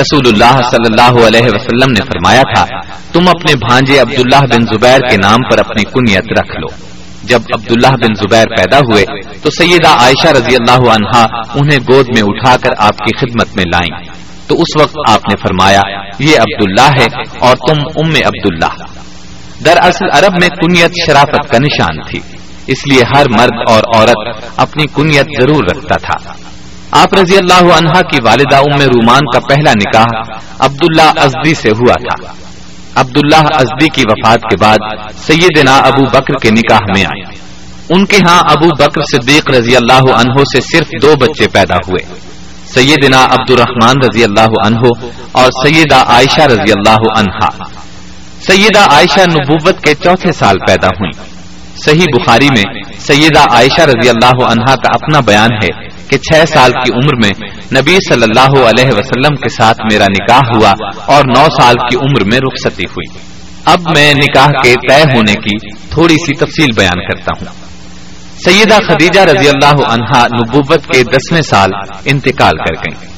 رسول 0.02 0.28
اللہ 0.28 0.62
صلی 0.72 0.94
اللہ 0.94 1.28
علیہ 1.28 1.46
وسلم 1.46 1.92
نے 1.92 2.02
فرمایا 2.06 2.42
تھا، 2.56 2.66
تم 3.12 3.28
اپنے 3.28 3.56
بھانجے 3.56 4.00
عبداللہ 4.00 4.40
بن 4.40 4.62
زبیر 4.62 5.00
کے 5.00 5.18
نام 5.18 5.38
پر 5.52 5.60
اپنی 5.60 5.84
کنیت 5.84 6.40
رکھ 6.40 6.60
لو۔ 6.60 6.68
جب 7.24 7.42
عبداللہ 7.54 7.88
بن 7.88 8.14
زبیر 8.14 8.46
پیدا 8.46 8.80
ہوئے، 8.80 9.06
تو 9.44 9.50
سیدہ 9.50 9.88
عائشہ 9.88 10.28
رضی 10.28 10.56
اللہ 10.56 10.90
عنہا 10.90 11.24
انہیں 11.56 11.80
گود 11.92 12.06
میں 12.08 12.24
اٹھا 12.26 12.56
کر 12.58 12.70
آپ 12.78 12.98
کی 12.98 13.18
خدمت 13.18 13.56
میں 13.56 13.64
لائیں۔ 13.68 14.08
تو 14.48 14.56
اس 14.56 14.82
وقت 14.82 14.96
آپ 15.10 15.20
نے 15.30 15.36
فرمایا، 15.36 15.82
یہ 16.20 16.40
عبداللہ 16.40 17.02
ہے 17.02 17.22
اور 17.40 17.56
تم 17.56 17.82
ام 17.96 18.12
عبداللہ۔ 18.26 18.84
دراصل 19.66 20.06
عرب 20.12 20.34
میں 20.42 20.50
کنیت 20.50 20.92
شرافت 21.06 21.52
کا 21.52 21.58
نشان 21.58 22.02
تھی، 22.10 22.20
اس 22.68 22.78
لیے 22.92 23.04
ہر 23.16 23.26
مرد 23.30 23.70
اور 23.70 23.84
عورت 23.96 24.46
اپنی 24.58 24.86
کنیت 24.96 25.26
ضرور 25.42 25.64
رکھتا 25.64 25.96
تھا۔ 25.96 26.34
آپ 26.92 27.14
رضی 27.14 27.38
اللہ 27.38 27.74
عنہا 27.74 28.02
کی 28.02 28.18
والدہ 28.24 28.56
ام 28.56 28.82
رومان 28.82 29.22
کا 29.34 29.40
پہلا 29.40 29.72
نکاح 29.72 30.38
عبداللہ 30.60 31.22
ازدی 31.22 31.54
سے 31.54 31.70
ہوا 31.70 31.94
تھا۔ 31.94 32.32
عبداللہ 32.96 33.48
ازدی 33.54 33.90
کی 33.90 34.04
وفات 34.08 34.40
کے 34.42 34.58
بعد 34.58 34.78
سیدنا 35.18 35.78
ابو 35.78 36.04
بکر 36.04 36.34
کے 36.42 36.50
نکاح 36.50 36.80
میں 36.96 37.06
آئے۔ 37.06 37.36
ان 37.90 38.06
کے 38.06 38.18
ہاں 38.18 38.40
ابو 38.40 38.68
بکر 38.80 39.02
صدیق 39.02 39.50
رضی 39.50 39.76
اللہ 39.76 40.12
عنہ 40.14 40.44
سے 40.54 40.62
صرف 40.62 40.88
دو 41.02 41.14
بچے 41.20 41.48
پیدا 41.48 41.76
ہوئے۔ 41.76 42.20
سیدنا 42.74 43.26
عبد 43.26 43.52
الرحمان 43.52 43.96
رضی 44.10 44.24
اللہ 44.24 44.66
عنہ 44.66 45.10
اور 45.32 45.52
سیدہ 45.64 45.96
عائشہ 45.96 46.42
رضی 46.42 46.72
اللہ 46.72 47.20
عنہا۔ 47.20 47.50
سیدہ 48.48 48.80
عائشہ 48.80 49.20
نبوت 49.20 49.84
کے 49.84 49.94
چوتھے 49.94 50.32
سال 50.32 50.58
پیدا 50.68 50.88
ہوئی 50.88 51.12
صحیح 51.86 52.06
بخاری 52.16 52.48
میں 52.58 52.84
سیدہ 53.00 53.40
عائشہ 53.52 53.82
رضی 53.82 54.10
اللہ 54.10 54.46
عنہا 54.46 54.76
کا 54.76 54.90
اپنا 54.94 55.20
بیان 55.20 55.50
ہے 55.54 55.88
کہ 56.08 56.18
چھ 56.18 56.54
سال 56.54 56.72
کی 56.72 56.92
عمر 56.94 57.16
میں 57.24 57.50
نبی 57.82 57.98
صلی 58.10 58.24
اللہ 58.24 58.68
علیہ 58.70 58.88
وسلم 58.88 59.36
کے 59.36 59.50
ساتھ 59.50 59.78
میرا 59.94 60.06
نکاح 60.06 60.42
ہوا 60.56 60.74
اور 61.06 61.24
نو 61.38 61.48
سال 61.62 61.76
کی 61.90 61.96
عمر 61.98 62.24
میں 62.24 62.38
رخصتی 62.38 62.84
ہوئی۔ 62.84 63.20
اب 63.66 63.80
میں 63.96 64.14
نکاح 64.14 64.48
کے 64.64 64.74
طے 64.90 65.02
ہونے 65.16 65.34
کی 65.34 65.70
تھوڑی 65.90 66.14
سی 66.14 66.34
تفصیل 66.34 66.68
بیان 66.76 67.00
کرتا 67.08 67.32
ہوں۔ 67.40 67.66
سیدہ 68.46 68.78
خدیجہ 68.88 69.20
رضی 69.20 69.48
اللہ 69.48 69.88
عنہا 69.88 70.28
نبوت 70.28 70.88
کے 70.88 71.04
دسویں 71.04 71.42
سال 71.42 71.70
انتقال 72.06 72.54
کر 72.58 72.74
گئیں 72.74 73.16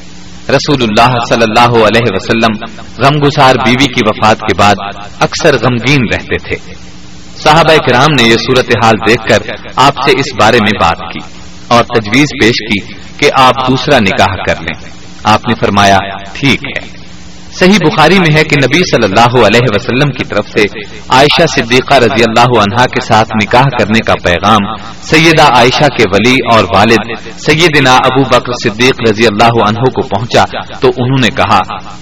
رسول 0.49 0.83
اللہ 0.83 1.17
صلی 1.29 1.43
اللہ 1.43 1.85
علیہ 1.85 2.11
وسلم 2.13 2.65
غمگسار 2.97 3.55
بیوی 3.65 3.85
کی 3.85 4.01
وفات 4.05 4.39
کے 4.39 4.55
بعد 4.57 4.75
اکثر 5.19 5.53
غمگین 5.53 5.99
رہتے 6.13 6.37
تھے۔ 6.37 6.73
صحابہ 7.43 7.75
کرام 7.87 8.11
نے 8.19 8.23
یہ 8.23 8.35
صورتحال 8.35 8.95
دیکھ 9.07 9.27
کر 9.29 9.37
آپ 9.75 9.93
سے 10.05 10.11
اس 10.11 10.25
بارے 10.41 10.57
میں 10.57 10.79
بات 10.79 11.13
کی 11.13 11.19
اور 11.67 11.83
تجویز 11.83 12.25
پیش 12.41 12.51
کی 12.51 12.93
کہ 13.17 13.29
آپ 13.39 13.67
دوسرا 13.67 13.99
نکاح 13.99 14.35
کر 14.47 14.61
لیں۔ 14.61 14.89
آپ 15.23 15.47
نے 15.47 15.53
فرمایا، 15.55 15.97
ٹھیک 16.33 16.63
ہے۔ 16.63 16.96
صحیح 17.59 17.77
بخاری 17.85 18.19
میں 18.19 18.37
ہے 18.37 18.43
کہ 18.43 18.55
نبی 18.55 18.79
صلی 18.79 19.05
اللہ 19.05 19.45
علیہ 19.45 19.67
وسلم 19.75 20.11
کی 20.11 20.23
طرف 20.23 20.47
سے 20.47 20.63
عائشہ 21.09 21.45
صدیقہ 21.55 21.93
رضی 21.93 22.23
اللہ 22.23 22.59
عنہا 22.59 22.85
کے 22.85 23.01
ساتھ 23.05 23.29
نکاح 23.43 23.63
کرنے 23.79 23.99
کا 23.99 24.13
پیغام 24.23 24.67
سیدہ 25.01 25.43
عائشہ 25.43 25.87
کے 25.97 26.03
ولی 26.13 26.35
اور 26.51 26.63
والد 26.75 27.29
سیدنا 27.39 27.95
ابو 27.95 28.23
بکر 28.23 28.51
صدیق 28.63 29.09
رضی 29.09 29.25
اللہ 29.27 29.57
عنہ 29.67 29.79
کو 29.79 30.07
پہنچا 30.07 30.43
تو 30.79 30.87
انہوں 30.87 31.19
نے 31.21 31.27
کہا، 31.27 31.59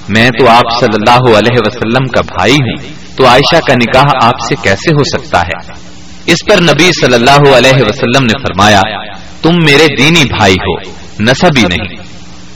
میں 0.09 0.29
تو 0.29 0.47
آپ 0.47 0.79
صلی 0.79 0.93
اللہ 0.93 1.37
علیہ 1.37 1.57
وسلم 1.65 2.07
کا 2.07 2.21
بھائی 2.21 2.55
ہوں، 2.55 2.93
تو 3.17 3.27
عائشہ 3.27 3.59
کا 3.67 3.73
نکاح 3.73 4.25
آپ 4.25 4.39
سے 4.49 4.55
کیسے 4.61 4.91
ہو 4.91 5.03
سکتا 5.03 5.41
ہے؟ 5.41 5.73
اس 6.25 6.37
پر 6.45 6.61
نبی 6.61 6.91
صلی 7.01 7.13
اللہ 7.13 7.57
علیہ 7.57 7.83
وسلم 7.89 8.23
نے 8.23 8.41
فرمایا، 8.41 8.81
تم 9.41 9.51
میرے 9.65 9.87
دینی 9.95 10.23
بھائی 10.37 10.53
ہو 10.53 10.77
نصبی 11.19 11.61
نہیں، 11.61 12.03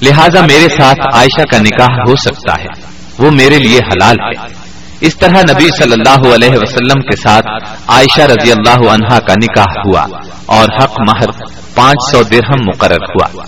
لہذا 0.02 0.42
میرے 0.42 0.68
ساتھ 0.78 1.00
عائشہ 1.14 1.44
کا 1.52 1.58
نکاح 1.58 2.00
ہو 2.08 2.16
سکتا 2.16 2.54
ہے۔ 2.54 2.89
وہ 3.20 3.32
میرے 3.32 3.58
لیے 3.58 3.78
حلال 3.78 4.16
ہے۔ 4.20 4.70
اس 5.02 5.16
طرح 5.16 5.42
نبی 5.42 5.68
صلی 5.78 5.92
اللہ 5.92 6.36
علیہ 6.36 6.58
وسلم 6.62 7.02
کے 7.02 7.16
ساتھ 7.16 7.48
عائشہ 7.88 8.22
رضی 8.22 8.52
اللہ 8.52 8.90
عنہا 8.90 9.20
کا 9.20 9.34
نکاح 9.34 9.74
ہوا 9.88 10.06
اور 10.46 10.68
حق 10.84 10.94
مہر 11.00 11.44
پانچ 11.76 12.12
سو 12.12 12.24
درہم 12.24 12.64
مقرر 12.68 13.04
ہوا۔ 13.04 13.44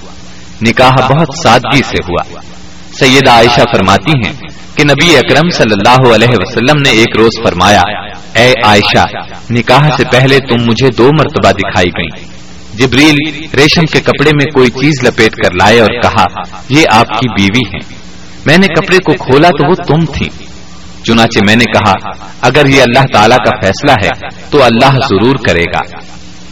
نکاح 0.61 1.07
بہت 1.07 1.27
سادگی 1.43 1.81
سے 1.83 1.97
ہوا۔ 2.09 2.39
سیدہ 2.99 3.31
عائشہ 3.31 3.61
فرماتی 3.61 4.11
ہیں 4.25 4.33
کہ 4.75 4.83
نبی 4.83 5.17
اکرم 5.17 5.49
صلی 5.49 5.73
اللہ 5.73 6.15
علیہ 6.15 6.31
وسلم 6.31 6.81
نے 6.83 6.89
ایک 6.89 7.17
روز 7.19 7.43
فرمایا، 7.43 7.81
اے 8.35 8.53
عائشہ، 8.63 9.05
نکاح 9.49 9.89
سے 9.97 10.03
پہلے 10.11 10.39
تم 10.39 10.65
مجھے 10.65 10.87
دو 10.97 11.09
مرتبہ 11.13 11.51
دکھائی 11.51 11.87
گئی 11.87 12.25
جبریل 12.73 13.15
ریشم 13.53 13.81
کے 13.81 13.99
کپڑے 13.99 14.31
میں 14.33 14.45
کوئی 14.45 14.69
چیز 14.69 15.07
لپیٹ 15.07 15.35
کر 15.35 15.53
لائے 15.53 15.79
اور 15.79 16.01
کہا، 16.01 16.25
یہ 16.69 16.85
آپ 16.89 17.07
کی 17.07 17.43
بیوی 17.43 17.77
ہے 17.77 18.00
میں 18.45 18.57
نے 18.57 18.67
کپڑے 18.67 18.97
کو 18.97 19.23
کھولا 19.23 19.47
تو 19.47 19.69
وہ 19.69 19.75
تم 19.75 20.13
تھی۔ 20.13 20.27
چنانچہ 21.03 21.39
میں 21.45 21.55
نے 21.55 21.65
کہا، 21.65 22.09
اگر 22.41 22.65
یہ 22.65 22.81
اللہ 22.81 23.05
تعالیٰ 23.13 23.37
کا 23.37 23.51
فیصلہ 23.63 23.91
ہے 23.91 24.41
تو 24.49 24.63
اللہ 24.63 24.99
ضرور 25.09 25.35
کرے 25.47 25.63
گا۔ 25.63 25.81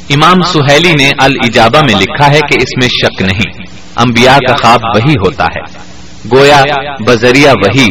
امام 0.10 0.42
سہیلی 0.42 0.94
نے 1.00 1.10
الجابہ 1.22 1.80
میں 1.80 1.96
لکھا 1.96 2.28
ہے 2.28 2.40
کہ 2.40 2.56
اس 2.62 2.82
میں 2.82 2.88
شک 2.88 3.22
نہیں۔ 3.22 3.64
انبیاء 3.96 4.38
کا 4.38 4.56
خواب 4.56 4.80
وہی 4.96 5.14
ہوتا 5.14 5.44
ہے۔ 5.44 5.90
گویا 6.36 6.62
بذریعہ 7.08 7.52
وہی 7.52 7.88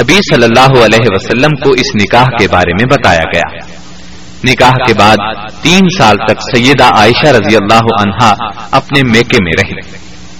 نبی 0.00 0.14
صلی 0.14 0.44
اللہ 0.44 0.84
علیہ 0.84 1.06
وسلم 1.06 1.50
کو 1.64 1.70
اس 1.70 2.02
نکاح 2.02 2.24
کے 2.24 2.48
بارے 2.48 2.72
میں 2.72 2.84
بتایا 2.84 3.24
گیا۔ 3.34 3.66
نکاح 4.44 4.70
کے 4.70 4.94
بعد 4.94 5.16
تین 5.62 5.80
سال 5.98 6.16
تک 6.16 6.56
سیدہ 6.56 6.84
عائشہ 6.84 7.26
رضی 7.26 7.56
اللہ 7.56 8.02
عنہا 8.02 8.34
اپنے 8.70 9.00
میکے 9.10 9.36
میں 9.44 9.52
رہی 9.62 9.96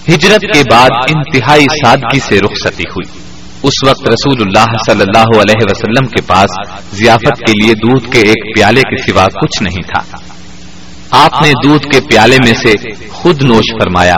ہجرت 0.09 0.41
کے 0.41 0.61
بعد 0.71 0.89
انتہائی 1.09 1.65
سادگی 1.85 2.19
سے 2.19 2.39
رخصتی 2.39 2.83
ہوئی۔ 2.83 3.19
اس 3.63 3.87
وقت 3.87 4.09
رسول 4.09 4.41
اللہ 4.41 4.91
صلی 4.91 5.01
اللہ 5.01 5.41
علیہ 5.41 5.65
وسلم 5.71 6.07
کے 6.07 6.21
پاس 6.21 6.49
ضیافت 6.93 7.39
کے 7.39 7.63
لیے 7.63 7.73
دودھ 7.73 8.11
کے 8.11 8.19
ایک 8.19 8.55
پیالے 8.55 8.81
کے 8.81 9.11
سوا 9.11 9.25
کچھ 9.25 9.63
نہیں 9.63 9.81
تھا۔ 9.81 10.17
آپ 11.11 11.41
نے 11.41 11.51
دودھ 11.63 11.87
کے 11.87 11.99
پیالے 12.01 12.37
میں 12.45 12.53
سے 12.53 12.73
خود 13.11 13.41
نوش 13.41 13.83
فرمایا، 13.83 14.15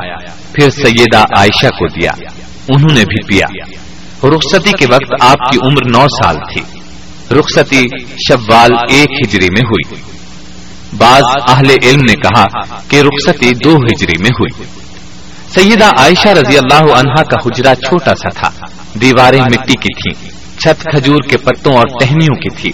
پھر 0.54 0.70
سیدہ 0.70 1.18
عائشہ 1.18 1.68
کو 1.68 1.88
دیا۔ 1.88 2.12
انہوں 2.70 2.98
نے 2.98 3.06
بھی 3.06 3.28
پیا۔ 3.28 3.46
رخصتی 4.28 4.72
کے 4.80 4.86
وقت 4.94 5.14
آپ 5.20 5.52
کی 5.52 5.58
عمر 5.64 5.90
نو 5.90 6.06
سال 6.24 6.36
تھی۔ 6.54 6.62
رخصتی 7.40 7.86
شوال 8.28 8.72
ایک 8.90 9.28
ہجری 9.28 9.50
میں 9.50 9.66
ہوئی۔ 9.66 9.96
بعض 10.98 11.24
اہل 11.50 11.70
علم 11.70 12.02
نے 12.02 12.14
کہا 12.14 12.44
کہ 12.88 13.02
رخصتی 13.02 13.52
دو 13.64 13.76
ہجری 13.76 14.22
میں 14.22 14.30
ہوئی۔ 14.30 14.64
سیدہ 15.56 15.86
عائشہ 15.86 16.28
رضی 16.28 16.58
اللہ 16.58 16.94
عنہا 16.94 17.24
کا 17.24 17.36
حجرا 17.46 17.76
چھوٹا 17.76 18.16
سا 18.16 18.30
تھا۔ 18.30 18.66
دیواریں 19.02 19.42
مٹی 19.42 19.74
کی 19.74 20.12
تھیں، 20.12 20.30
چھت 20.60 20.84
کھجور 20.84 21.18
کے 21.30 21.38
پتوں 21.38 21.74
اور 21.74 21.84
ٹہنیوں 22.00 22.36
کی 22.36 22.50
تھی۔ 22.50 22.72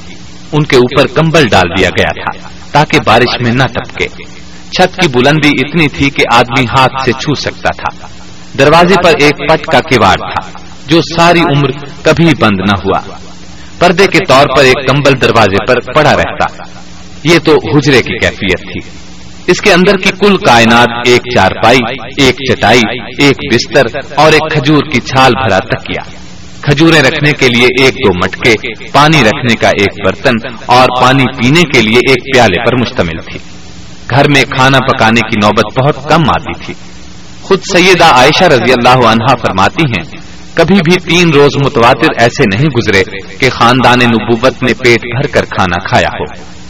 ان 0.52 0.64
کے 0.64 0.76
اوپر 0.76 1.08
کمبل 1.08 1.48
ڈال 1.48 1.70
دیا 1.78 1.90
گیا 1.90 2.24
تھا 2.24 2.48
تاکہ 2.72 3.00
بارش 3.06 3.42
میں 3.42 3.52
نہ 3.52 3.64
ٹپکے۔ 3.64 4.08
چھت 4.72 4.96
کی 4.96 5.08
بلندی 5.08 5.50
اتنی 5.50 5.88
تھی 5.88 6.10
کہ 6.10 6.24
آدمی 6.34 6.64
ہاتھ 6.64 7.04
سے 7.06 7.12
چھو 7.12 7.36
سکتا 7.36 7.70
تھا۔ 7.70 8.08
دروازے 8.58 8.96
پر 9.04 9.14
ایک 9.20 9.50
پٹ 9.50 9.66
کا 9.66 9.80
کیواڑ 9.80 10.16
تھا 10.16 10.60
جو 10.88 11.02
ساری 11.02 11.40
عمر 11.40 11.72
کبھی 12.02 12.34
بند 12.40 12.60
نہ 12.60 12.76
ہوا۔ 12.76 13.00
پردے 13.80 14.08
کے 14.08 14.26
طور 14.28 14.48
پر 14.58 14.64
ایک 14.64 14.88
کمبل 14.88 15.22
دروازے 15.22 15.66
پر 15.66 15.94
پڑا 15.94 16.14
رہتا۔ 16.14 16.64
یہ 17.24 17.40
تو 17.40 17.52
حجرے 17.52 18.02
کی 18.02 18.20
کیفیت 18.20 18.60
تھی۔ 18.60 19.11
اس 19.48 19.62
کے 19.62 19.74
اندر 19.74 19.98
کی 19.98 20.10
کل 20.10 20.38
کائنات 20.38 20.88
ایک 21.06 21.22
چارپائی، 21.36 21.80
ایک 22.18 22.36
چٹائی، 22.52 22.82
ایک 23.22 23.54
بستر 23.54 24.00
اور 24.16 24.32
ایک 24.32 24.52
کھجور 24.52 24.80
کی 24.92 25.00
چھال 25.00 25.32
بھرا 25.32 25.60
تکیا 25.60 26.22
کھجورے 26.62 27.00
رکھنے 27.00 27.32
کے 27.32 27.50
لیے 27.50 27.68
ایک 27.84 27.94
دو 27.94 28.14
مٹکے، 28.14 28.74
پانی 28.92 29.22
رکھنے 29.22 29.56
کا 29.56 29.70
ایک 29.70 30.08
برتن 30.08 30.48
اور 30.66 30.88
پانی 31.02 31.24
پینے 31.24 31.62
کے 31.62 31.82
لیے 31.82 31.98
ایک 32.10 32.34
پیالے 32.34 32.66
پر 32.66 32.82
مشتمل 32.82 33.22
تھی۔ 33.32 33.40
گھر 34.10 34.30
میں 34.30 34.44
کھانا 34.44 34.78
پکانے 34.78 35.22
کی 35.22 35.40
نوبت 35.44 35.80
بہت 35.80 36.10
کم 36.10 36.22
آتی 36.22 36.66
تھی۔ 36.66 36.74
خود 37.42 37.60
سیدہ 37.72 38.04
عائشہ 38.04 38.44
رضی 38.44 38.72
اللہ 38.72 39.08
عنہا 39.08 39.36
فرماتی 39.36 39.84
ہیں، 39.84 40.18
کبھی 40.54 40.76
بھی 40.76 40.96
تین 41.10 41.30
روز 41.30 41.56
متواتر 41.66 42.08
ایسے 42.18 42.44
نہیں 42.44 42.68
گزرے 42.78 43.04
کہ 43.40 43.50
خاندان 43.50 44.00
نبوت 44.00 44.64
نے 44.64 44.74
پیٹ 44.74 45.02
بھر 45.02 45.28
کر 45.28 45.46
کھانا 45.46 45.88
کھایا 45.90 46.08
ہو۔ 46.08 46.61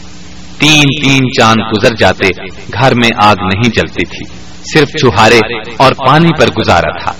تین 0.62 0.82
تین 1.02 1.20
چاند 1.38 1.76
گزر 1.76 1.94
جاتے، 1.98 2.28
گھر 2.72 2.94
میں 2.94 3.10
آگ 3.22 3.36
نہیں 3.40 3.70
جلتی 3.74 4.04
تھی۔ 4.04 4.36
صرف 4.74 4.88
چوہارے 4.88 5.38
اور 5.76 5.92
پانی 6.06 6.28
پر 6.40 6.46
گزارا 6.58 7.04
تھا۔ 7.04 7.12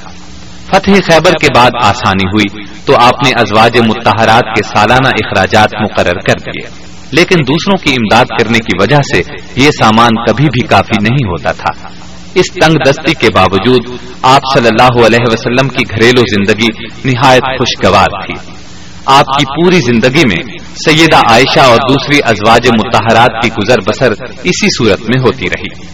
فتح 0.66 0.90
خیبر 0.90 1.30
کے 1.40 1.46
بعد 1.54 1.70
آسانی 1.82 2.24
ہوئی 2.26 2.64
تو 2.86 2.96
آپ 2.96 3.24
نے 3.24 3.30
ازواج 3.30 3.78
متحرات 3.78 4.42
کے 4.42 4.62
سالانہ 4.62 5.08
اخراجات 5.08 5.68
مقرر 5.82 6.14
کر 6.14 6.38
دیے۔ 6.38 6.82
لیکن 7.10 7.36
دوسروں 7.48 7.76
کی 7.76 7.94
امداد 7.94 8.24
کرنے 8.38 8.58
کی 8.58 8.78
وجہ 8.80 9.00
سے 9.14 9.22
یہ 9.56 9.70
سامان 9.70 10.10
کبھی 10.26 10.44
بھی 10.44 10.66
کافی 10.66 11.02
نہیں 11.02 11.26
ہوتا 11.26 11.52
تھا۔ 11.52 11.88
اس 12.34 12.54
تنگ 12.54 12.74
دستی 12.88 13.14
کے 13.14 13.28
باوجود 13.34 13.80
آپ 14.22 14.40
صلی 14.54 14.66
اللہ 14.66 15.06
علیہ 15.06 15.26
وسلم 15.26 15.68
کی 15.68 15.84
گھریلو 15.90 16.20
زندگی 16.20 16.66
نہایت 17.04 17.42
خوشگوار 17.42 18.08
تھی۔ 18.26 18.50
آپ 19.06 19.38
کی 19.38 19.44
پوری 19.44 19.80
زندگی 19.80 20.22
میں 20.26 20.58
سیدہ 20.88 21.16
عائشہ 21.16 21.60
اور 21.60 21.78
دوسری 21.88 22.18
ازواج 22.24 22.68
متحرات 22.68 23.44
کی 23.44 23.50
گزر 23.62 23.76
بسر 23.86 24.12
اسی 24.44 24.68
صورت 24.78 25.00
میں 25.00 25.20
ہوتی 25.20 25.46
رہی۔ 25.46 25.92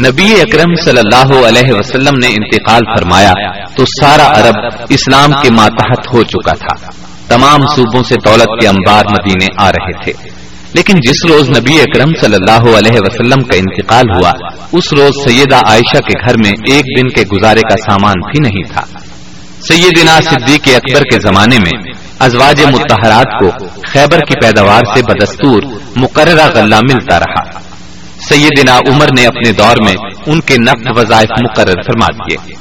نبی 0.00 0.40
اکرم 0.40 0.74
صلی 0.84 0.98
اللہ 0.98 1.46
علیہ 1.48 1.72
وسلم 1.72 2.18
نے 2.18 2.26
انتقال 2.26 2.80
فرمایا 2.98 3.32
تو 3.76 3.84
سارا 3.84 4.26
عرب 4.26 4.82
اسلام 4.88 5.30
کے 5.42 5.50
ماتحت 5.50 6.14
ہو 6.14 6.22
چکا 6.22 6.52
تھا۔ 6.52 6.90
تمام 7.28 7.60
صوبوں 7.66 8.02
سے 8.02 8.14
دولت 8.24 8.60
کے 8.60 8.68
انبار 8.68 9.04
مدینے 9.10 9.46
آ 9.58 9.70
رہے 9.70 10.04
تھے۔ 10.04 10.28
لیکن 10.74 10.94
جس 10.94 11.30
روز 11.30 11.48
نبی 11.48 11.80
اکرم 11.80 12.08
صلی 12.20 12.34
اللہ 12.34 12.78
علیہ 12.78 13.00
وسلم 13.00 13.42
کا 13.42 13.56
انتقال 13.56 14.04
ہوا، 14.16 14.32
اس 14.72 14.92
روز 14.92 15.12
سیدہ 15.24 15.56
عائشہ 15.56 15.98
کے 15.98 16.28
گھر 16.28 16.34
میں 16.44 16.50
ایک 16.50 16.84
دن 16.84 17.08
کے 17.08 17.36
گزارے 17.36 17.60
کا 17.60 17.76
سامان 17.76 18.14
بھی 18.20 18.48
نہیں 18.48 18.72
تھا۔ 18.72 18.98
سیدنا 19.60 20.20
صدیق 20.20 20.68
اکبر 20.74 21.02
کے 21.02 21.16
زمانے 21.20 21.58
میں 21.58 21.95
ازواج 22.18 22.62
متحرات 22.64 23.40
کو 23.40 23.66
خیبر 23.88 24.18
کی 24.18 24.34
پیداوار 24.40 24.82
سے 24.94 25.02
بدستور 25.02 25.62
مقررہ 25.96 26.46
غلہ 26.54 26.76
ملتا 26.76 27.20
رہا۔ 27.20 27.60
سیدنا 28.28 28.78
عمر 28.78 29.06
نے 29.16 29.26
اپنے 29.26 29.52
دور 29.52 29.84
میں 29.84 29.94
ان 30.26 30.40
کے 30.40 30.56
نقد 30.58 30.98
وظائف 30.98 31.30
مقرر 31.44 31.82
فرما 31.86 32.06
دیے۔ 32.06 32.54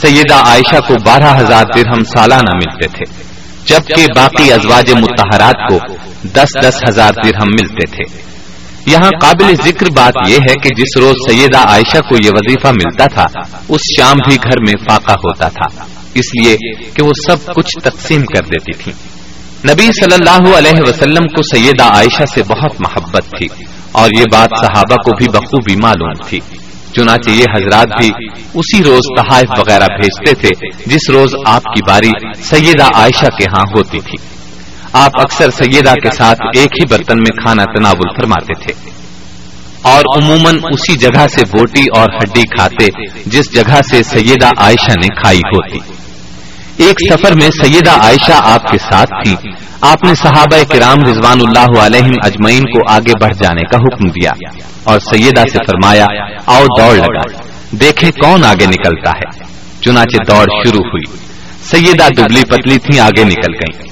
سیدہ 0.00 0.34
عائشہ 0.34 0.80
کو 0.88 0.94
بارہ 1.04 1.40
ہزار 1.40 1.64
درہم 1.74 2.04
سالانہ 2.04 2.54
ملتے 2.54 2.86
تھے، 2.88 3.22
جبکہ 3.66 4.06
باقی 4.16 4.52
ازواج 4.52 4.92
متحرات 4.92 5.70
کو 5.70 5.78
دس 6.22 6.48
دس 6.62 6.82
ہزار 6.88 7.12
درہم 7.24 7.48
ملتے 7.60 7.86
تھے۔ 7.86 8.22
یہاں 8.86 9.10
قابل 9.20 9.54
ذکر 9.64 9.86
بات 9.96 10.14
یہ 10.28 10.36
ہے 10.36 10.54
کہ 10.54 10.68
جس 10.74 10.96
روز 10.96 11.14
سیدہ 11.30 11.58
عائشہ 11.58 11.98
کو 11.98 12.14
یہ 12.24 12.30
وظیفہ 12.30 12.68
ملتا 12.68 13.06
تھا، 13.06 13.40
اس 13.68 13.80
شام 13.98 14.16
بھی 14.28 14.36
گھر 14.36 14.60
میں 14.60 14.74
فاقہ 14.90 15.12
ہوتا 15.12 15.48
تھا۔ 15.48 15.84
اس 16.14 16.42
لیے 16.42 16.56
کہ 16.94 17.04
وہ 17.04 17.10
سب 17.28 17.54
کچھ 17.54 17.78
تقسیم 17.82 18.20
کر 18.20 18.44
دیتی 18.44 18.72
تھی 18.72 18.92
نبی 19.72 19.86
صلی 19.86 20.14
اللہ 20.14 20.56
علیہ 20.58 20.80
وسلم 20.80 21.26
کو 21.26 21.56
سیدہ 21.56 21.84
عائشہ 21.84 22.24
سے 22.34 22.42
بہت 22.42 22.80
محبت 22.80 23.22
تھی 23.38 23.64
اور 23.92 24.08
یہ 24.18 24.24
بات 24.32 24.48
صحابہ 24.60 24.94
کو 24.94 25.10
بھی 25.16 25.28
بخوبی 25.28 25.76
معلوم 25.76 26.28
تھی۔ 26.28 26.40
چنانچہ 26.96 27.30
یہ 27.30 27.44
حضرات 27.56 27.88
بھی 28.02 28.10
اسی 28.54 28.84
روز 28.84 29.00
تحائف 29.16 29.50
وغیرہ 29.58 29.84
بھیجتے 29.84 30.46
تھے 30.46 30.66
جس 30.86 31.10
روز 31.10 31.34
آپ 31.46 31.62
کی 31.64 31.80
باری 31.88 32.10
سیدہ 32.42 32.84
عائشہ 32.94 33.26
کے 33.26 33.44
ہاں 33.56 33.64
ہوتی 33.76 34.00
تھی۔ 34.00 34.26
آپ 34.92 35.10
اکثر 35.14 35.50
سیدہ 35.50 35.92
کے 35.92 36.10
ساتھ 36.16 36.42
ایک 36.56 36.66
ہی 36.66 36.86
برتن 36.90 37.16
میں 37.18 37.42
کھانا 37.42 37.64
تناول 37.64 38.14
فرماتے 38.16 38.64
تھے۔ 38.64 38.90
اور 39.82 40.22
عموماً 40.22 40.54
اسی 40.72 40.96
جگہ 40.96 41.26
سے 41.30 41.44
بوٹی 41.44 41.84
اور 41.96 42.08
ہڈی 42.22 42.42
کھاتے 42.42 42.86
جس 43.26 43.52
جگہ 43.52 43.80
سے 43.90 44.02
سیدہ 44.02 44.48
عائشہ 44.56 44.90
نے 44.90 45.06
کھائی 45.06 45.38
ہوتی۔ 45.38 45.78
ایک 46.76 47.12
سفر 47.12 47.34
میں 47.34 47.50
سیدہ 47.64 47.90
عائشہ 47.90 48.32
آپ 48.32 48.62
کے 48.62 48.78
ساتھ 48.78 49.10
تھی۔ 49.24 49.50
آپ 49.80 50.04
نے 50.04 50.14
صحابہ 50.14 50.72
کرام 50.72 50.98
رضوان 51.10 51.40
اللہ 51.40 51.80
علیہ 51.80 52.10
اجمعین 52.24 52.62
کو 52.62 52.92
آگے 52.92 53.12
بڑھ 53.20 53.34
جانے 53.34 53.62
کا 53.62 53.78
حکم 53.78 54.08
دیا 54.08 54.30
اور 54.84 54.98
سیدہ 54.98 55.42
سے 55.52 55.58
فرمایا، 55.58 56.06
آؤ 56.46 56.64
دوڑ 56.78 56.96
لگا، 56.96 57.42
دیکھیں 57.70 58.10
کون 58.10 58.44
آگے 58.44 58.66
نکلتا 58.66 59.10
ہے۔ 59.10 59.52
چنانچہ 59.80 60.16
دوڑ 60.30 60.44
شروع 60.44 60.84
ہوئی۔ 60.84 61.16
سیدہ 61.70 62.08
دبلی 62.16 62.42
پتلی 62.48 62.78
تھی 62.78 63.00
آگے 63.00 63.24
نکل 63.24 63.54
گئی 63.54 63.88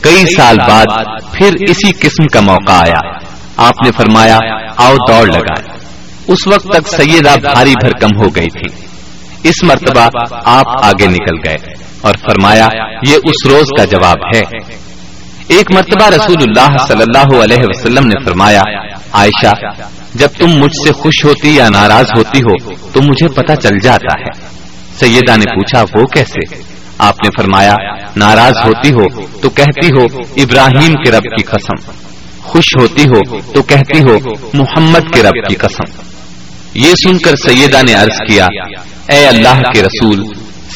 کئی 0.00 0.34
سال 0.34 0.56
بعد 0.68 0.86
پھر 1.32 1.50
اسی 1.68 1.92
قسم 1.92 2.26
کا 2.26 2.40
موقع 2.40 2.72
آیا۔ 2.72 3.18
آپ 3.56 3.74
نے 3.84 3.90
فرمایا، 3.90 4.38
آؤ 4.76 4.94
دوڑ 4.94 5.26
لگا۔ 5.28 5.76
اس 6.26 6.46
وقت 6.46 6.66
تک 6.72 6.88
سیدہ 6.88 7.34
بھاری 7.40 7.70
بھرکم 7.70 8.22
ہو 8.22 8.28
گئی 8.36 8.46
تھی۔ 8.46 8.86
اس 9.42 9.62
مرتبہ 9.62 10.08
آپ 10.44 10.84
آگے 10.84 11.06
نکل 11.06 11.48
گئے۔ 11.48 11.83
اور 12.04 12.14
فرمایا، 12.14 12.68
یہ 13.08 13.16
اس 13.16 13.50
روز 13.50 13.64
کا 13.78 13.84
جواب 13.84 14.36
ہے۔ 14.36 14.42
ایک 15.48 15.74
مرتبہ 15.74 16.08
رسول 16.08 16.42
اللہ 16.42 16.76
صلی 16.86 17.02
اللہ 17.02 17.42
علیہ 17.42 17.62
وسلم 17.62 18.06
نے 18.06 18.24
فرمایا، 18.24 18.62
عائشہ، 19.12 19.52
جب 20.14 20.28
تم 20.38 20.46
مجھ 20.46 20.86
سے 20.86 20.92
خوش 20.92 21.24
ہوتی 21.24 21.56
یا 21.56 21.68
ناراض 21.68 22.06
ہوتی 22.16 22.40
ہو 22.40 22.74
تو 22.92 23.02
مجھے 23.02 23.28
پتا 23.28 23.56
چل 23.56 23.78
جاتا 23.78 24.20
ہے۔ 24.20 24.48
سیدہ 25.00 25.36
نے 25.36 25.44
پوچھا، 25.44 25.84
وہ 25.94 26.06
کیسے؟ 26.06 26.62
آپ 26.98 27.14
نے 27.24 27.42
فرمایا، 27.42 27.74
ناراض 28.16 28.56
ہوتی 28.64 28.92
ہو 28.92 29.26
تو 29.40 29.50
کہتی 29.50 29.86
ہو 29.86 30.04
ابراہیم 30.36 30.92
کے 30.92 31.10
رب 31.10 31.22
کی 31.22 31.42
قسم، 31.42 31.90
خوش 32.42 32.64
ہوتی 32.80 33.02
ہو 33.02 33.40
تو 33.52 33.62
کہتی 33.62 34.00
ہو 34.00 34.18
محمد 34.54 35.14
کے 35.14 35.22
رب 35.22 35.48
کی 35.48 35.54
قسم۔ 35.54 36.02
یہ 36.74 36.94
سن 36.94 37.18
کر 37.18 37.34
سیدہ 37.36 37.82
نے 37.82 37.94
عرض 37.94 38.18
کیا، 38.28 38.46
اے 39.08 39.26
اللہ 39.26 39.60
کے 39.72 39.82
رسول 39.82 40.24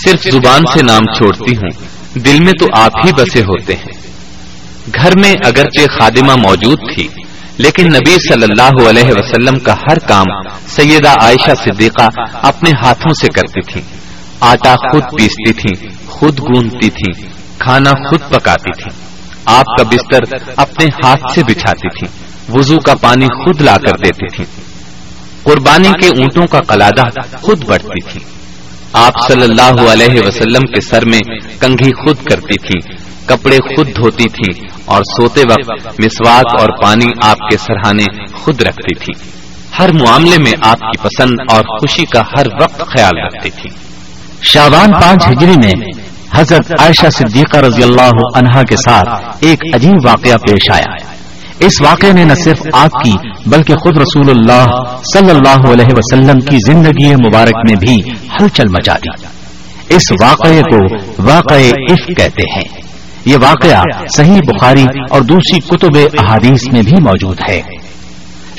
صرف 0.05 0.23
زبان 0.33 0.63
سے 0.75 0.83
نام 0.83 1.15
چھوڑتی 1.15 1.57
ہوں۔ 1.57 1.71
دل 2.19 2.39
میں 2.45 2.53
تو 2.53 2.67
آپ 2.73 2.93
ہی 3.07 3.13
بسے 3.13 3.41
ہوتے 3.41 3.75
ہیں۔ 3.75 4.09
گھر 4.95 5.11
میں 5.19 5.35
اگرچہ 5.45 5.81
خادمہ 6.01 6.35
موجود 6.35 6.79
تھی 6.95 7.09
لیکن 7.59 7.87
نبی 7.87 8.33
صلی 8.33 8.43
اللہ 8.43 8.89
علیہ 8.89 9.13
وسلم 9.17 9.59
کا 9.59 9.73
ہر 9.73 9.99
کام 9.99 10.25
سیدہ 10.69 11.09
عائشہ 11.09 11.51
صدیقہ 11.65 12.09
اپنے 12.35 12.71
ہاتھوں 12.71 13.15
سے 13.15 13.27
کرتی 13.27 13.61
تھی 13.73 13.81
آٹا 14.41 14.75
خود 14.75 15.03
پیستی 15.03 15.53
تھی 15.53 15.87
خود 16.07 16.41
گوندتی 16.41 16.91
تھی 16.91 17.27
کھانا 17.59 17.91
خود 17.91 18.21
پکاتی 18.31 18.83
تھی 18.83 18.91
آپ 19.45 19.65
کا 19.65 19.83
بستر 19.83 20.37
اپنے 20.57 20.87
ہاتھ 21.05 21.35
سے 21.35 21.43
بچھاتی 21.45 21.89
تھی 21.89 22.07
وضو 22.59 22.77
کا 22.77 22.95
پانی 22.95 23.27
خود 23.27 23.61
لا 23.61 23.77
کر 23.77 23.97
دیتی 23.97 24.37
تھی 24.37 24.45
قربانی 25.43 25.89
کے 26.01 26.09
اونٹوں 26.09 26.47
کا 26.47 26.61
قلادہ 26.61 27.03
خود 27.43 27.65
بڑھتی 27.65 28.13
تھی 28.13 28.21
آپ 28.93 29.13
صلی 29.29 29.43
اللہ 29.43 29.93
علیہ 29.93 30.21
وسلم 30.27 30.61
کے 30.61 30.81
سر 30.81 31.05
میں 31.05 31.21
کنگھی 31.61 31.93
خود 31.93 32.17
کرتی 32.25 32.57
تھی، 32.67 32.97
کپڑے 33.27 33.57
خود 33.57 33.97
دھوتی 33.97 34.25
تھی 34.25 34.67
اور 34.85 35.03
سوتے 35.03 35.43
وقت 35.51 35.87
مسواک 35.87 36.61
اور 36.61 36.69
پانی 36.83 37.07
آپ 37.23 37.39
کے 37.39 37.57
سرہانے 37.57 38.05
خود 38.33 38.63
رکھتی 38.63 38.95
تھی۔ 38.95 39.31
ہر 39.79 39.93
معاملے 39.93 40.39
میں 40.39 40.53
آپ 40.63 40.79
کی 40.79 41.03
پسند 41.03 41.37
اور 41.51 41.63
خوشی 41.63 42.05
کا 42.05 42.23
ہر 42.39 42.47
وقت 42.63 42.79
خیال 42.79 43.19
رکھتی 43.25 43.51
تھی۔ 43.51 43.71
شابان 44.43 44.93
پانچ 44.93 45.29
ہجری 45.29 45.57
میں 45.57 46.03
حضرت 46.35 46.73
عائشہ 46.81 47.11
صدیقہ 47.11 47.57
رضی 47.57 47.83
اللہ 47.83 48.39
عنہا 48.39 48.63
کے 48.63 48.77
ساتھ 48.77 49.37
ایک 49.41 49.75
عجیب 49.75 49.97
واقعہ 50.05 50.37
پیش 50.37 50.71
آیا۔ 50.71 51.18
اس 51.61 51.73
واقعے 51.83 52.13
نے 52.13 52.25
نہ 52.25 52.35
صرف 52.35 52.61
آپ 52.73 52.91
کی، 53.05 53.13
بلکہ 53.47 53.75
خود 53.75 53.97
رسول 53.97 54.31
اللہ 54.31 54.67
صلی 55.15 55.31
اللہ 55.31 55.71
علیہ 55.73 55.95
وسلم 55.97 56.41
کی 56.41 56.57
زندگی 56.73 57.15
مبارک 57.15 57.57
میں 57.71 57.77
بھی 57.77 58.11
ہلچل 58.41 58.69
مچا 58.69 58.95
دی۔ 58.95 59.27
اس 59.95 60.13
واقعے 60.13 60.61
کو 60.63 60.95
واقع 61.19 61.55
عف 61.55 62.07
کہتے 62.17 62.43
ہیں۔ 62.43 62.89
یہ 63.25 63.37
واقعہ 63.43 63.83
صحیح 64.17 64.41
بخاری 64.49 64.85
اور 65.11 65.21
دوسری 65.21 65.61
کتب 65.61 65.97
احادیث 65.97 66.73
میں 66.73 66.83
بھی 66.83 67.03
موجود 67.03 67.37
ہے۔ 67.49 67.63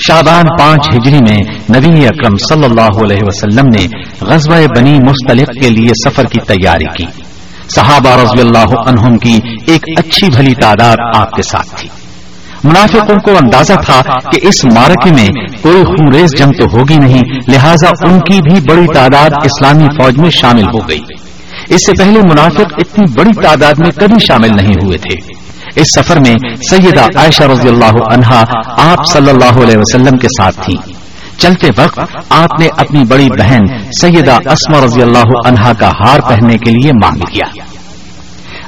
شابان 0.07 0.45
پانچ 0.59 0.87
ہجری 0.93 1.17
میں 1.17 1.37
نبی 1.75 2.07
اکرم 2.07 2.37
صلی 2.37 2.63
اللہ 2.63 3.03
علیہ 3.03 3.19
وسلم 3.21 3.65
نے 3.67 3.87
غزوہ 4.21 4.67
بنی 4.75 4.93
مستلق 4.93 5.63
کے 5.63 5.69
لیے 5.69 6.09
سفر 6.09 6.23
کی 6.23 6.39
تیاری 6.39 7.03
کی۔ 7.03 7.21
صحابہ 7.75 8.09
رضی 8.09 8.41
اللہ 8.41 8.79
عنہم 8.87 9.17
کی 9.17 9.39
ایک 9.67 9.83
اچھی 9.97 10.27
بھلی 10.27 10.53
تعداد 10.53 10.97
آپ 11.15 11.31
کے 11.31 11.41
ساتھ 11.41 11.75
تھی۔ 11.75 11.89
منافقوں 12.63 13.15
کو 13.15 13.31
اندازہ 13.31 13.73
تھا 13.73 14.01
کہ 14.31 14.47
اس 14.47 14.65
مارکے 14.65 15.11
میں 15.11 15.29
کوئی 15.61 15.83
خونریز 15.83 16.29
جنگ 16.37 16.51
تو 16.51 16.77
ہوگی 16.77 16.97
نہیں، 16.97 17.21
لہٰذا 17.47 18.09
ان 18.09 18.19
کی 18.19 18.39
بھی 18.41 18.61
بڑی 18.69 18.87
تعداد 18.93 19.29
اسلامی 19.43 19.85
فوج 19.85 20.17
میں 20.17 20.29
شامل 20.29 20.63
ہو 20.63 20.89
گئی۔ 20.89 21.01
اس 21.69 21.85
سے 21.85 21.91
پہلے 21.97 22.19
منافق 22.19 22.73
اتنی 22.77 23.13
بڑی 23.13 23.41
تعداد 23.41 23.73
میں 23.73 23.91
کبھی 23.91 24.25
شامل 24.27 24.49
نہیں 24.55 24.75
ہوئے 24.83 24.97
تھے۔ 24.97 25.33
اس 25.75 25.87
سفر 25.95 26.19
میں 26.19 26.35
سیدہ 26.69 27.01
عائشہ 27.15 27.43
رضی 27.43 27.67
اللہ 27.67 28.13
عنہا 28.13 28.43
آپ 28.91 28.97
صلی 29.11 29.29
اللہ 29.29 29.63
علیہ 29.63 29.77
وسلم 29.77 30.17
کے 30.17 30.27
ساتھ 30.27 30.59
تھی۔ 30.65 30.93
چلتے 31.37 31.67
وقت 31.77 31.99
آپ 32.29 32.59
نے 32.59 32.67
اپنی 32.77 33.03
بڑی 33.09 33.27
بہن 33.39 33.61
سیدہ 34.01 34.31
اسما 34.31 34.85
رضی 34.85 35.01
اللہ 35.01 35.47
عنہا 35.47 35.73
کا 35.73 35.87
ہار 35.87 36.19
پہننے 36.19 36.57
کے 36.57 36.71
لیے 36.71 36.91
مانگ 36.91 37.21
لیا۔ 37.33 37.63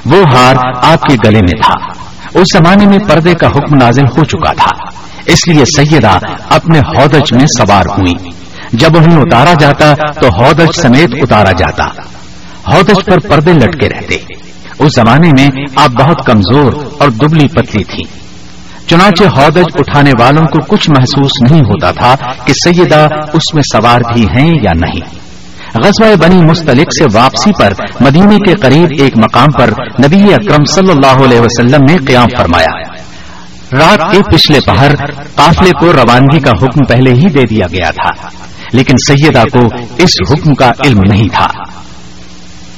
وہ 0.06 0.24
ہار 0.34 0.54
آپ 0.82 1.02
کے 1.02 1.16
گلے 1.24 1.38
میں 1.38 1.62
تھا۔ 1.62 1.92
اس 2.34 2.46
زمانے 2.52 2.86
میں 2.86 2.98
پردے 2.98 3.34
کا 3.34 3.46
حکم 3.46 3.74
نازل 3.74 4.04
ہو 4.04 4.24
چکا 4.24 4.52
تھا۔ 4.52 4.90
اس 5.26 5.48
لیے 5.48 5.64
سیدہ 5.64 6.18
اپنے 6.48 6.78
ہودج 6.78 7.32
میں 7.32 7.46
سوار 7.46 7.84
ہوئی 7.86 8.30
جب 8.72 8.96
انہیں 8.96 9.20
اتارا 9.20 9.52
جاتا 9.60 9.94
تو 10.12 10.28
ہودج 10.28 10.80
سمیت 10.82 11.10
اتارا 11.22 11.52
جاتا۔ 11.52 11.84
ہودج 12.72 13.04
پر 13.04 13.28
پردے 13.28 13.52
لٹکے 13.52 13.88
رہتے۔ 13.88 14.16
اس 14.78 14.92
زمانے 14.96 15.28
میں 15.28 15.48
آپ 15.76 15.90
بہت 15.90 16.26
کمزور 16.26 16.72
اور 16.98 17.08
دبلی 17.08 17.48
پتلی 17.48 17.84
تھی 17.84 18.22
چنانچہ 18.86 19.24
ہودج 19.24 19.64
اٹھانے 19.74 20.12
والوں 20.20 20.44
کو 20.44 20.58
کچھ 20.68 20.90
محسوس 20.90 21.50
نہیں 21.50 21.60
ہوتا 21.60 21.90
تھا 21.90 22.14
کہ 22.44 22.52
سیدہ 22.52 23.08
اس 23.32 23.54
میں 23.54 23.62
سوار 23.72 24.00
بھی 24.14 24.22
ہیں 24.22 24.50
یا 24.62 24.70
نہیں۔ 24.74 25.00
غزوہ 25.74 26.14
بنی 26.16 26.36
مستلق 26.36 26.88
سے 26.98 27.04
واپسی 27.12 27.50
پر 27.58 27.72
مدینے 28.00 28.36
کے 28.36 28.54
قریب 28.54 28.88
ایک 28.98 29.18
مقام 29.18 29.50
پر 29.50 29.70
نبی 30.04 30.32
اکرم 30.34 30.64
صلی 30.64 30.90
اللہ 30.90 31.24
علیہ 31.24 31.40
وسلم 31.40 31.80
نے 31.90 31.96
قیام 32.06 32.28
فرمایا۔ 32.38 32.72
رات 33.72 34.10
کے 34.10 34.36
پچھلے 34.36 34.58
پہر 34.66 34.94
قافلے 35.34 35.70
کو 35.80 35.92
روانگی 35.92 36.40
کا 36.40 36.50
حکم 36.50 36.84
پہلے 36.88 37.10
ہی 37.10 37.28
دے 37.28 37.42
دیا 37.42 37.66
گیا 37.72 37.90
تھا، 37.90 38.28
لیکن 38.72 38.94
سیدہ 39.08 39.42
کو 39.52 39.68
اس 39.98 40.10
حکم 40.30 40.54
کا 40.54 40.70
علم 40.84 41.00
نہیں 41.08 41.28
تھا۔ 41.28 41.46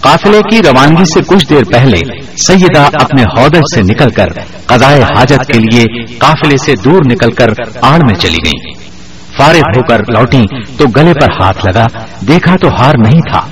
قافلے 0.00 0.40
کی 0.50 0.62
روانگی 0.62 1.04
سے 1.04 1.20
کچھ 1.26 1.46
دیر 1.50 1.64
پہلے 1.72 2.00
سیدہ 2.36 2.80
اپنے 2.80 3.22
ہودج 3.22 3.62
سے 3.74 3.82
نکل 3.82 4.10
کر 4.10 4.26
قضائے 4.66 5.02
حاجت 5.02 5.46
کے 5.46 5.58
لیے 5.58 5.84
قافلے 6.18 6.56
سے 6.56 6.74
دور 6.84 7.00
نکل 7.12 7.30
کر 7.30 7.48
آڑ 7.82 7.98
میں 8.06 8.14
چلی 8.14 8.38
گئی۔ 8.44 8.93
فارغ 9.38 9.58
ہو 9.58 9.82
کر 9.82 9.98
لوٹی 9.98 10.42
تو 10.76 10.84
گلے 10.96 11.14
پر 11.14 11.42
ہاتھ 11.42 11.66
لگا، 11.66 11.86
دیکھا 12.28 12.56
تو 12.56 12.68
ہار 12.68 12.92
نہیں 13.06 13.20
تھا۔ 13.32 13.46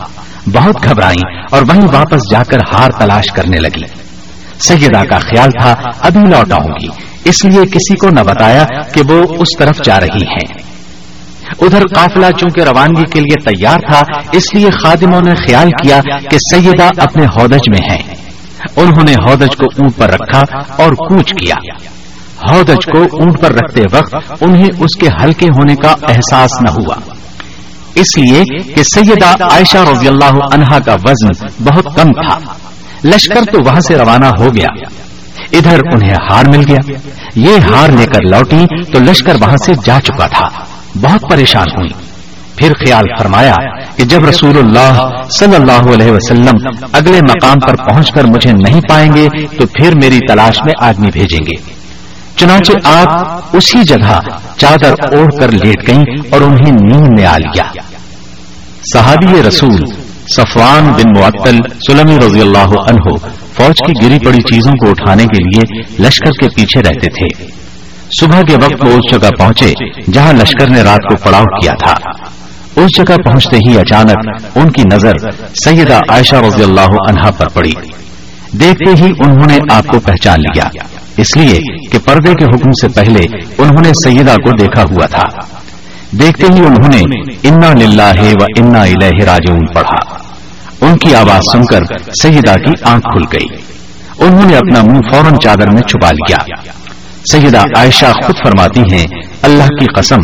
بہت 0.46 0.84
گھبرائی 0.84 1.36
اور 1.50 1.62
وہیں 1.68 1.88
واپس 1.92 2.20
جا 2.30 2.42
کر 2.42 2.58
ہار 2.72 2.90
تلاش 2.90 3.24
کرنے 3.26 3.56
لگی 3.56 3.84
سیدہ 4.60 5.02
کا 5.04 5.18
خیال 5.18 5.50
تھا، 5.50 5.74
ابھی 6.00 6.20
لوٹ 6.20 6.52
آؤں 6.52 6.68
گی۔ 6.80 6.88
اس 7.24 7.44
لیے 7.44 7.62
کسی 7.66 7.96
کو 7.96 8.08
نہ 8.10 8.20
بتایا 8.20 8.64
کہ 8.94 9.02
وہ 9.08 9.22
اس 9.38 9.58
طرف 9.58 9.76
جا 9.84 10.00
رہی 10.00 10.22
ہیں۔ 10.22 10.62
ادھر 11.60 11.82
قافلہ 11.94 12.26
چونکہ 12.38 12.60
روانگی 12.60 13.02
کے 13.12 13.20
لیے 13.20 13.50
تیار 13.50 13.78
تھا، 13.78 14.00
اس 14.32 14.54
لیے 14.54 14.70
خادموں 14.70 15.20
نے 15.24 15.34
خیال 15.34 15.70
کیا 15.70 16.00
کہ 16.30 16.36
سیدہ 16.54 16.88
اپنے 16.96 17.26
ہودج 17.26 17.68
میں 17.68 17.90
ہے 17.90 18.14
انہوں 18.76 19.04
نے 19.04 19.12
ہودج 19.12 19.56
کو 19.56 19.66
اونٹ 19.66 19.96
پر 19.96 20.10
رکھا 20.10 20.58
اور 20.82 20.90
کوچ 20.92 21.32
کیا۔ 21.32 21.54
ہودج 22.50 22.86
کو 22.86 23.02
اونٹ 23.02 23.40
پر 23.40 23.52
رکھتے 23.52 23.82
وقت 23.92 24.14
انہیں 24.40 24.68
اس 24.78 24.96
کے 25.00 25.08
ہلکے 25.22 25.46
ہونے 25.46 25.76
کا 25.76 25.94
احساس 26.08 26.50
نہ 26.62 26.70
ہوا۔ 26.70 26.96
اس 27.94 28.18
لیے 28.18 28.44
کہ 28.62 28.82
سیدہ 28.82 29.44
عائشہ 29.44 29.78
رضی 29.78 30.08
اللہ 30.08 30.54
عنہا 30.54 30.78
کا 30.78 30.94
وزن 30.94 31.46
بہت 31.64 31.84
کم 31.84 32.12
تھا۔ 32.12 32.38
لشکر 33.04 33.40
تو 33.52 33.58
وہاں 33.66 33.80
سے 33.80 33.96
روانہ 33.96 34.26
ہو 34.38 34.54
گیا۔ 34.54 34.66
ادھر 35.52 35.78
انہیں 35.92 36.14
ہار 36.30 36.44
مل 36.44 36.64
گیا۔ 36.68 36.92
یہ 37.34 37.58
ہار 37.58 37.88
لے 37.90 38.06
کر 38.06 38.20
لوٹی 38.22 38.92
تو 38.92 39.00
لشکر 39.00 39.34
وہاں 39.40 39.56
سے 39.56 39.72
جا 39.84 39.98
چکا 40.00 40.26
تھا۔ 40.26 40.48
بہت 40.94 41.24
پریشان 41.30 41.70
ہوئی 41.76 41.90
پھر 42.56 42.72
خیال 42.72 43.04
فرمایا 43.18 43.54
کہ 43.96 44.04
جب 44.04 44.24
رسول 44.24 44.58
اللہ 44.58 45.08
صلی 45.30 45.56
اللہ 45.56 45.94
علیہ 45.94 46.12
وسلم 46.12 46.54
اگلے 46.92 47.20
مقام 47.20 47.60
پر 47.60 47.74
پہنچ 47.88 48.12
کر 48.12 48.24
مجھے 48.24 48.52
نہیں 48.52 48.80
پائیں 48.88 49.12
گے 49.12 49.28
تو 49.46 49.66
پھر 49.66 49.94
میری 49.94 50.18
تلاش 50.18 50.56
میں 50.64 50.72
آدمی 50.78 51.08
بھیجیں 51.12 51.46
گے۔ 51.46 51.81
چنانچہ 52.36 52.72
آپ 52.84 53.40
اسی 53.52 53.82
جگہ 53.82 54.20
چادر 54.56 55.16
اوڑھ 55.16 55.34
کر 55.40 55.52
لیٹ 55.52 55.88
گئیں 55.88 56.04
اور 56.30 56.40
انہیں 56.40 56.72
نیند 56.72 57.06
میں 57.18 57.26
آ 57.26 57.36
لیا۔ 57.38 57.64
صحابی 58.92 59.42
رسول 59.48 59.80
صفوان 60.36 60.92
بن 60.92 61.20
معطل 61.20 61.58
سلمی 61.88 62.16
رضی 62.26 62.40
اللہ 62.40 62.88
عنہ 62.88 63.16
فوج 63.56 63.80
کی 63.86 64.06
گری 64.06 64.18
پڑی 64.18 64.42
چیزوں 64.42 64.72
کو 64.72 64.90
اٹھانے 64.90 65.24
کے 65.24 65.38
لیے 65.38 65.82
لشکر 66.02 66.30
کے 66.40 66.48
پیچھے 66.48 66.80
رہتے 66.80 67.06
تھے۔ 67.06 67.44
صبح 68.20 68.40
کے 68.40 68.54
وقت 68.54 68.84
وہ 68.84 68.92
اس 68.92 69.12
جگہ 69.12 69.28
پہنچے 69.38 69.72
جہاں 70.12 70.32
لشکر 70.32 70.68
نے 70.68 70.82
رات 70.82 71.00
کو 71.10 71.16
پڑاؤ 71.16 71.44
کیا 71.44 71.72
تھا۔ 71.72 71.94
اس 72.76 72.90
جگہ 72.96 73.16
پہنچتے 73.24 73.56
ہی 73.56 73.78
اچانک 73.78 74.48
ان 74.54 74.70
کی 74.70 74.82
نظر 74.92 75.12
سیدہ 75.64 75.98
عائشہ 76.08 76.36
رضی 76.36 76.62
اللہ 76.62 77.08
عنہا 77.08 77.30
پر 77.30 77.48
پڑی۔ 77.48 77.72
دیکھتے 78.52 79.04
ہی 79.04 79.12
انہوں 79.24 79.46
نے 79.46 79.58
آپ 79.70 79.86
کو 79.86 80.00
پہچان 80.00 80.40
لیا۔ 80.40 80.64
اس 81.16 81.36
لیے 81.36 81.60
کہ 81.88 81.98
پردے 82.04 82.34
کے 82.34 82.44
حکم 82.44 82.70
سے 82.70 82.88
پہلے 82.88 83.24
انہوں 83.58 83.82
نے 83.84 83.90
سیدہ 84.04 84.34
کو 84.34 84.50
دیکھا 84.50 84.82
ہوا 84.82 85.06
تھا۔ 85.06 85.22
دیکھتے 86.10 86.44
ہی 86.44 86.60
انہوں 86.60 86.88
نے 86.94 87.20
انا 87.48 87.72
للہ 87.72 88.34
و 88.40 88.44
انا 88.56 88.82
الہ 88.82 89.24
راجعون 89.24 89.66
پڑھا۔ 89.74 90.14
ان 90.80 90.98
کی 90.98 91.14
آواز 91.14 91.40
سن 91.52 91.62
کر 91.62 91.80
سیدہ 92.22 92.54
کی 92.54 92.72
آنکھ 92.82 93.06
کھل 93.12 93.22
گئی۔ 93.32 93.56
انہوں 94.18 94.50
نے 94.50 94.56
اپنا 94.56 94.82
منہ 94.82 95.00
فوراً 95.12 95.34
چادر 95.42 95.70
میں 95.70 95.82
چھپا 95.82 96.10
لیا۔ 96.10 96.36
سیدہ 97.32 97.58
عائشہ 97.58 98.06
خود 98.06 98.34
فرماتی 98.44 98.80
ہیں، 98.80 99.06
اللہ 99.42 99.64
کی 99.64 99.86
قسم، 99.96 100.20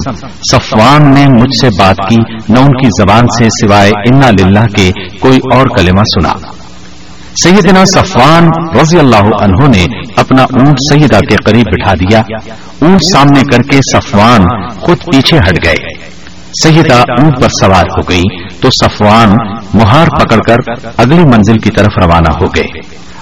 صفوان 0.52 1.14
نے 1.14 1.26
مجھ 1.26 1.60
سے 1.60 1.68
بات 1.78 1.96
کی، 2.10 2.16
نہ 2.48 2.58
ان 2.58 2.72
کی 2.72 2.88
زبان 3.02 3.24
سے 3.38 3.44
سوائے 3.44 3.90
انا 3.90 4.30
للہ 4.30 4.66
کے 4.76 4.90
کوئی 5.20 5.38
اور 5.54 5.66
کلمہ 5.76 6.02
سنا۔ 6.02 6.34
سیدنا 7.44 7.84
صفوان 7.84 8.48
رضی 8.80 8.98
اللہ 8.98 9.16
عنہ 9.16 9.68
نے 9.68 9.86
اپنا 10.18 10.42
اونٹ 10.42 10.76
سیدہ 10.92 11.18
کے 11.18 11.36
قریب 11.44 11.66
بٹھا 11.66 11.94
دیا۔ 11.94 12.18
اونٹ 12.82 12.98
سامنے 13.12 13.42
کر 13.52 13.62
کے 13.62 13.76
صفوان 13.76 14.68
خود 14.80 14.96
پیچھے 14.98 15.38
ہٹ 15.38 15.64
گئے۔ 15.64 16.08
سیدہ 16.62 16.94
اونٹ 16.94 17.40
پر 17.40 17.48
سوار 17.48 17.84
ہو 17.84 18.08
گئی 18.08 18.24
تو 18.60 18.68
صفوان 18.70 19.28
مہار 19.74 20.06
پکڑ 20.20 20.36
کر 20.36 20.86
اگلی 20.96 21.24
منزل 21.24 21.58
کی 21.58 21.70
طرف 21.70 22.04
روانہ 22.04 22.28
ہو 22.40 22.46
گئے 22.46 22.66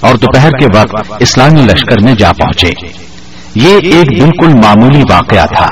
اور 0.01 0.15
دوپہر 0.15 0.51
کے 0.51 0.79
وقت 0.79 1.13
اسلامی 1.19 1.61
لشکر 1.61 1.97
میں 2.03 2.15
جا 2.15 2.33
پہنچے۔ 2.33 2.71
یہ 3.55 3.77
ایک 3.77 4.23
بالکل 4.23 4.61
معمولی 4.65 5.03
واقعہ 5.11 5.47
تھا 5.47 5.69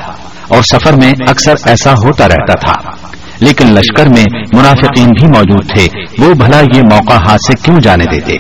اور 0.49 0.63
سفر 0.63 0.93
میں 0.93 1.13
اکثر 1.29 1.55
ایسا 1.65 1.93
ہوتا 1.93 2.29
رہتا 2.29 2.53
تھا۔ 2.53 2.91
لیکن 3.41 3.67
لشکر 3.67 4.07
میں 4.07 4.25
منافقین 4.53 5.09
بھی 5.09 5.29
موجود 5.29 5.71
تھے۔ 5.75 5.89
وہ 6.19 6.35
بھلا 6.35 6.61
یہ 6.61 6.83
موقع 6.83 7.15
ہاتھ 7.15 7.41
سے 7.47 7.53
کیوں 7.63 7.81
جانے 7.81 8.05
دیتے؟ 8.05 8.37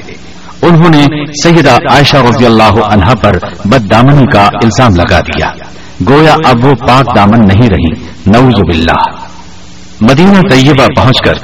انہوں 0.65 0.89
نے 0.89 1.07
سیدہ 1.43 1.71
عائشہ 1.71 2.17
رضی 2.17 2.47
اللہ 2.47 2.85
عنہا 2.93 3.15
پر 3.15 3.33
بد 3.65 3.91
دامنی 3.91 4.27
کا 4.27 4.47
الزام 4.47 4.95
لگا 4.95 5.21
دیا۔ 5.21 5.53
گویا 6.09 6.37
اب 6.45 6.65
وہ 6.65 6.75
پاک 6.75 7.17
دامن 7.17 7.39
نہیں 7.39 7.69
رہی۔ 7.69 8.05
نعوذ 8.27 8.61
باللہ۔ 8.61 9.25
مدینہ 10.01 10.41
طیبہ 10.51 10.87
پہنچ 10.97 11.21
کر 11.25 11.35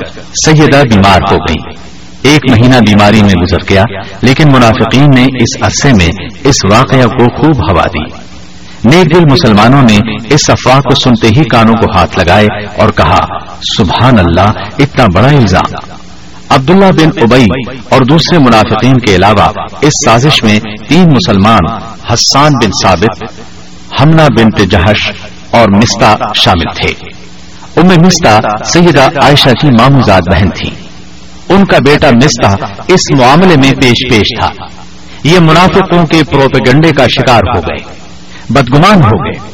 سیدہ 0.47 0.83
بیمار 0.93 1.21
ہو 1.33 1.37
گئی۔ 1.37 1.91
ایک 2.23 2.51
مہینہ 2.51 2.75
بیماری 2.75 3.23
میں 3.23 3.35
گزر 3.35 3.71
گیا، 3.71 3.83
لیکن 4.23 4.49
منافقین 4.53 5.11
نے 5.15 5.25
اس 5.25 5.63
عرصے 5.63 5.93
میں 5.93 6.11
اس 6.45 6.57
واقعہ 6.71 7.07
کو 7.07 7.37
خوب 7.37 7.71
ہوا 7.71 7.83
دی۔ 7.83 8.31
نیک 8.85 9.15
دل 9.15 9.25
مسلمانوں 9.31 9.83
نے 9.83 9.99
اس 10.35 10.51
افواہ 10.51 10.81
کو 10.81 10.95
سنتے 10.95 11.29
ہی 11.29 11.45
کانوں 11.45 11.75
کو 11.75 11.99
ہاتھ 11.99 12.19
لگائے 12.19 12.47
اور 12.79 12.89
کہا، 12.89 13.27
سبحان 13.79 14.19
اللہ، 14.19 14.51
اتنا 14.79 15.07
بڑا 15.15 15.29
الزام۔ 15.29 15.90
عبداللہ 16.51 16.93
بن 16.93 17.23
ابئی 17.23 17.47
اور 17.89 18.01
دوسرے 18.03 18.39
منافقین 18.39 18.93
کے 18.93 19.17
علاوہ 19.17 19.53
اس 19.81 19.93
سازش 20.07 20.43
میں 20.43 20.61
تین 20.89 21.03
مسلمان، 21.03 21.73
حسان 22.13 22.53
بن 22.53 22.71
ثابت 22.83 23.41
ہمنا 24.01 24.27
بن 24.39 24.51
تجہش 24.51 25.11
اور 25.51 25.69
مستا 25.77 26.17
شامل 26.35 26.75
تھے۔ 26.81 27.11
ام 27.77 27.87
مستا 27.87 28.41
سیدہ 28.65 29.09
عائشہ 29.23 29.49
کی 29.49 29.71
ماموزاد 29.71 30.21
بہن 30.33 30.51
تھی 30.51 30.71
ان 31.49 31.65
کا 31.65 31.79
بیٹا 31.87 32.11
مستا 32.11 32.67
اس 32.89 33.19
معاملے 33.19 33.57
میں 33.57 33.73
پیش 33.83 34.11
پیش 34.11 34.41
تھا۔ 34.41 34.51
یہ 35.25 35.39
منافقوں 35.39 36.07
کے 36.07 36.23
پروپیگنڈے 36.31 36.93
کا 36.93 37.05
شکار 37.07 37.41
ہو 37.57 37.61
گئے، 37.61 37.95
بدگمان 38.51 39.03
ہو 39.03 39.25
گئے۔ 39.25 39.51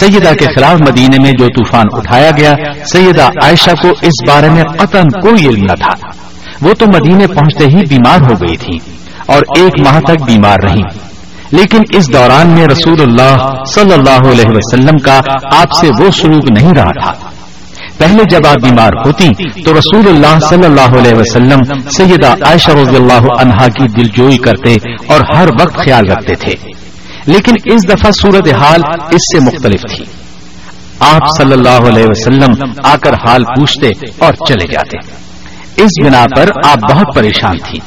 سیدہ 0.00 0.32
کے 0.38 0.44
خلاف 0.44 0.88
مدینے 0.88 1.18
میں 1.18 1.32
جو 1.38 1.46
طوفان 1.46 1.84
اٹھایا 1.92 2.30
گیا، 2.30 2.54
سیدہ 2.92 3.24
عائشہ 3.42 3.70
کو 3.82 3.88
اس 3.88 4.28
بارے 4.28 4.48
میں 4.48 4.62
قطن 4.62 5.02
کوئی 5.02 5.46
علم 5.46 5.62
نہ 5.62 5.74
تھا۔ 5.84 6.21
وہ 6.62 6.72
تو 6.74 6.86
مدینے 6.86 7.26
پہنچتے 7.26 7.64
ہی 7.64 7.80
بیمار 7.88 8.18
ہو 8.18 8.34
گئی 8.34 8.56
تھی 8.56 8.78
اور 9.26 9.42
ایک 9.58 9.86
ماہ 9.86 10.00
تک 10.00 10.22
بیمار 10.22 10.56
رہی 10.64 10.82
لیکن 11.50 11.78
اس 11.90 12.12
دوران 12.12 12.46
میں 12.46 12.66
رسول 12.66 13.00
اللہ 13.00 13.36
صلی 13.74 13.92
اللہ 13.92 14.28
علیہ 14.30 14.44
وسلم 14.48 14.98
کا 14.98 15.20
آپ 15.52 15.72
سے 15.72 15.88
وہ 15.88 16.10
سلوک 16.10 16.60
نہیں 16.60 16.72
رہا 16.76 16.90
تھا۔ 16.90 17.12
پہلے 17.98 18.22
جب 18.30 18.46
آپ 18.46 18.56
بیمار 18.62 18.90
ہوتی 19.06 19.28
تو 19.62 19.78
رسول 19.78 20.08
اللہ 20.08 20.38
صلی 20.48 20.64
اللہ 20.64 20.98
علیہ 20.98 21.14
وسلم 21.14 21.58
سیدہ 21.90 22.26
عائشہ 22.26 22.70
رضی 22.70 22.96
اللہ 22.96 23.40
عنہا 23.40 23.68
کی 23.68 23.88
دلجوئی 23.88 24.36
کرتے 24.36 24.76
اور 25.06 25.20
ہر 25.36 25.48
وقت 25.60 25.74
خیال 25.74 26.10
رکھتے 26.10 26.34
تھے۔ 26.34 26.54
لیکن 27.26 27.54
اس 27.64 27.88
دفعہ 27.88 28.10
صورت 28.10 28.48
حال 28.48 28.80
اس 29.10 29.20
سے 29.32 29.40
مختلف 29.40 29.80
تھی۔ 29.96 30.04
آپ 31.00 31.20
صلی 31.38 31.52
اللہ 31.52 31.88
علیہ 31.88 32.04
وسلم 32.08 32.54
آ 32.84 32.96
کر 32.96 33.14
حال 33.14 33.44
پوچھتے 33.44 33.88
اور 34.18 34.32
چلے 34.48 34.66
جاتے۔ 34.72 34.96
اس 35.76 35.90
بنا 36.04 36.24
پر 36.36 36.50
آپ 36.64 36.92
بہت 36.92 37.14
پریشان 37.14 37.56
تھی 37.58 37.78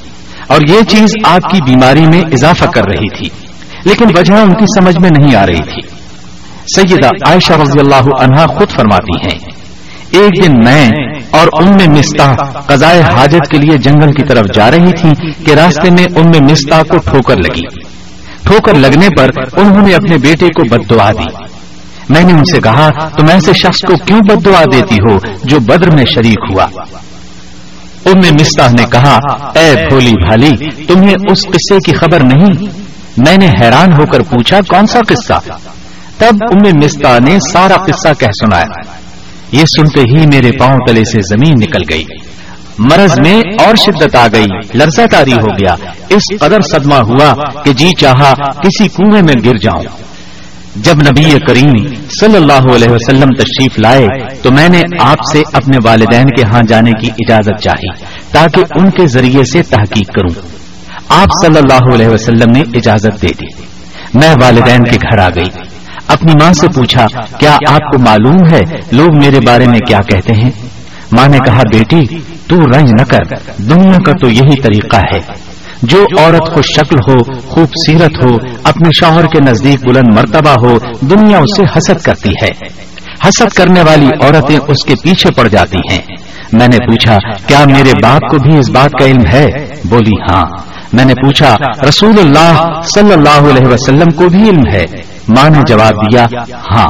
اور 0.48 0.62
یہ 0.70 0.82
چیز 0.90 1.14
آپ 1.24 1.50
کی 1.50 1.62
بیماری 1.62 2.06
میں 2.08 2.22
اضافہ 2.22 2.66
کر 2.66 2.82
رہی 2.82 3.10
تھی، 3.18 3.30
لیکن 3.86 4.06
وجہ 4.18 4.34
ان 4.34 4.54
کی 4.54 4.66
سمجھ 4.80 4.98
میں 5.02 5.10
نہیں 5.10 5.36
آ 5.36 5.46
رہی 5.46 5.64
تھی۔ 5.64 5.82
سیدہ 6.76 7.08
عائشہ 7.08 7.54
رضی 7.54 7.80
اللہ 7.80 8.08
عنہا 8.20 8.46
خود 8.46 8.70
فرماتی 8.70 9.18
ہیں، 9.26 9.38
ایک 10.12 10.44
دن 10.44 10.54
میں 10.66 10.90
اور 11.30 11.48
ان 11.62 11.72
میں 11.72 12.02
قضائے 12.68 13.02
حاجت 13.02 13.48
کے 13.52 13.58
لیے 13.58 13.78
جنگل 13.78 14.12
کی 14.12 14.24
طرف 14.24 14.46
جا 14.54 14.72
رہی 14.72 14.92
تھی 15.02 15.32
کہ 15.46 15.52
راستے 15.52 15.90
میں 15.90 16.06
ان 16.16 16.30
میں 16.30 16.56
کو 16.84 16.98
ٹھوکر 16.98 17.38
لگی۔ 17.38 17.66
ٹھوکر 18.44 18.74
لگنے 18.74 19.08
پر 19.18 19.30
انہوں 19.58 19.88
نے 19.88 19.94
اپنے 19.94 20.18
بیٹے 20.18 20.48
کو 20.48 20.64
بد 20.64 20.90
دعا 20.90 21.12
دی۔ 21.12 21.46
میں 22.10 22.24
نے 22.24 22.34
ان 22.34 22.44
سے 22.44 22.60
کہا، 22.60 22.90
تم 23.18 23.26
ایسے 23.30 23.54
شخص 23.54 23.82
کو 23.82 23.94
کیوں 24.06 24.20
بد 24.20 24.46
دعا 24.46 24.64
دیتی 24.72 24.96
ہو 24.96 25.18
جو 25.44 25.60
بدر 25.60 25.90
میں 25.90 26.06
شریک 26.06 26.38
ہوا؟ 26.52 26.68
ام 28.06 28.18
مستح 28.18 28.70
نے 28.80 28.86
کہا، 28.92 29.18
اے 29.56 29.88
بھولی 29.90 30.14
بھالی، 30.26 30.84
تمہیں 30.88 31.16
اس 31.32 31.44
قصے 31.44 31.76
کی 31.86 31.94
خبر 31.94 32.20
نہیں؟ 32.20 32.66
میں 33.18 33.38
نے 33.38 33.50
حیران 33.62 33.94
ہو 33.94 34.06
کر 34.06 34.20
پوچھا، 34.22 34.60
کون 34.68 34.88
سا 34.88 35.00
قصہ؟ 35.08 35.34
تب 36.18 36.36
ام 36.52 36.78
مستا 36.84 37.20
نے 37.20 37.38
سارا 37.52 37.76
قصہ 37.76 38.08
کہہ 38.20 38.28
سنایا۔ 38.28 38.96
یہ 39.52 39.64
سنتے 39.78 40.02
ہی 40.02 40.26
میرے 40.28 40.52
پاؤں 40.52 40.78
تلے 40.88 41.04
سے 41.04 41.20
زمین 41.20 41.54
نکل 41.62 41.82
گئی۔ 41.90 42.06
مرض 42.80 43.20
میں 43.20 43.42
اور 43.66 43.76
شدت 43.76 44.16
آ 44.16 44.28
گئی، 44.34 44.46
لرزہ 44.74 45.02
تاری 45.12 45.34
ہو 45.34 45.48
گیا۔ 45.48 45.76
اس 46.10 46.40
قدر 46.40 46.62
صدمہ 46.62 46.96
ہوا 46.96 47.62
کہ 47.64 47.74
جی 47.74 47.90
چاہا 48.00 48.34
کسی 48.34 48.88
کنویں 48.88 49.22
میں 49.22 49.34
گر 49.46 49.58
جاؤں۔ 49.58 49.84
جب 50.76 50.96
نبی 50.96 51.40
کریم 51.48 51.88
صلی 52.20 52.36
اللہ 52.36 52.76
علیہ 52.76 52.92
وسلم 52.92 53.30
تشریف 53.30 53.80
لائے 53.80 54.08
تو 54.42 54.52
میں 54.52 54.70
نے 54.70 54.82
آپ 55.00 55.18
سے 55.34 55.44
اپنے 55.54 55.78
والدین 55.84 56.26
کے 56.26 56.44
ہاں 56.44 56.62
جانے 56.68 56.92
کی 56.92 57.08
اجازت 57.08 57.64
چاہی 57.64 58.06
تاکہ 58.32 58.64
ان 58.76 58.90
کے 58.90 59.08
ذریعے 59.08 59.44
سے 59.44 59.64
تحقیق 59.64 60.08
کروں۔ 60.08 60.48
آپ 61.10 61.46
صلی 61.46 61.58
اللہ 61.58 61.94
علیہ 61.94 62.08
وسلم 62.08 62.52
نے 62.52 62.60
اجازت 62.60 63.22
دے 63.22 63.28
دی۔ 63.28 63.46
میں 64.14 64.36
والدین 64.42 64.84
کے 64.84 64.96
گھر 64.96 65.20
آ 65.20 65.30
گئی۔ 65.30 65.50
اپنی 66.08 66.34
ماں 66.44 66.54
سے 66.54 66.68
پوچھا، 66.68 67.06
کیا 67.40 67.58
آپ 67.68 67.92
کو 67.92 68.00
معلوم 68.00 68.48
ہے 68.52 68.62
لوگ 68.92 69.18
میرے 69.18 69.40
بارے 69.46 69.66
میں 69.66 69.80
کیا 69.80 70.00
کہتے 70.00 70.34
ہیں؟ 70.34 70.52
ماں 71.12 71.28
نے 71.28 71.38
کہا، 71.46 71.62
بیٹی، 71.74 72.18
تو 72.48 72.56
رنج 72.56 72.92
نہ 73.00 73.04
کر، 73.04 73.36
دنیا 73.58 73.92
کا 73.92 74.12
تو 74.22 74.30
یہی 74.30 74.62
طریقہ 74.62 74.98
ہے۔ 75.14 75.45
جو 75.82 76.06
عورت 76.18 76.54
خوش 76.54 76.66
شکل 76.76 76.98
ہو 77.08 77.40
خوبصیرت 77.48 78.24
ہو 78.24 78.38
اپنے 78.64 78.90
شوہر 79.00 79.26
کے 79.26 79.40
نزدیک 79.40 79.88
بلند 79.88 80.16
مرتبہ 80.16 80.56
ہو 80.64 80.78
دنیا 81.02 81.38
اسے 81.38 81.64
حسد 81.64 82.04
کرتی 82.04 82.30
ہے۔ 82.30 82.50
حسد 83.28 83.54
کرنے 83.56 83.82
والی 83.82 84.08
عورتیں 84.08 84.58
اس 84.68 84.86
کے 84.86 84.94
پیچھے 85.04 85.32
پڑ 85.32 85.48
جاتی 85.48 85.78
ہیں۔ 85.78 86.02
میں 86.54 86.68
نے 86.68 86.78
پوچھا 86.78 87.18
کیا 87.48 87.64
میرے 87.66 87.92
باپ 88.04 88.22
کو 88.30 88.38
بھی 88.38 88.58
اس 88.58 88.70
بات 88.70 88.92
کا 88.92 89.06
علم 89.06 89.26
ہے؟ 89.34 89.46
بولی 89.90 90.16
ہاں۔ 90.30 90.44
میں 90.94 91.06
نے 91.06 91.14
پوچھا 91.14 91.56
رسول 91.90 92.20
اللہ 92.20 92.82
صلی 92.84 93.14
اللہ 93.14 93.50
علیہ 93.50 93.68
وسلم 93.68 94.12
کو 94.16 94.30
بھی 94.30 94.50
علم 94.50 94.64
ہے؟ 94.74 94.84
ماں 95.28 95.50
نے 95.50 95.60
جواب 95.68 95.94
دیا 95.94 96.26
ہاں۔ 96.72 96.88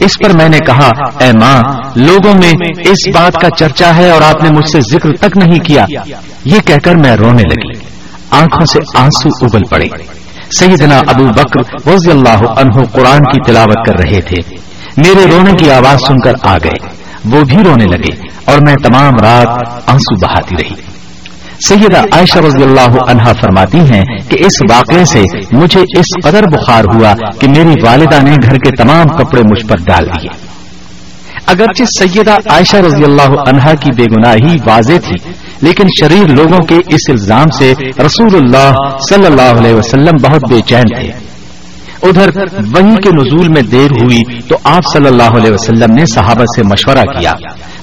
اس 0.00 0.10
پر 0.24 0.36
میں 0.36 0.48
نے 0.48 0.58
کہا 0.58 0.90
اے 1.20 1.32
ماں 1.32 1.62
لوگوں 1.94 2.34
میں 2.34 2.52
اس 2.78 3.08
بات 3.14 3.32
کا 3.32 3.48
چرچا 3.58 3.96
ہے 3.96 4.10
اور 4.10 4.22
آپ 4.22 4.42
نے 4.42 4.50
مجھ 4.50 4.68
سے 4.68 4.80
ذکر 4.80 5.12
تک 5.16 5.36
نہیں 5.36 5.58
کیا۔ 5.58 5.86
یہ 6.44 6.58
کہہ 6.66 6.78
کر 6.84 6.94
میں 6.94 7.16
رونے 7.16 7.42
لگی۔ 7.42 7.67
آنکھوں 8.30 8.66
سے 8.66 8.78
آنسو 8.98 9.46
ابل 9.46 9.62
پڑے۔ 9.70 9.88
سیدنا 10.58 11.00
ابو 11.06 11.24
بکر 11.24 11.88
رضی 11.94 12.10
اللہ 12.10 12.50
عنہ 12.50 12.84
قرآن 12.92 13.18
کی 13.18 13.44
تلاوت 13.46 13.86
کر 13.86 13.98
رہے 13.98 14.20
تھے۔ 14.20 14.36
میرے 14.96 15.30
رونے 15.30 15.52
کی 15.52 15.70
آواز 15.70 16.00
سن 16.06 16.18
کر 16.18 16.32
آ 16.42 16.58
گئے۔ 16.64 16.98
وہ 17.24 17.44
بھی 17.44 17.56
رونے 17.56 17.84
لگے 17.84 18.14
اور 18.44 18.58
میں 18.66 18.74
تمام 18.84 19.12
رات 19.22 19.48
آنسو 19.86 20.16
بہاتی 20.16 20.54
رہی۔ 20.62 20.74
سیدہ 21.68 22.00
عائشہ 22.12 22.38
رضی 22.38 22.62
اللہ 22.62 23.10
عنہا 23.10 23.32
فرماتی 23.32 23.78
ہیں 23.78 24.04
کہ 24.28 24.44
اس 24.44 24.62
واقعے 24.70 25.04
سے 25.04 25.22
مجھے 25.52 25.80
اس 25.80 26.24
قدر 26.24 26.42
بخار 26.42 26.84
ہوا 26.94 27.14
کہ 27.40 27.48
میری 27.48 27.74
والدہ 27.82 28.22
نے 28.22 28.36
گھر 28.42 28.58
کے 28.58 28.70
تمام 28.70 29.06
کپڑے 29.06 29.42
مجھ 29.42 29.66
پر 29.66 29.76
ڈال 29.86 30.06
دیے۔ 30.06 30.48
اگرچہ 31.46 31.82
سیدہ 31.98 32.36
عائشہ 32.46 32.76
رضی 32.76 33.04
اللہ 33.04 33.48
عنہا 33.48 33.74
کی 33.74 33.90
بے 33.90 34.04
گناہی 34.04 34.56
واضح 34.66 34.92
تھی 34.92 35.32
لیکن 35.60 35.86
شریر 36.00 36.28
لوگوں 36.28 36.58
کے 36.58 36.74
اس 36.74 37.10
الزام 37.10 37.50
سے 37.50 37.74
رسول 38.06 38.34
اللہ 38.34 38.72
صلی 39.08 39.26
اللہ 39.26 39.42
علیہ 39.42 39.74
وسلم 39.74 40.16
بہت 40.22 40.50
بے 40.50 40.60
چین 40.66 41.00
تھے۔ 41.00 41.10
ادھر 42.02 42.30
وہی 42.52 42.96
کے 42.96 43.10
نزول 43.10 43.48
میں 43.48 43.62
دیر 43.62 43.90
ہوئی 44.02 44.40
تو 44.40 44.56
آپ 44.64 44.82
صلی 44.92 45.06
اللہ 45.06 45.22
علیہ 45.22 45.50
وسلم 45.50 45.94
نے 45.94 46.06
صحابہ 46.14 46.44
سے 46.56 46.62
مشورہ 46.62 47.02
کیا۔ 47.02 47.32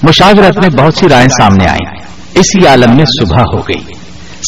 مشاورت 0.02 0.64
میں 0.64 0.84
بہت 0.84 0.94
سی 0.94 1.08
رائے 1.08 1.28
سامنے 1.28 1.66
آئیں۔ 1.66 1.96
اسی 2.34 2.66
عالم 2.66 2.96
میں 2.96 3.04
صبح 3.04 3.42
ہو 3.52 3.60
گئی۔ 3.60 3.94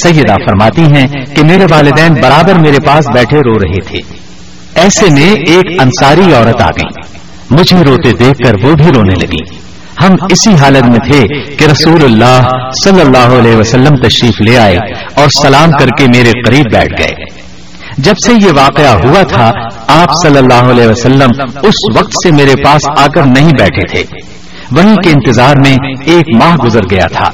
سیدہ 0.02 0.32
فرماتی 0.32 0.82
ہیں 0.82 1.08
کہ 1.34 1.44
میرے 1.44 1.64
والدین 1.70 2.14
برابر 2.14 2.54
میرے 2.54 2.80
پاس 2.86 3.04
بیٹھے 3.14 3.38
رو 3.38 3.54
رہے 3.54 3.80
تھے۔ 3.80 3.98
ایسے 4.74 5.10
میں 5.10 5.34
ایک 5.34 5.82
انصاری 5.82 6.32
عورت 6.32 6.62
آ 6.62 6.68
گئی۔ 6.68 7.16
مجھے 7.50 7.84
روتے 7.86 8.12
دیکھ 8.12 8.38
کر 8.44 8.54
وہ 8.64 8.74
بھی 8.74 8.92
رونے 8.94 9.14
لگی۔ 9.14 9.58
ہم 10.02 10.12
اسی 10.30 10.54
حالت 10.54 10.82
میں 10.82 10.98
تھے 10.98 11.54
کہ 11.54 11.64
رسول 11.64 12.04
اللہ 12.04 12.48
صلی 12.84 13.00
اللہ 13.00 13.38
علیہ 13.40 13.56
وسلم 13.56 13.96
تشریف 13.96 14.40
لے 14.40 14.58
آئے 14.58 14.78
اور 15.14 15.28
سلام 15.42 15.70
کر 15.70 15.86
کے 15.86 16.06
میرے 16.06 16.32
قریب 16.46 16.64
بیٹھ 16.72 17.02
گئے۔ 17.02 17.26
جب 17.98 18.14
سے 18.26 18.32
یہ 18.32 18.52
واقعہ 18.56 18.94
ہوا 19.04 19.22
تھا، 19.22 19.52
آپ 19.86 20.08
صلی 20.22 20.38
اللہ 20.38 20.70
علیہ 20.70 20.88
وسلم 20.88 21.30
اس 21.62 21.98
وقت 21.98 22.12
سے 22.12 22.30
میرے 22.30 22.54
پاس 22.64 22.82
آ 22.98 23.06
کر 23.06 23.22
نہیں 23.22 23.50
بیٹھے 23.58 23.82
تھے۔ 23.82 24.02
وہیں 24.72 24.96
کے 24.96 25.10
انتظار 25.10 25.54
میں 25.56 25.76
ایک 26.04 26.34
ماہ 26.34 26.56
گزر 26.56 26.80
گیا 26.90 27.06
تھا۔ 27.12 27.30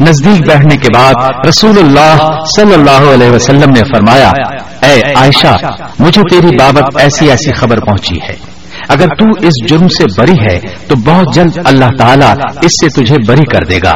نزدیک 0.00 0.46
بیٹھنے 0.46 0.76
کے 0.76 0.88
بعد 0.94 1.46
رسول 1.48 1.78
اللہ 1.78 2.36
صلی 2.56 2.74
اللہ 2.74 3.14
علیہ 3.14 3.30
وسلم 3.30 3.70
نے 3.70 3.80
فرمایا، 3.80 4.30
اے 4.82 5.00
عائشہ، 5.14 5.56
مجھے 5.98 6.22
تیری 6.30 6.56
بابت 6.56 6.96
ایسی 6.96 7.30
ایسی 7.30 7.52
خبر 7.52 7.80
پہنچی 7.80 8.16
ہے۔ 8.16 8.53
اگر 8.88 9.06
تو 9.06 9.46
اس 9.46 9.68
جرم 9.68 9.88
سے 9.88 10.04
بری 10.18 10.50
ہے، 10.50 10.58
تو 10.88 10.94
بہت 10.96 11.34
جلد 11.34 11.58
اللہ 11.64 11.84
تعالیٰ 11.98 12.34
اس 12.62 12.72
سے 12.72 12.88
تجھے 12.88 13.16
بری 13.26 13.42
کر 13.42 13.64
دے 13.70 13.78
گا۔ 13.84 13.94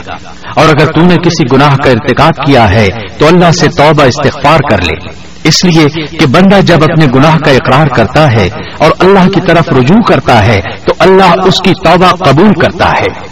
اور 0.56 0.68
اگر 0.68 0.86
تو 0.86 1.00
نے 1.00 1.16
کسی 1.16 1.56
گناہ 1.56 1.76
کا 1.76 1.90
ارتکاب 1.90 2.46
کیا 2.46 2.70
ہے، 2.70 2.88
تو 3.18 3.26
اللہ 3.26 3.50
سے 3.50 3.66
توبہ 3.68 4.02
استغفار 4.02 4.58
کر 4.70 4.82
لے۔ 4.82 5.28
اس 5.44 5.64
لیے 5.64 6.06
کہ 6.06 6.26
بندہ 6.26 6.60
جب 6.60 6.82
اپنے 6.82 7.06
گناہ 7.14 7.38
کا 7.38 7.50
اقرار 7.50 7.86
کرتا 7.86 8.32
ہے 8.32 8.48
اور 8.78 8.90
اللہ 9.00 9.28
کی 9.28 9.40
طرف 9.46 9.68
رجوع 9.68 10.00
کرتا 10.08 10.46
ہے، 10.46 10.60
تو 10.86 10.94
اللہ 10.98 11.34
اس 11.44 11.60
کی 11.64 11.72
توبہ 11.84 12.08
قبول 12.08 12.48
کرتا 12.48 12.90
ہے۔ 12.90 13.27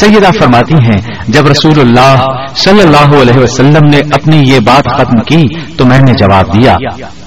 سیدہ 0.00 0.30
فرماتی 0.40 0.74
ہیں، 0.74 1.14
جب 1.28 1.46
رسول 1.46 1.80
اللہ 1.80 2.24
صلی 2.56 2.80
اللہ 2.80 3.22
علیہ 3.22 3.38
وسلم 3.38 3.88
نے 3.88 3.98
اپنی 3.98 4.36
یہ 4.36 4.60
بات 4.60 4.84
ختم 4.96 5.22
کی 5.22 5.74
تو 5.76 5.86
میں 5.86 5.98
نے 5.98 6.12
جواب 6.12 6.54
دیا، 6.54 6.76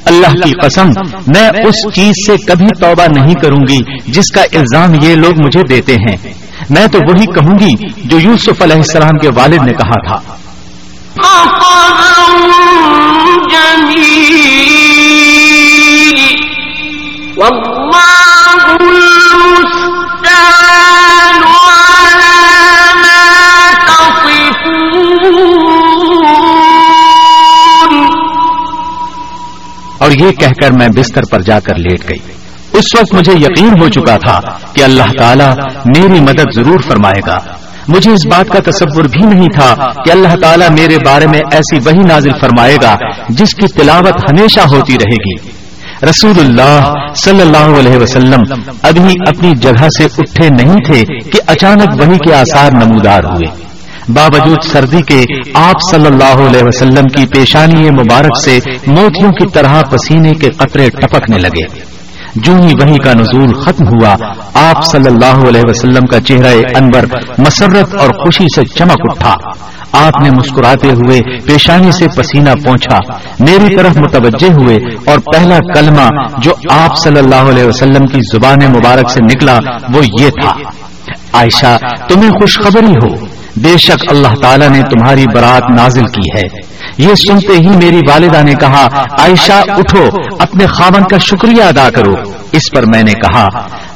اللہ 0.06 0.28
کی 0.28 0.52
قسم، 0.64 0.88
میں 1.28 1.50
اس 1.66 1.96
چیز 1.96 2.12
سے 2.28 2.36
کبھی 2.38 2.68
توبہ 2.82 3.06
نہیں 3.16 3.34
کروں 3.34 3.68
گی 3.70 3.80
جس 4.08 4.32
کا 4.36 4.42
الزام 4.42 4.94
یہ 5.02 5.16
لوگ 5.16 5.32
مجھے 5.46 5.64
دیتے 5.70 5.94
ہیں۔ 5.94 6.34
میں 6.70 6.88
تو 6.88 7.00
وہی 7.10 7.26
کہوں 7.26 7.60
گی 7.60 7.74
جو 8.06 8.20
یوسف 8.20 8.62
علیہ 8.62 8.76
السلام 8.76 9.18
کے 9.18 9.30
والد 9.36 9.64
نے 9.64 9.72
کہا 9.72 10.08
تھا۔ 10.08 10.34
اور 30.10 30.26
یہ 30.26 30.32
کہہ 30.32 30.62
کر 30.62 30.72
میں 30.72 30.88
بستر 30.88 31.22
پر 31.32 31.42
جا 31.42 31.60
کر 31.60 31.76
لیٹ 31.76 32.10
گئی۔ 32.10 32.32
اس 32.74 32.96
وقت 33.00 33.14
مجھے 33.14 33.34
یقین 33.34 33.82
ہو 33.82 33.90
چکا 33.90 34.18
تھا 34.18 34.40
کہ 34.74 34.84
اللہ 34.84 35.12
تعالیٰ 35.20 35.56
میری 35.86 36.20
مدد 36.22 36.56
ضرور 36.56 36.80
فرمائے 36.80 37.22
گا۔ 37.28 37.40
مجھے 37.88 38.12
اس 38.12 38.26
بات 38.26 38.50
کا 38.50 38.72
تصور 38.72 39.04
بھی 39.04 39.26
نہیں 39.26 39.48
تھا 39.54 39.76
کہ 40.06 40.12
اللہ 40.12 40.36
تعالیٰ 40.42 40.70
میرے 40.70 40.98
بارے 41.06 41.28
میں 41.28 41.40
ایسی 41.52 41.80
وہی 41.86 42.08
نازل 42.08 42.32
فرمائے 42.42 42.78
گا 42.84 42.98
جس 43.30 43.56
کی 43.56 43.68
تلاوت 43.68 44.14
ہمیشہ 44.14 44.60
ہوتی 44.60 44.94
رہے 44.94 45.16
گی۔ 45.16 45.52
رسول 46.10 46.40
اللہ 46.40 46.94
صلی 47.16 47.42
اللہ 47.42 47.80
علیہ 47.80 47.98
وسلم 47.98 48.42
ابھی 48.84 49.14
اپنی 49.28 49.56
جگہ 49.56 49.88
سے 49.98 50.06
اٹھے 50.06 50.50
نہیں 50.50 50.78
تھے 50.86 51.04
کہ 51.22 51.40
اچانک 51.48 52.02
وہی 52.02 52.18
کے 52.18 52.36
آثار 52.36 52.72
نمودار 52.72 53.24
ہوئے۔ 53.24 53.69
باوجود 54.14 54.58
سردی 54.72 55.02
کے 55.02 55.24
آپ 55.54 55.76
صلی 55.92 56.06
اللہ 56.06 56.48
علیہ 56.48 56.64
وسلم 56.64 57.04
کی 57.04 57.26
پیشانی 57.26 57.90
مبارک 57.90 58.42
سے 58.46 58.60
موتیوں 58.88 59.32
کی 59.32 59.48
طرح 59.54 59.82
پسینے 59.82 60.32
کے 60.32 60.50
قطرے 60.50 60.90
ٹپکنے 60.90 61.38
لگے۔ 61.38 61.90
جو 62.36 62.54
ہی 62.54 62.74
وہی 62.82 62.98
کا 62.98 63.14
نزول 63.14 63.54
ختم 63.54 63.88
ہوا، 63.88 64.16
آپ 64.54 64.86
صلی 64.86 65.08
اللہ 65.08 65.48
علیہ 65.48 65.62
وسلم 65.64 66.06
کا 66.06 66.20
چہرہ 66.20 66.54
انور 66.76 67.04
مسرت 67.38 67.96
اور 67.96 68.10
خوشی 68.10 68.46
سے 68.56 68.66
چمک 68.66 69.02
اٹھا۔ 69.04 69.36
آپ 69.92 70.22
نے 70.24 70.30
مسکراتے 70.30 70.92
ہوئے 70.92 71.40
پیشانی 71.40 71.92
سے 71.92 72.08
پسینہ 72.08 72.50
پہنچا 72.64 72.98
میری 73.40 73.76
طرف 73.76 73.98
متوجہ 73.98 74.54
ہوئے 74.54 74.78
اور 75.06 75.20
پہلا 75.34 75.58
کلمہ 75.74 76.10
جو 76.38 76.52
آپ 76.70 76.98
صلی 76.98 77.20
اللہ 77.20 77.50
علیہ 77.50 77.64
وسلم 77.64 78.06
کی 78.06 78.20
زبان 78.34 78.72
مبارک 78.72 79.12
سے 79.12 79.20
نکلا 79.22 79.60
وہ 79.94 80.02
یہ 80.22 80.30
تھا۔ 80.30 80.52
عائشہ، 81.34 81.78
تمہیں 82.08 82.30
خوشخبری 82.30 82.94
ہو۔ 83.04 83.26
بے 83.58 83.78
شک 83.78 84.06
اللہ 84.10 84.42
تعالیٰ 84.42 84.70
نے 84.70 84.82
تمہاری 84.82 85.26
برات 85.34 85.64
نازل 85.78 86.06
کی 86.06 86.38
ہے۔ 86.38 86.58
یہ 86.98 87.16
سنتے 87.16 87.54
ہی 87.54 87.68
میری 87.68 88.00
والدہ 88.10 88.42
نے 88.44 88.54
کہا، 88.54 88.88
عائشہ، 89.20 89.64
اٹھو، 89.68 90.10
اپنے 90.40 90.66
خاون 90.66 91.04
کا 91.04 91.18
شکریہ 91.18 91.64
ادا 91.64 91.90
کرو۔ 91.90 92.14
اس 92.52 92.62
پر 92.76 92.82
میں 92.82 93.04
نے 93.04 93.14
کہا، 93.14 93.48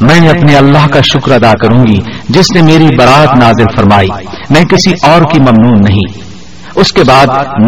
میں 0.01 0.29
اپنے 0.29 0.55
اللہ 0.55 0.87
کا 0.87 1.01
شکر 1.01 1.31
ادا 1.31 1.51
کروں 1.51 1.83
گی، 1.87 1.97
جس 2.29 2.45
نے 2.55 2.61
میری 2.61 2.95
برات 2.95 3.37
نازل 3.37 3.65
فرمائی۔ 3.77 4.09
میں 4.49 4.61
کسی 4.61 4.91
اور 5.03 5.21
کی 5.21 5.39
ممنون 5.39 5.81
نہیں۔ 5.89 6.19
اس 6.75 6.93
کے 6.93 7.03
بعد 7.03 7.27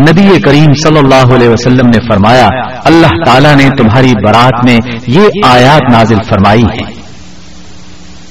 نبی 0.10 0.40
کریم 0.40 0.74
صلی 0.74 0.98
اللہ 0.98 1.36
علیہ 1.36 1.50
وسلم 1.50 1.88
نے 1.88 2.00
فرمایا، 2.10 2.48
اللہ 2.86 3.26
تعالیٰ 3.26 3.56
نے 3.56 3.70
تمہاری 3.78 4.12
برات 4.26 4.66
میں 4.66 4.78
یہ 5.08 5.28
آیات 5.44 5.92
نازل 5.92 6.18
فرمائی 6.30 6.64
ہیں۔ 6.64 7.05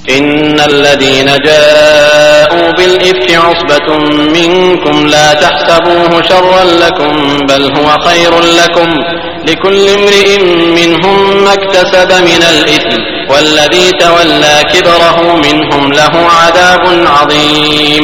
ان 0.09 0.59
الذين 0.59 1.25
جاءوا 1.25 2.71
بالافك 2.71 3.31
عصبة 3.35 3.97
منكم 4.37 5.07
لا 5.07 5.33
تحسبوه 5.33 6.21
شرا 6.29 6.63
لكم 6.63 7.37
بل 7.49 7.77
هو 7.77 7.97
خير 7.99 8.31
لكم 8.39 8.89
لكل 9.47 9.89
امرئ 9.89 10.39
منهم 10.75 11.43
ما 11.43 11.53
اكتسب 11.53 12.11
من 12.11 12.43
الاثم 12.49 13.01
والذي 13.29 13.91
تولى 13.91 14.63
كبره 14.73 15.35
منهم 15.35 15.91
له 15.93 16.27
عذاب 16.41 17.07
عظيم 17.07 18.03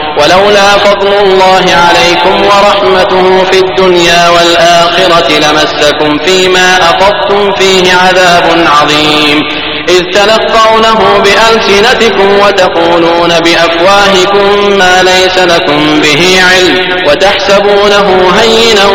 ولولا 0.21 0.77
فضل 0.77 1.13
الله 1.23 1.65
عليكم 1.87 2.45
ورحمته 2.45 3.43
في 3.51 3.59
الدنيا 3.59 4.29
والآخرة 4.29 5.29
لمسكم 5.37 6.25
فيما 6.25 6.77
أفضتم 6.77 7.51
فيه 7.55 7.95
عذاب 7.95 8.65
عظيم. 8.81 9.41
إذ 9.89 10.01
تلقونه 10.13 10.99
بألسنتكم 11.23 12.39
وتقولون 12.39 13.29
بأفواهكم 13.39 14.69
ما 14.77 15.03
ليس 15.03 15.37
لكم 15.37 16.01
به 16.01 16.39
علم 16.49 16.75
وتحسبونه 17.07 18.31
هينا 18.39 18.85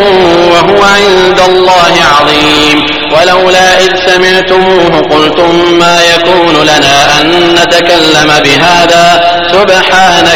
وهو 0.52 0.84
عند 0.84 1.40
الله 1.48 1.94
عظيم. 2.16 2.86
ولولا 3.12 3.80
إذ 3.80 3.92
سمعتموه 4.06 5.00
قلتم 5.10 5.78
ما 5.78 5.98
يكون 6.14 6.54
لنا 6.62 7.20
أن 7.20 7.54
نتكلم 7.54 8.32
بهذا. 8.44 9.06
سبحانك 9.52 10.35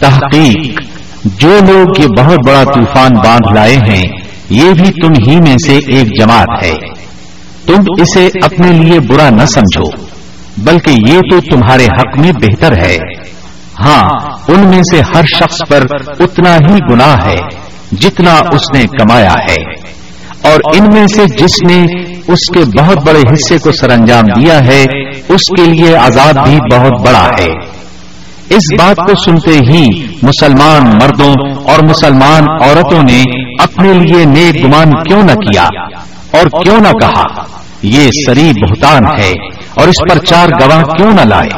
تحقیق، 0.00 0.80
جو 1.24 1.48
لوگ 1.48 2.02
یہ 2.02 2.06
بہت 2.06 2.38
بڑا 2.46 2.64
طوفان 2.64 3.10
باندھ 3.24 3.54
لائے 3.54 3.76
ہیں، 3.76 4.02
یہ 4.50 4.70
بھی 4.70 4.90
تم 4.90 5.30
ہی 5.30 5.36
میں 5.36 5.56
سے 5.66 5.78
ایک 5.78 6.18
جماعت 6.18 6.64
ہے۔ 6.64 6.74
تم 7.66 7.74
اسے 8.00 8.28
اپنے 8.42 8.68
لیے 8.68 9.00
برا 9.00 9.30
نہ 9.30 9.44
سمجھو، 9.44 10.06
بلکہ 10.58 10.90
یہ 10.90 11.18
تو 11.30 11.40
تمہارے 11.40 11.86
حق 11.86 12.18
میں 12.18 12.32
بہتر 12.32 12.72
ہے۔ 12.82 12.98
ہاں 13.84 14.08
ان 14.48 14.60
میں 14.60 14.82
سے 14.92 15.00
ہر 15.14 15.24
شخص 15.24 15.58
پر 15.68 15.84
اتنا 16.20 16.56
ہی 16.56 16.78
گناہ 16.90 17.26
ہے، 17.26 17.36
جتنا 17.92 18.34
اس 18.52 18.62
نے 18.74 18.84
کمایا 18.98 19.32
ہے۔ 19.32 19.84
اور 20.42 20.60
ان 20.74 20.88
میں 20.92 21.06
سے 21.06 21.24
جس 21.24 21.70
نے 21.70 22.13
اس 22.28 22.50
کے 22.54 22.82
بہت 22.82 22.96
بڑے 23.06 23.20
حصے 23.32 23.58
کو 23.58 23.72
سر 23.72 23.90
انجام 23.90 24.40
دیا 24.40 24.58
ہے، 24.58 24.82
اس 25.28 25.48
کے 25.56 25.66
لیے 25.66 25.94
عذاب 25.94 26.48
بھی 26.48 26.58
بہت 26.72 27.06
بڑا 27.06 27.28
ہے۔ 27.40 27.74
اس 28.50 28.78
بات 28.78 28.96
کو 28.96 29.24
سنتے 29.24 29.58
ہی 29.70 30.06
مسلمان 30.22 30.82
مردوں 30.86 31.34
اور 31.64 31.78
مسلمان 31.88 32.42
عورتوں 32.62 33.02
نے 33.02 33.22
اپنے 33.62 33.92
لیے 33.92 34.24
نیک 34.24 34.64
گمان 34.64 34.90
کیوں 34.90 35.22
نہ 35.22 35.32
کیا 35.32 35.62
اور 36.30 36.62
کیوں 36.62 36.80
نہ 36.80 36.88
کہا؟ 36.88 37.24
یہ 37.82 38.08
سری 38.26 38.52
بہتان 38.62 39.02
ہے 39.22 39.32
اور 39.76 39.88
اس 39.88 39.96
پر 40.10 40.18
چار 40.18 40.48
گواہ 40.48 40.82
کیوں 40.82 41.12
نہ 41.12 41.20
لائے؟ 41.20 41.48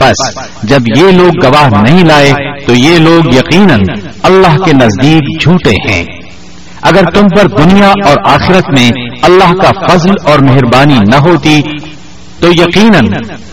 بس، 0.00 0.38
جب 0.62 0.80
یہ 0.96 1.10
لوگ 1.10 1.46
گواہ 1.46 1.82
نہیں 1.82 2.04
لائے 2.04 2.32
تو 2.66 2.74
یہ 2.74 2.98
لوگ 2.98 3.34
یقیناً 3.34 3.80
اللہ 4.22 4.56
کے 4.64 4.72
نزدیک 4.72 5.42
جھوٹے 5.42 5.92
ہیں۔ 5.92 6.04
اگر 6.82 7.04
تم 7.14 7.26
پر 7.36 7.62
دنیا 7.62 7.88
اور 8.06 8.16
آخرت 8.24 8.78
میں 8.78 8.90
اللہ 9.22 9.52
کا 9.62 9.86
فضل 9.88 10.10
اور 10.24 10.38
مہربانی 10.38 10.98
نہ 10.98 11.16
ہوتی، 11.16 11.60
تو 12.40 12.48
یقیناً 12.48 13.04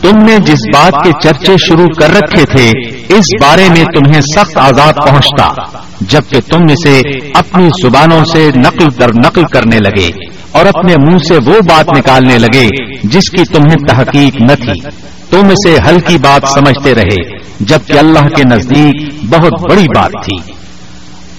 تم 0.02 0.24
نے 0.24 0.38
جس 0.38 0.60
بات 0.76 0.94
کے 1.04 1.12
چرچے 1.24 1.56
شروع 1.68 1.88
کر 2.00 2.10
رکھے 2.10 2.46
تھے، 2.46 2.72
اس 3.10 3.26
بارے 3.42 3.68
میں 3.70 3.84
تمہیں 3.84 4.22
سخت 4.22 4.58
آزاد 4.58 4.94
پہنچتا، 5.08 5.54
جبکہ 6.02 6.40
تم 6.52 6.64
اسے 6.64 7.02
اپنی 7.34 7.68
زبانوں 7.84 8.26
سے 8.34 8.50
نقل 8.56 8.86
در 9.00 9.10
نقل 9.26 9.44
کرنے 9.44 9.78
لگے 9.78 10.12
اور 10.52 10.66
اپنے 10.66 10.96
منہ 11.08 11.18
سے 11.18 11.36
وہ 11.46 11.60
بات 11.70 11.98
نکالنے 11.98 12.38
لگے 12.38 12.68
جس 13.04 13.30
کی 13.30 13.44
تمہیں 13.44 13.88
تحقیق 13.88 14.42
نہ 14.42 14.56
تھی۔ 14.56 14.82
تم 15.30 15.48
اسے 15.48 15.78
ہلکی 15.88 16.18
بات 16.18 16.48
سمجھتے 16.48 16.96
رہے، 16.96 17.38
جبکہ 17.60 18.00
اللہ 18.00 18.28
کے 18.28 18.44
نزدیک 18.56 19.26
بہت 19.30 19.72
بڑی 19.72 19.86
بات 19.96 20.12
تھی۔ 20.26 20.57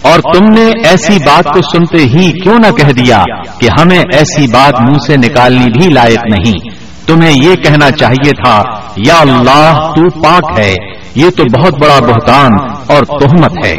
اور 0.02 0.20
تم 0.34 0.44
نے 0.44 0.88
ایسی 0.88 1.18
بات 1.26 1.44
کو 1.44 1.76
سنتے 1.76 1.98
ہی 1.98 2.32
کیوں 2.32 2.58
نہ 2.58 2.70
کہہ 2.70 2.92
دیا 2.92 3.22
کہ 3.60 3.68
ہمیں 3.80 3.98
ایسی 3.98 4.46
بات 4.46 4.80
منہ 4.80 4.98
سے 5.06 5.16
نکالنی 5.16 5.66
بھی 5.66 5.88
لائق 5.94 6.18
نہیں۔ 6.32 6.78
تمہیں 7.06 7.44
یہ 7.44 7.54
کہنا 7.54 7.90
چاہیے 7.90 8.30
تھا 8.30 8.62
یا 8.96 9.20
اللہ 9.20 9.90
تو 9.96 10.22
پاک 10.22 10.58
ہے۔ 10.58 10.74
یہ 11.14 11.30
تو 11.30 11.44
بہت 11.44 11.74
بڑا 11.74 11.98
بہتان 12.00 12.50
اور 12.86 13.20
تہمت 13.20 13.66
ہے۔ 13.66 13.76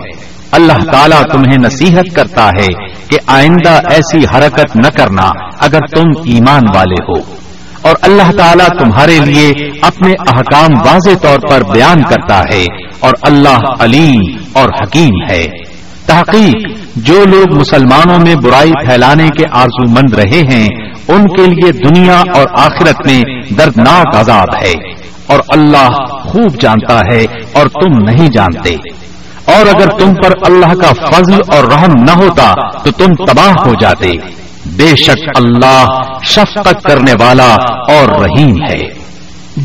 اللہ 0.52 0.92
تعالیٰ 0.92 1.22
تمہیں 1.32 1.58
نصیحت 1.58 2.16
کرتا 2.16 2.48
ہے 2.48 2.68
کہ 3.08 3.18
آئندہ 3.28 3.70
ایسی 3.70 4.26
حرکت 4.26 4.76
نہ 4.76 4.88
کرنا 4.98 5.30
اگر 5.60 5.80
تم 5.96 6.22
ایمان 6.26 6.62
والے 6.76 7.04
ہو۔ 7.04 7.36
اور 7.82 7.96
اللہ 8.02 8.32
تعالیٰ 8.38 8.68
تمہارے 8.68 9.20
لیے 9.20 9.50
اپنے 9.82 10.12
احکام 10.12 10.74
واضح 10.86 11.18
طور 11.22 11.40
پر 11.50 11.64
بیان 11.74 12.02
کرتا 12.02 12.42
ہے۔ 12.54 12.66
اور 13.00 13.14
اللہ 13.22 13.60
علیم 13.80 14.22
اور 14.54 14.70
حکیم 14.70 15.32
ہے 15.32 15.69
تحقیق، 16.10 16.78
جو 16.96 17.26
لوگ 17.26 17.56
مسلمانوں 17.56 18.20
میں 18.20 18.36
برائی 18.36 18.72
پھیلانے 18.86 19.28
کے 19.28 19.46
آرزو 19.52 19.92
مند 19.92 20.14
رہے 20.14 20.42
ہیں، 20.52 20.68
ان 21.08 21.28
کے 21.28 21.48
لیے 21.48 21.72
دنیا 21.72 22.20
اور 22.36 22.46
آخرت 22.58 23.08
میں 23.08 23.22
دردناک 23.60 24.16
عذاب 24.16 24.56
ہے۔ 24.66 24.74
اور 25.28 25.40
اللہ 25.48 25.90
خوب 26.10 26.62
جانتا 26.62 27.00
ہے 27.12 27.26
اور 27.52 27.68
تم 27.68 27.98
نہیں 27.98 28.28
جانتے۔ 28.28 28.76
اور 29.46 29.76
اگر 29.76 29.90
تم 30.00 30.14
پر 30.16 30.32
اللہ 30.46 30.74
کا 30.74 31.06
فضل 31.12 31.34
اور 31.48 31.64
رحم 31.64 31.92
نہ 31.94 32.12
ہوتا، 32.12 32.54
تو 32.84 32.92
تم 32.92 33.26
تباہ 33.26 33.54
ہو 33.66 33.74
جاتے۔ 33.82 34.12
بے 34.66 34.96
شک 34.96 35.30
اللہ 35.36 35.86
شفقت 36.24 36.84
کرنے 36.84 37.14
والا 37.14 37.56
اور 37.92 38.24
رحیم 38.24 38.56
ہے۔ 38.70 38.99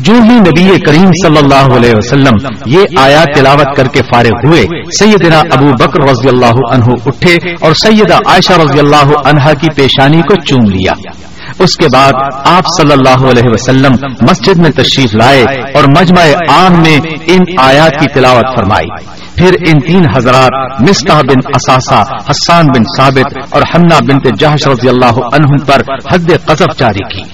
جو 0.03 0.13
ہی 0.13 0.39
نبی 0.39 0.79
کریم 0.79 1.09
صلی 1.25 1.37
اللہ 1.37 1.75
علیہ 1.75 1.91
وسلم 1.95 2.33
یہ 2.65 2.79
آیا 2.97 3.23
تلاوت 3.35 3.77
کر 3.77 3.87
کے 3.87 3.99
فارغ 4.01 4.47
ہوئے، 4.47 4.65
سیدنا 4.99 5.39
ابو 5.39 5.71
بکر 5.79 6.09
رضی 6.09 6.27
اللہ 6.27 6.71
عنہ 6.71 6.83
اٹھے 7.05 7.37
اور 7.61 7.73
سیدہ 7.73 8.15
عائشہ 8.25 8.53
رضی 8.53 8.79
اللہ 8.79 9.17
عنہا 9.25 9.53
کی 9.53 9.67
پیشانی 9.75 10.21
کو 10.21 10.35
چوم 10.35 10.69
لیا۔ 10.69 10.93
اس 11.59 11.75
کے 11.75 11.85
بعد 11.93 12.11
آپ 12.45 12.63
صلی 12.81 12.91
اللہ 12.91 13.25
علیہ 13.25 13.49
وسلم 13.53 13.91
مسجد 14.21 14.57
میں 14.57 14.69
تشریف 14.69 15.15
لائے 15.15 15.43
اور 15.73 15.83
مجمع 15.83 16.25
عام 16.49 16.73
میں 16.73 16.99
ان 17.27 17.39
آیات 17.57 17.91
کی 17.99 18.05
تلاوت 18.13 18.57
فرمائی۔ 18.57 18.87
پھر 19.35 19.55
ان 19.67 19.79
تین 19.79 20.05
حضرات 20.15 20.81
مستح 20.81 21.13
بن 21.13 21.51
اثاثہ 21.53 22.03
حسان 22.31 22.67
بن 22.67 22.83
ثابت 22.97 23.37
اور 23.49 23.61
حمنا 23.61 23.99
بن 23.99 24.35
جہش 24.39 24.67
رضی 24.67 24.89
اللہ 24.89 25.19
عنہ 25.33 25.57
پر 25.65 25.81
حد 26.13 26.45
قذف 26.45 26.79
جاری 26.79 27.15
کی۔ 27.15 27.29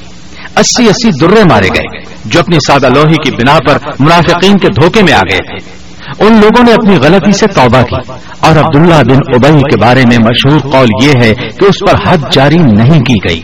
اسی 0.57 0.89
اسی 0.89 1.09
درے 1.21 1.43
مارے 1.49 1.67
گئے۔ 1.67 2.10
جو 2.25 2.39
اپنی 2.39 2.57
سادہ 2.67 2.89
لوہی 2.95 3.15
کی 3.23 3.31
بنا 3.31 3.57
پر 3.67 3.77
منافقین 3.99 4.57
کے 4.57 4.67
دھوکے 4.67 5.03
میں 5.03 5.13
آ 5.13 5.21
گئے 5.31 5.37
تھے۔ 5.37 5.81
ان 6.19 6.33
لوگوں 6.33 6.63
نے 6.63 6.73
اپنی 6.73 6.95
غلطی 6.95 7.31
سے 7.31 7.47
توبہ 7.47 7.81
کی۔ 7.81 8.13
اور 8.39 8.55
عبداللہ 8.55 9.03
بن 9.03 9.19
ابئی 9.35 9.61
کے 9.61 9.79
بارے 9.81 10.05
میں 10.05 10.17
مشہور 10.17 10.59
قول 10.71 10.87
یہ 11.03 11.11
ہے 11.23 11.33
کہ 11.33 11.65
اس 11.65 11.91
پر 11.91 12.09
حد 12.09 12.17
جاری 12.31 12.57
نہیں 12.57 12.99
کی 12.99 13.15
گئی۔ 13.29 13.41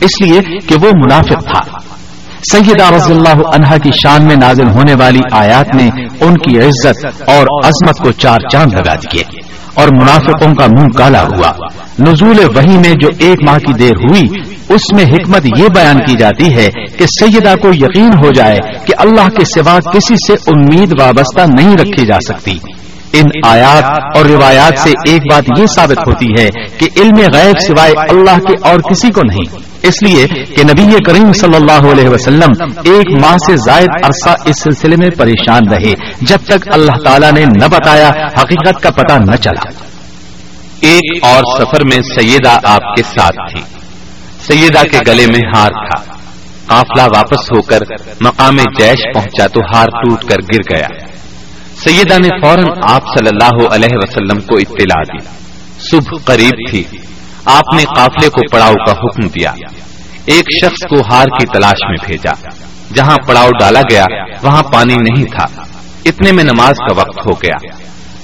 اس 0.00 0.20
لیے 0.22 0.40
کہ 0.66 0.74
وہ 0.82 0.90
منافق 0.90 1.44
تھا۔ 1.44 1.78
سیدہ 2.52 2.94
رضی 2.94 3.12
اللہ 3.12 3.42
عنہا 3.54 3.76
کی 3.76 3.90
شان 3.90 4.24
میں 4.24 4.36
نازل 4.36 4.68
ہونے 4.68 4.94
والی 4.94 5.20
آیات 5.32 5.74
نے 5.74 5.90
ان 6.20 6.34
کی 6.34 6.58
عزت 6.58 7.06
اور 7.06 7.66
عظمت 7.66 7.98
کو 7.98 8.12
چار 8.12 8.38
چاند 8.52 8.72
لگا 8.72 8.94
دیے 8.94 9.22
اور 9.74 9.88
منافقوں 9.88 10.54
کا 10.54 10.66
منہ 10.66 10.88
کالا 10.98 11.22
ہوا۔ 11.22 11.52
نزول 11.98 12.38
وحی 12.56 12.78
میں 12.78 12.92
جو 12.92 13.08
ایک 13.18 13.38
ماہ 13.48 13.58
کی 13.58 13.72
دیر 13.72 13.92
ہوئی، 13.92 14.22
اس 14.68 14.80
میں 14.92 15.04
حکمت 15.04 15.46
یہ 15.58 15.68
بیان 15.74 15.98
کی 16.06 16.16
جاتی 16.16 16.54
ہے 16.54 16.70
کہ 16.98 17.06
سیدہ 17.06 17.54
کو 17.62 17.68
یقین 17.68 18.10
ہو 18.24 18.30
جائے 18.30 18.58
کہ 18.86 18.94
اللہ 18.98 19.28
کے 19.28 19.44
سوا 19.44 19.78
کسی 19.92 20.14
سے 20.14 20.32
امید 20.32 21.00
وابستہ 21.00 21.62
نہیں 21.62 21.74
رکھی 21.74 22.06
جا 22.06 22.18
سکتی۔ 22.28 22.58
ان 23.12 23.24
آیات 23.44 24.16
اور 24.16 24.24
روایات 24.24 24.78
سے 24.78 24.90
ایک 25.08 25.22
بات 25.32 25.44
یہ 25.58 25.66
ثابت 25.66 25.98
ہوتی 25.98 26.26
ہے 26.38 26.48
کہ 26.78 26.88
علم 26.96 27.16
غیب 27.34 27.60
سوائے 27.60 27.92
اللہ 28.10 28.38
کے 28.38 28.68
اور 28.68 28.80
کسی 28.80 29.08
کو 29.08 29.20
نہیں۔ 29.20 29.70
اس 29.82 30.02
لیے 30.02 30.26
کہ 30.26 30.64
نبی 30.64 30.96
کریم 31.06 31.32
صلی 31.32 31.56
اللہ 31.56 31.90
علیہ 31.92 32.08
وسلم 32.08 32.50
ایک 32.84 33.24
ماہ 33.24 33.36
سے 33.46 33.56
زائد 33.56 33.88
عرصہ 34.04 34.36
اس 34.44 34.62
سلسلے 34.62 34.96
میں 34.96 35.10
پریشان 35.10 35.68
رہے۔ 35.68 35.94
جب 36.20 36.38
تک 36.44 36.68
اللہ 36.72 37.02
تعالیٰ 37.04 37.32
نے 37.32 37.44
نہ 37.44 37.66
بتایا، 37.70 38.08
حقیقت 38.08 38.82
کا 38.82 38.90
پتہ 38.90 39.12
نہ 39.12 39.36
چلا۔ 39.36 39.70
ایک 40.80 41.24
اور 41.24 41.42
سفر 41.58 41.84
میں 41.84 42.02
سیدہ 42.20 42.58
آپ 42.64 42.96
کے 42.96 43.02
ساتھ 43.02 43.36
تھی۔ 43.52 43.62
سیدہ 44.46 44.82
کے 44.90 44.98
گلے 45.06 45.26
میں 45.26 45.40
ہار 45.56 45.68
تھا۔ 45.68 46.12
قافلہ 46.66 47.02
واپس 47.02 47.38
ہو 47.38 47.62
کر 47.62 47.78
مقام 48.20 48.56
جیش 48.56 49.14
پہنچا 49.14 49.46
تو 49.46 49.60
ہار 49.74 49.86
ٹوٹ 49.86 50.24
کر 50.24 50.36
گر 50.52 50.76
گیا۔ 50.76 51.09
سیدہ 51.84 52.18
نے 52.18 52.28
فوراً 52.42 52.64
آپ 52.82 53.02
صلی 53.18 53.28
اللہ 53.32 53.74
علیہ 53.74 53.94
وسلم 53.94 54.40
کو 54.40 54.56
اطلاع 54.56 55.02
دی۔ 55.02 55.40
صبح 55.90 56.18
قریب 56.24 56.70
تھی۔ 56.70 56.84
آپ 57.44 57.74
نے 57.74 57.84
قافلے 57.96 58.28
کو 58.28 58.40
پڑاؤ 58.52 58.72
کا 58.86 58.92
حکم 58.92 59.28
دیا۔ 59.28 59.52
ایک 60.24 60.64
شخص 60.64 60.86
کو 60.88 60.96
ہار 61.12 61.24
کی 61.24 61.46
تلاش 61.46 61.88
میں 61.88 62.06
بھیجا۔ 62.06 62.48
جہاں 62.94 63.16
پڑاؤ 63.26 63.48
ڈالا 63.60 63.80
گیا، 63.90 64.04
وہاں 64.42 64.62
پانی 64.62 64.94
نہیں 64.94 65.24
تھا۔ 65.24 65.62
اتنے 66.04 66.32
میں 66.32 66.44
نماز 66.44 66.74
کا 66.78 66.94
وقت 66.96 67.26
ہو 67.26 67.30
گیا۔ 67.30 67.68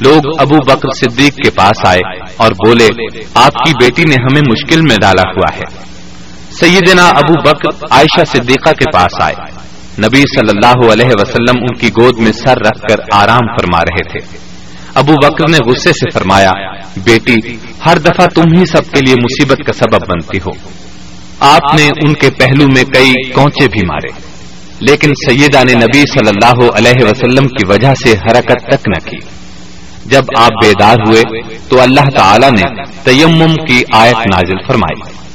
لوگ 0.01 0.41
ابو 0.41 0.57
بکر 0.57 0.89
صدیق 0.95 1.35
کے 1.37 1.51
پاس 1.51 1.87
آئے 1.87 2.01
اور 2.37 2.51
بولے، 2.51 2.89
آپ 3.35 3.53
کی 3.53 3.73
بیٹی 3.81 4.05
نے 4.05 4.15
ہمیں 4.15 4.43
مشکل 4.51 4.81
میں 4.81 4.97
ڈالا 4.97 5.23
ہوا 5.23 5.57
ہے۔ 5.57 5.97
سیدنا 6.51 7.09
ابو 7.09 7.43
بکر 7.43 7.85
عائشہ 7.91 8.25
صدیقہ 8.25 8.71
کے 8.71 8.91
پاس 8.93 9.21
آئے۔ 9.21 9.56
نبی 9.99 10.19
صلی 10.19 10.49
اللہ 10.49 10.93
علیہ 10.93 11.11
وسلم 11.13 11.59
ان 11.61 11.79
کی 11.79 11.89
گود 11.89 12.19
میں 12.19 12.33
سر 12.33 12.57
رکھ 12.57 12.81
کر 12.89 12.97
آرام 13.13 13.57
فرما 13.57 13.81
رہے 13.81 14.19
تھے۔ 14.19 14.37
ابو 14.95 15.13
بکر 15.13 15.51
نے 15.51 15.59
غصے 15.67 15.93
سے 15.93 16.19
فرمایا، 16.19 16.51
بیٹی، 16.97 17.37
ہر 17.87 17.99
دفعہ 17.99 18.27
تم 18.27 18.59
ہی 18.59 18.67
سب 18.67 18.83
کے 18.95 19.01
لیے 19.01 19.15
مصیبت 19.15 19.59
کا 19.67 19.73
سبب 19.73 20.09
بنتی 20.09 20.39
ہو۔ 20.39 20.51
آپ 21.41 21.75
نے 21.75 21.87
ان 21.87 22.15
کے 22.15 22.31
پہلو 22.31 22.67
میں 22.67 22.85
کئی 22.85 23.31
کونچے 23.31 23.69
بھی 23.69 23.81
مارے۔ 23.87 24.37
لیکن 24.81 25.11
سیدہ 25.29 25.65
نے 25.65 25.75
نبی 25.75 25.99
صلی 25.99 26.29
اللہ 26.29 26.71
علیہ 26.75 27.05
وسلم 27.05 27.45
کی 27.45 27.67
وجہ 27.69 27.95
سے 27.95 28.13
حرکت 28.13 28.67
تک 28.67 28.89
نہ 28.89 29.11
کی۔ 29.11 29.17
جب 30.07 30.23
آپ 30.39 30.51
بیدار 30.65 30.97
ہوئے 31.09 31.23
تو 31.69 31.81
اللہ 31.81 32.19
تعالی 32.19 32.47
نے 32.51 32.83
تیمم 33.05 33.55
کی 33.55 33.83
آیت 33.93 34.17
نازل 34.17 34.57
فرمائی۔ 34.69 35.26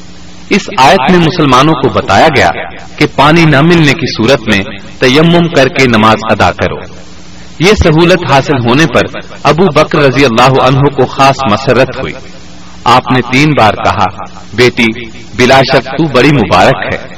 اس 0.56 0.62
آیت 0.78 1.12
میں 1.12 1.20
مسلمانوں 1.20 1.74
کو 1.74 1.90
بتایا 1.90 2.28
گیا 2.38 2.50
کہ 2.98 3.06
پانی 3.16 3.46
نہ 3.46 3.62
ملنے 3.62 3.92
کی 3.92 4.18
صورت 4.18 4.42
میں 4.42 4.64
تیمم 5.00 5.48
کر 5.48 5.68
کے 5.68 5.86
نماز 5.86 6.16
ادا 6.30 6.52
کرو۔ 6.52 6.96
یہ 7.60 7.74
سہولت 7.84 8.32
حاصل 8.32 8.70
ہونے 8.70 8.86
پر 8.86 9.20
ابو 9.44 9.66
بکر 9.76 10.00
رضی 10.00 10.26
اللہ 10.26 10.64
عنہ 10.68 10.80
کو 10.80 11.06
خاص 11.06 11.36
مسرت 11.52 11.88
ہوئی۔ 11.98 12.14
آپ 12.84 13.04
نے 13.12 13.22
تین 13.34 13.50
بار 13.58 13.72
کہا، 13.72 14.24
بیٹی، 14.54 15.06
بلا 15.36 15.60
شک 15.60 15.86
تو 15.86 16.08
بڑی 16.08 16.32
مبارک 16.32 16.94
ہے۔ 16.94 17.16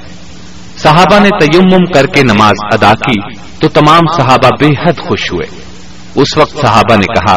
صحابہ 0.77 1.19
نے 1.19 1.29
تیمم 1.29 1.85
کر 1.93 2.05
کے 2.05 2.21
نماز 2.21 2.53
ادا 2.73 2.93
کی 2.93 3.37
تو 3.59 3.67
تمام 3.67 3.99
صحابہ 4.21 4.49
بے 4.59 4.65
حد 4.65 4.97
خوش 4.97 5.31
ہوئے۔ 5.33 5.47
اس 6.15 6.37
وقت 6.37 6.57
صحابہ 6.61 6.95
نے 6.95 7.05
کہا، 7.05 7.35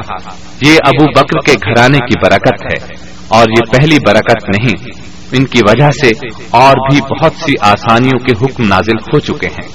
یہ 0.61 0.77
ابو 0.87 1.05
بکر 1.05 1.39
کے 1.47 1.53
گھرانے 1.53 1.99
کی 1.99 2.31
برکت 2.31 2.65
ہے 2.65 2.95
اور 3.29 3.45
یہ 3.49 3.73
پہلی 3.73 3.99
برکت 4.07 4.61
نہیں۔ 4.61 5.07
ان 5.33 5.45
کی 5.45 5.61
وجہ 5.69 5.91
سے 6.03 6.29
اور 6.51 6.73
بھی 6.91 7.01
بہت 7.01 7.33
سی 7.45 7.53
آسانیوں 7.61 8.19
کے 8.19 8.33
حکم 8.43 8.65
نازل 8.69 8.99
ہو 8.99 9.19
چکے 9.19 9.47
ہیں۔ 9.47 9.69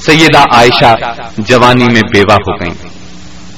سیدہ 0.00 0.38
عائشہ 0.38 0.94
جوانی 1.38 1.84
میں 1.84 2.00
بیوہ 2.14 2.34
ہو 2.34 2.52
گئیں۔ 2.52 2.88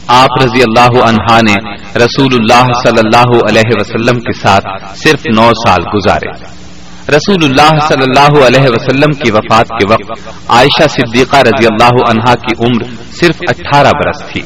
آپ 0.07 0.29
رضی 0.45 0.63
اللہ 0.63 1.09
عنہا 1.09 1.41
نے 1.41 1.55
رسول 1.99 2.35
اللہ 2.35 2.65
صلی 2.87 3.01
اللہ 3.05 3.43
علیہ 3.49 3.71
وسلم 3.81 4.21
کے 4.21 4.33
ساتھ 4.33 4.67
صرف 4.97 5.21
نو 5.37 5.51
سال 5.67 5.79
گزارے۔ 5.95 6.61
رسول 7.09 7.45
اللہ 7.45 7.87
صلی 7.89 8.03
اللہ 8.03 8.47
علیہ 8.47 8.67
وسلم 8.69 9.13
کی 9.13 9.31
وفات 9.31 9.69
کے 9.69 9.93
وقت 9.93 10.29
عائشہ 10.49 10.89
صدیقہ 10.89 11.37
رضی 11.37 11.67
اللہ 11.67 12.11
عنہا 12.11 12.35
کی 12.35 12.65
عمر 12.65 12.95
صرف 13.21 13.37
اٹھارہ 13.49 13.89
برس 13.89 14.33
تھی۔ 14.33 14.41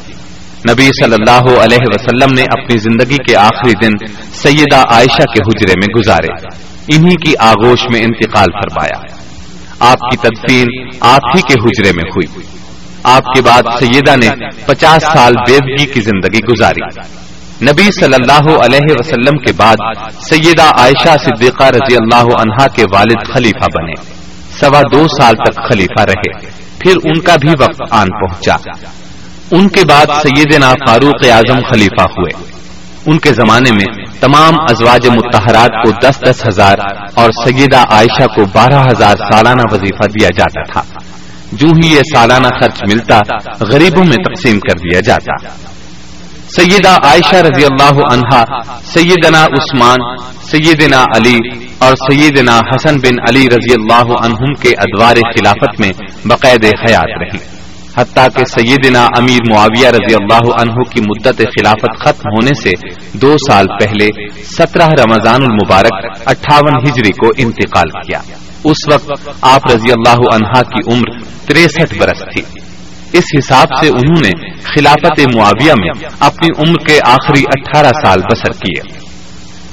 نبی 0.71 0.85
صلی 0.85 1.15
اللہ 1.15 1.61
علیہ 1.61 1.79
وسلم 1.81 2.35
نے 2.35 2.43
اپنی 2.43 2.79
زندگی 2.79 3.17
کے 3.17 3.37
آخری 3.37 3.73
دن 3.73 4.07
سیدہ 4.33 4.77
عائشہ 4.77 5.23
کے 5.23 5.39
حجرے 5.39 5.75
میں 5.77 6.01
گزارے۔ 6.01 6.65
انہی 6.89 7.15
کی 7.15 7.35
آغوش 7.39 7.81
میں 7.93 8.01
انتقال 8.01 8.47
فرمایا۔ 8.53 9.19
آپ 9.93 9.99
کی 10.01 10.17
تدفین 10.17 10.67
آپ 11.01 11.21
ہی 11.37 11.41
کے 11.41 11.55
حجرے 11.55 11.93
میں 11.97 12.11
ہوئی۔ 12.17 12.43
آپ 13.03 13.25
کے 13.35 13.43
بعد 13.43 13.63
سیدہ 13.79 14.17
نے 14.17 14.49
پچاس 14.67 15.03
سال 15.03 15.33
بیدگی 15.49 15.93
کی 15.93 16.01
زندگی 16.01 16.39
گزاری۔ 16.39 17.01
نبی 17.63 17.83
صلی 17.83 18.15
اللہ 18.15 18.57
علیہ 18.57 18.95
وسلم 18.99 19.39
کے 19.39 19.53
بعد 19.57 19.77
سیدہ 20.13 20.63
عائشہ 20.63 21.17
صدیقہ 21.25 21.65
رضی 21.65 21.97
اللہ 21.97 22.23
عنہا 22.23 22.67
کے 22.67 22.85
والد 22.93 23.35
خلیفہ 23.35 23.67
بنے۔ 23.75 23.93
سوا 24.61 24.81
دو 24.93 25.05
سال 25.21 25.35
تک 25.35 25.69
خلیفہ 25.69 26.01
رہے۔ 26.01 26.51
پھر 26.79 26.97
ان 27.05 27.21
کا 27.21 27.37
بھی 27.37 27.49
وقت 27.49 27.83
آن 27.91 28.07
پہنچا۔ 28.07 28.57
ان 29.51 29.69
کے 29.69 29.81
بعد 29.89 30.07
سیدنا 30.23 30.73
فاروق 30.73 31.27
اعظم 31.33 31.61
خلیفہ 31.71 32.03
ہوئے۔ 32.03 32.54
ان 33.07 33.19
کے 33.19 33.33
زمانے 33.33 33.71
میں 33.73 34.05
تمام 34.21 34.55
ازواج 34.61 35.09
متحرات 35.09 35.71
کو 35.85 35.91
دس 35.91 36.31
دس 36.31 36.47
ہزار 36.49 36.77
اور 37.15 37.31
سیدہ 37.45 37.77
عائشہ 37.77 38.27
کو 38.27 38.45
بارہ 38.45 38.83
ہزار 38.93 39.17
سالانہ 39.17 39.63
وظیفہ 39.71 40.09
دیا 40.09 40.29
جاتا 40.37 40.73
تھا۔ 40.73 40.99
جو 41.53 41.69
ہی 41.69 41.95
یہ 41.95 42.01
سالانہ 42.15 42.47
خرچ 42.47 42.83
ملتا، 42.93 43.21
غریبوں 43.61 44.05
میں 44.05 44.17
تقسیم 44.17 44.59
کر 44.59 44.79
دیا 44.79 45.01
جاتا۔ 45.01 45.49
سیدہ 46.57 46.89
عائشہ 46.89 47.37
رضی 47.37 47.65
اللہ 47.65 48.01
عنہا، 48.13 48.45
سیدنا 48.85 49.45
عثمان، 49.45 49.99
سیدنا 50.51 51.05
علی 51.17 51.39
اور 51.79 51.97
سیدنا 51.97 52.59
حسن 52.59 52.97
بن 52.97 53.21
علی 53.29 53.47
رضی 53.47 53.73
اللہ 53.73 54.25
عنہم 54.25 54.55
کے 54.55 54.69
ادوار 54.69 55.15
خلافت 55.15 55.81
میں 55.81 55.93
باقاعد 56.27 56.65
حیات 56.65 57.23
رہی۔ 57.23 57.54
حتیٰ 57.99 58.27
کہ 58.35 58.45
سیدنا 58.45 59.07
امیر 59.19 59.55
معاویہ 59.55 59.89
رضی 59.89 60.15
اللہ 60.15 60.61
عنہ 60.61 60.83
کی 60.91 61.01
مدت 61.01 61.39
خلافت 61.39 62.01
ختم 62.01 62.29
ہونے 62.37 62.55
سے 62.55 62.71
دو 63.13 63.35
سال 63.51 63.67
پہلے 63.81 64.09
سترہ 64.45 64.87
رمضان 64.87 65.43
المبارک 65.43 66.05
اٹھاون 66.27 66.89
ہجری 66.89 67.13
کو 67.13 67.29
انتقال 67.39 67.91
کیا۔ 68.07 68.21
اس 68.65 68.77
وقت 68.93 69.29
آپ 69.43 69.61
رضی 69.75 69.91
اللہ 69.91 70.35
عنہا 70.35 70.63
کی 70.63 70.93
عمر 70.93 71.19
تریسٹھ 71.49 71.99
برس 71.99 72.23
تھی۔ 72.35 72.43
اس 73.13 73.25
حساب 73.39 73.67
سے 73.81 73.89
انہوں 73.89 74.23
نے 74.27 74.31
خلافت 74.63 75.37
معاویہ 75.37 75.73
میں 75.73 76.09
اپنی 76.21 76.69
عمر 76.69 76.87
کے 76.87 76.99
آخری 77.05 77.43
اٹھارہ 77.47 77.93
سال 78.05 78.19
بسر 78.19 78.51
کیے۔ 78.51 79.05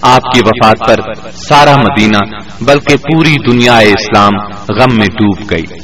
آپ 0.01 0.22
کی 0.22 0.39
وفات 0.45 0.88
پر 0.88 1.13
سارا 1.32 1.76
مدینہ 1.78 2.17
بلکہ 2.61 2.95
پوری 2.95 3.36
دنیا 3.51 3.78
اسلام 3.78 4.32
غم 4.69 4.95
میں 4.95 5.07
ڈوب 5.07 5.51
گئی۔ 5.51 5.81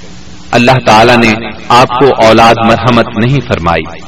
اللہ 0.52 0.72
تعالی 0.86 1.28
نے 1.28 1.34
آپ 1.70 1.88
کو 1.88 2.26
اولاد 2.26 2.54
مرحمت 2.66 3.06
نہیں 3.26 3.40
فرمائی۔ 3.48 4.00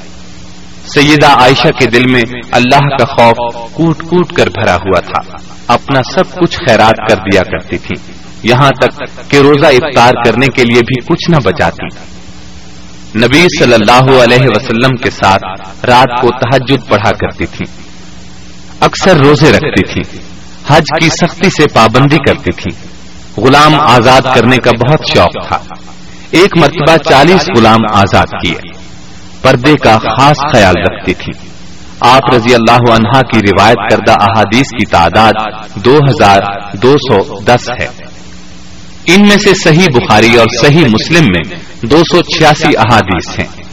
سیدہ 0.94 1.28
عائشہ 1.28 1.68
کے 1.80 1.86
دل 1.86 2.12
میں 2.12 2.22
اللہ 2.52 2.80
کا 2.80 3.06
خوف 3.06 3.56
کوٹ 3.74 4.02
کوٹ 4.02 4.34
کر 4.34 4.48
بھرا 4.48 4.76
ہوا 4.76 5.00
تھا۔ 5.00 5.38
اپنا 5.68 6.02
سب 6.14 6.36
کچھ 6.36 6.58
خیرات 6.58 7.10
کر 7.10 7.16
دیا 7.16 7.42
کرتی 7.42 7.78
تھی 7.78 8.14
یہاں 8.44 8.70
تک 8.70 9.02
کہ 9.30 9.38
روزہ 9.38 9.66
افطار 9.66 10.14
کرنے 10.26 10.48
کے 10.48 10.64
لیے 10.64 10.82
بھی 10.82 11.02
کچھ 11.02 11.32
نہ 11.32 11.36
بچاتی۔ 11.44 12.20
نبی 13.16 13.46
صلی 13.60 13.74
اللہ 13.74 14.24
علیہ 14.24 14.48
وسلم 14.56 14.96
کے 14.96 15.10
ساتھ 15.10 15.62
رات 15.86 16.22
کو 16.22 16.28
تحجد 16.30 16.90
پڑھا 16.90 17.12
کرتی 17.12 17.46
تھی 17.46 17.66
اکثر 18.80 19.16
روزے 19.16 19.52
رکھتی 19.52 19.94
تھی 19.94 20.18
حج 20.68 20.84
کی 21.02 21.10
سختی 21.10 21.50
سے 21.50 21.68
پابندی 21.74 22.18
کرتی 22.18 22.52
تھی 22.52 22.90
غلام 23.42 23.80
آزاد 23.80 24.22
کرنے 24.36 24.58
کا 24.58 24.72
بہت 24.72 25.00
شوق 25.16 25.48
تھا۔ 25.48 25.58
ایک 26.32 26.58
مرتبہ 26.58 26.98
چالیس 26.98 27.46
غلام 27.58 27.80
آزاد 27.94 28.26
کیے۔ 28.26 28.72
پردے 29.42 29.74
کا 29.84 29.98
خاص 29.98 30.38
خیال 30.52 30.76
رکھتی 30.78 31.14
تھی۔ 31.14 31.50
آپ 32.00 32.36
رضی 32.36 32.54
اللہ 32.54 32.92
عنہا 32.92 33.22
کی 33.22 33.40
روایت 33.40 33.78
کردہ 33.92 34.12
احادیث 34.12 34.62
کی 34.62 34.86
تعداد 34.86 35.34
دو 35.76 35.98
ہزار 36.10 36.40
دو 36.74 36.96
سو 36.98 37.40
دس 37.40 37.70
ہے۔ 37.82 37.88
ان 39.06 39.22
میں 39.22 39.38
سے 39.38 39.54
صحیح 39.54 39.88
بخاری 39.96 40.36
اور 40.36 40.48
صحیح 40.62 40.86
مسلم 40.86 41.26
میں 41.26 41.56
دو 41.82 41.98
سو 41.98 42.22
چھیاسی 42.22 42.78
احادیث 42.78 43.40
ہیں۔ 43.40 43.64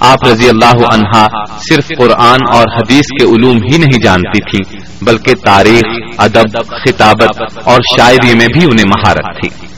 آپ 0.00 0.26
رضی 0.26 0.48
اللہ 0.48 0.94
عنہا 0.94 1.26
صرف 1.58 1.88
قرآن 1.98 2.38
اور 2.52 2.64
حدیث 2.76 3.06
کے 3.20 3.24
علوم 3.24 3.56
ہی 3.56 3.78
نہیں 3.78 4.02
جانتی 4.02 4.40
تھی، 4.40 4.78
بلکہ 5.02 5.34
تاریخ، 5.44 6.14
ادب، 6.18 6.58
خطابت 6.68 7.42
اور 7.64 7.80
شاعری 7.98 8.34
میں 8.34 8.46
بھی 8.46 8.64
انہیں 8.64 8.86
مہارت 8.86 9.42
تھی۔ 9.42 9.71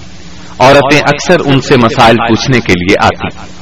عورتیں 0.59 0.99
اکثر 0.99 1.37
ان 1.45 1.61
سے 1.61 1.77
مسائل 1.77 2.17
پوچھنے 2.17 2.61
کے 2.61 2.73
لیے 2.73 2.97
آتی۔ 3.01 3.55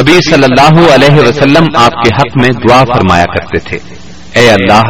نبی 0.00 0.30
صلی 0.30 0.44
اللہ 0.44 0.94
علیہ 0.94 1.28
وسلم 1.28 1.64
آپ 1.74 1.92
کے 1.92 2.16
حق 2.16 2.42
میں 2.42 2.48
دعا 2.68 2.84
فرمایا 2.84 3.24
کرتے 3.24 3.58
تھے۔ 3.58 3.78
اے 4.32 4.50
اللہ، 4.50 4.82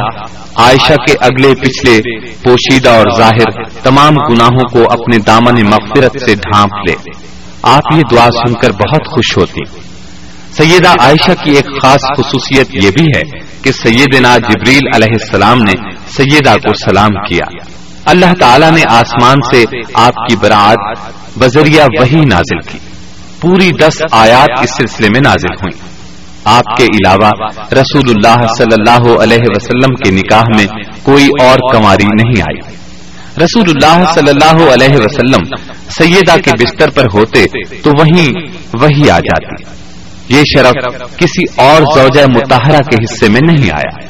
عائشہ 0.56 0.92
کے 0.92 1.14
اگلے 1.20 1.54
پچھلے 1.54 2.00
پوشیدہ 2.42 2.88
اور 2.88 3.04
ظاہر 3.16 3.64
تمام 3.82 4.14
گناہوں 4.28 4.68
کو 4.72 4.92
اپنے 4.92 5.18
دامن 5.18 5.66
مغفرت 5.66 6.20
سے 6.24 6.34
ڈھانپ 6.34 6.72
لے۔ 6.88 6.94
آپ 7.62 7.82
یہ 7.96 8.02
دعا 8.10 8.28
سن 8.30 8.54
کر 8.54 8.70
بہت 8.70 9.06
خوش 9.06 9.36
ہوتی۔ 9.36 9.60
سیدہ 10.52 10.88
عائشہ 10.88 11.44
کی 11.44 11.50
ایک 11.50 11.82
خاص 11.82 12.00
خصوصیت 12.18 12.84
یہ 12.84 12.90
بھی 12.90 13.06
ہے 13.16 13.22
کہ 13.62 13.72
سیدنا 13.72 14.38
جبریل 14.38 14.88
علیہ 14.94 15.16
السلام 15.20 15.58
نے 15.58 15.72
سیدہ 16.16 16.54
کو 16.54 16.72
سلام 16.72 17.10
کیا۔ 17.28 17.46
اللہ 18.06 18.32
تعالیٰ 18.40 18.70
نے 18.70 18.82
آسمان 18.88 19.36
سے 19.54 19.64
آپ 19.94 20.14
کی 20.14 20.36
برات 20.36 20.98
بذریعہ 21.38 21.86
وہی 22.00 22.20
نازل 22.20 22.60
کی۔ 22.60 22.78
پوری 23.40 23.70
دس 23.70 24.02
آیات 24.12 24.60
اس 24.62 24.70
سلسلے 24.70 25.08
میں 25.08 25.20
نازل 25.20 25.54
ہوئی 25.54 25.88
آپ 26.44 26.76
کے 26.76 26.84
علاوہ 26.84 27.30
رسول 27.72 28.02
اللہ 28.08 28.46
صلی 28.58 28.74
اللہ 28.78 29.22
علیہ 29.22 29.44
وسلم 29.56 29.94
کے 29.94 30.10
نکاح 30.10 30.42
میں 30.56 30.66
کوئی 31.02 31.28
اور 31.40 31.58
کماری 31.72 32.04
نہیں 32.04 32.40
آئی۔ 32.40 32.76
رسول 33.44 33.64
اللہ 33.68 34.04
صلی 34.14 34.30
اللہ 34.30 34.72
علیہ 34.72 34.96
وسلم 34.96 35.56
سیدہ 35.88 36.36
کے 36.44 36.50
بستر 36.60 36.90
پر 36.90 37.04
ہوتے 37.14 37.44
تو 37.82 37.90
وہیں 37.98 38.32
وہی 38.80 39.10
آ 39.10 39.18
جاتی۔ 39.18 39.64
یہ 40.28 40.42
شرف 40.54 40.74
کسی 41.16 41.44
اور 41.56 41.82
زوجہ 41.94 42.26
متحرہ 42.30 42.82
کے 42.82 42.96
حصے 43.04 43.28
میں 43.28 43.40
نہیں 43.46 43.70
آیا۔ 43.70 44.05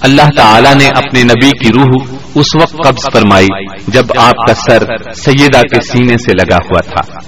اللہ 0.00 0.22
تعالی 0.36 0.74
نے 0.74 0.86
اپنے 0.86 1.22
نبی 1.22 1.50
کی 1.50 1.68
روح 1.72 2.18
اس 2.34 2.46
وقت 2.62 2.76
قبض 2.84 3.04
فرمائی 3.12 3.46
جب 3.88 4.04
آپ 4.16 4.34
کا 4.48 4.54
سر 4.54 4.82
سیدہ 5.14 5.60
کے 5.60 5.80
سینے 5.80 6.16
سے 6.16 6.32
لگا 6.32 6.56
ہوا 6.56 6.80
تھا۔ 6.80 7.18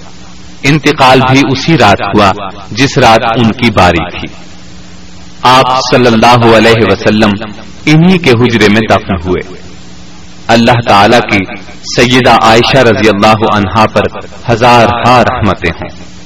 انتقال 0.63 1.19
بھی 1.31 1.41
اسی 1.51 1.77
رات 1.77 2.01
ہوا 2.17 2.31
جس 2.71 2.97
رات 2.97 3.19
ان 3.35 3.51
کی 3.51 3.71
باری 3.71 4.19
تھی۔ 4.19 4.35
آپ 5.43 5.95
صلی 5.95 6.07
اللہ 6.07 6.55
علیہ 6.57 6.83
وسلم 6.91 7.29
انہی 7.85 8.17
کے 8.17 8.29
حجرے 8.29 8.67
میں 8.69 8.81
دفن 8.89 9.27
ہوئے۔ 9.27 9.69
اللہ 10.47 10.87
تعالی 10.87 11.17
کی 11.31 11.61
سیدہ 11.95 12.31
عائشہ 12.41 12.77
رضی 12.77 13.09
اللہ 13.09 13.55
عنہا 13.55 13.85
پر 13.85 14.01
ہزار 14.51 14.87
ہار 15.07 15.25
رحمتیں 15.33 15.71
ہوں 15.81 16.18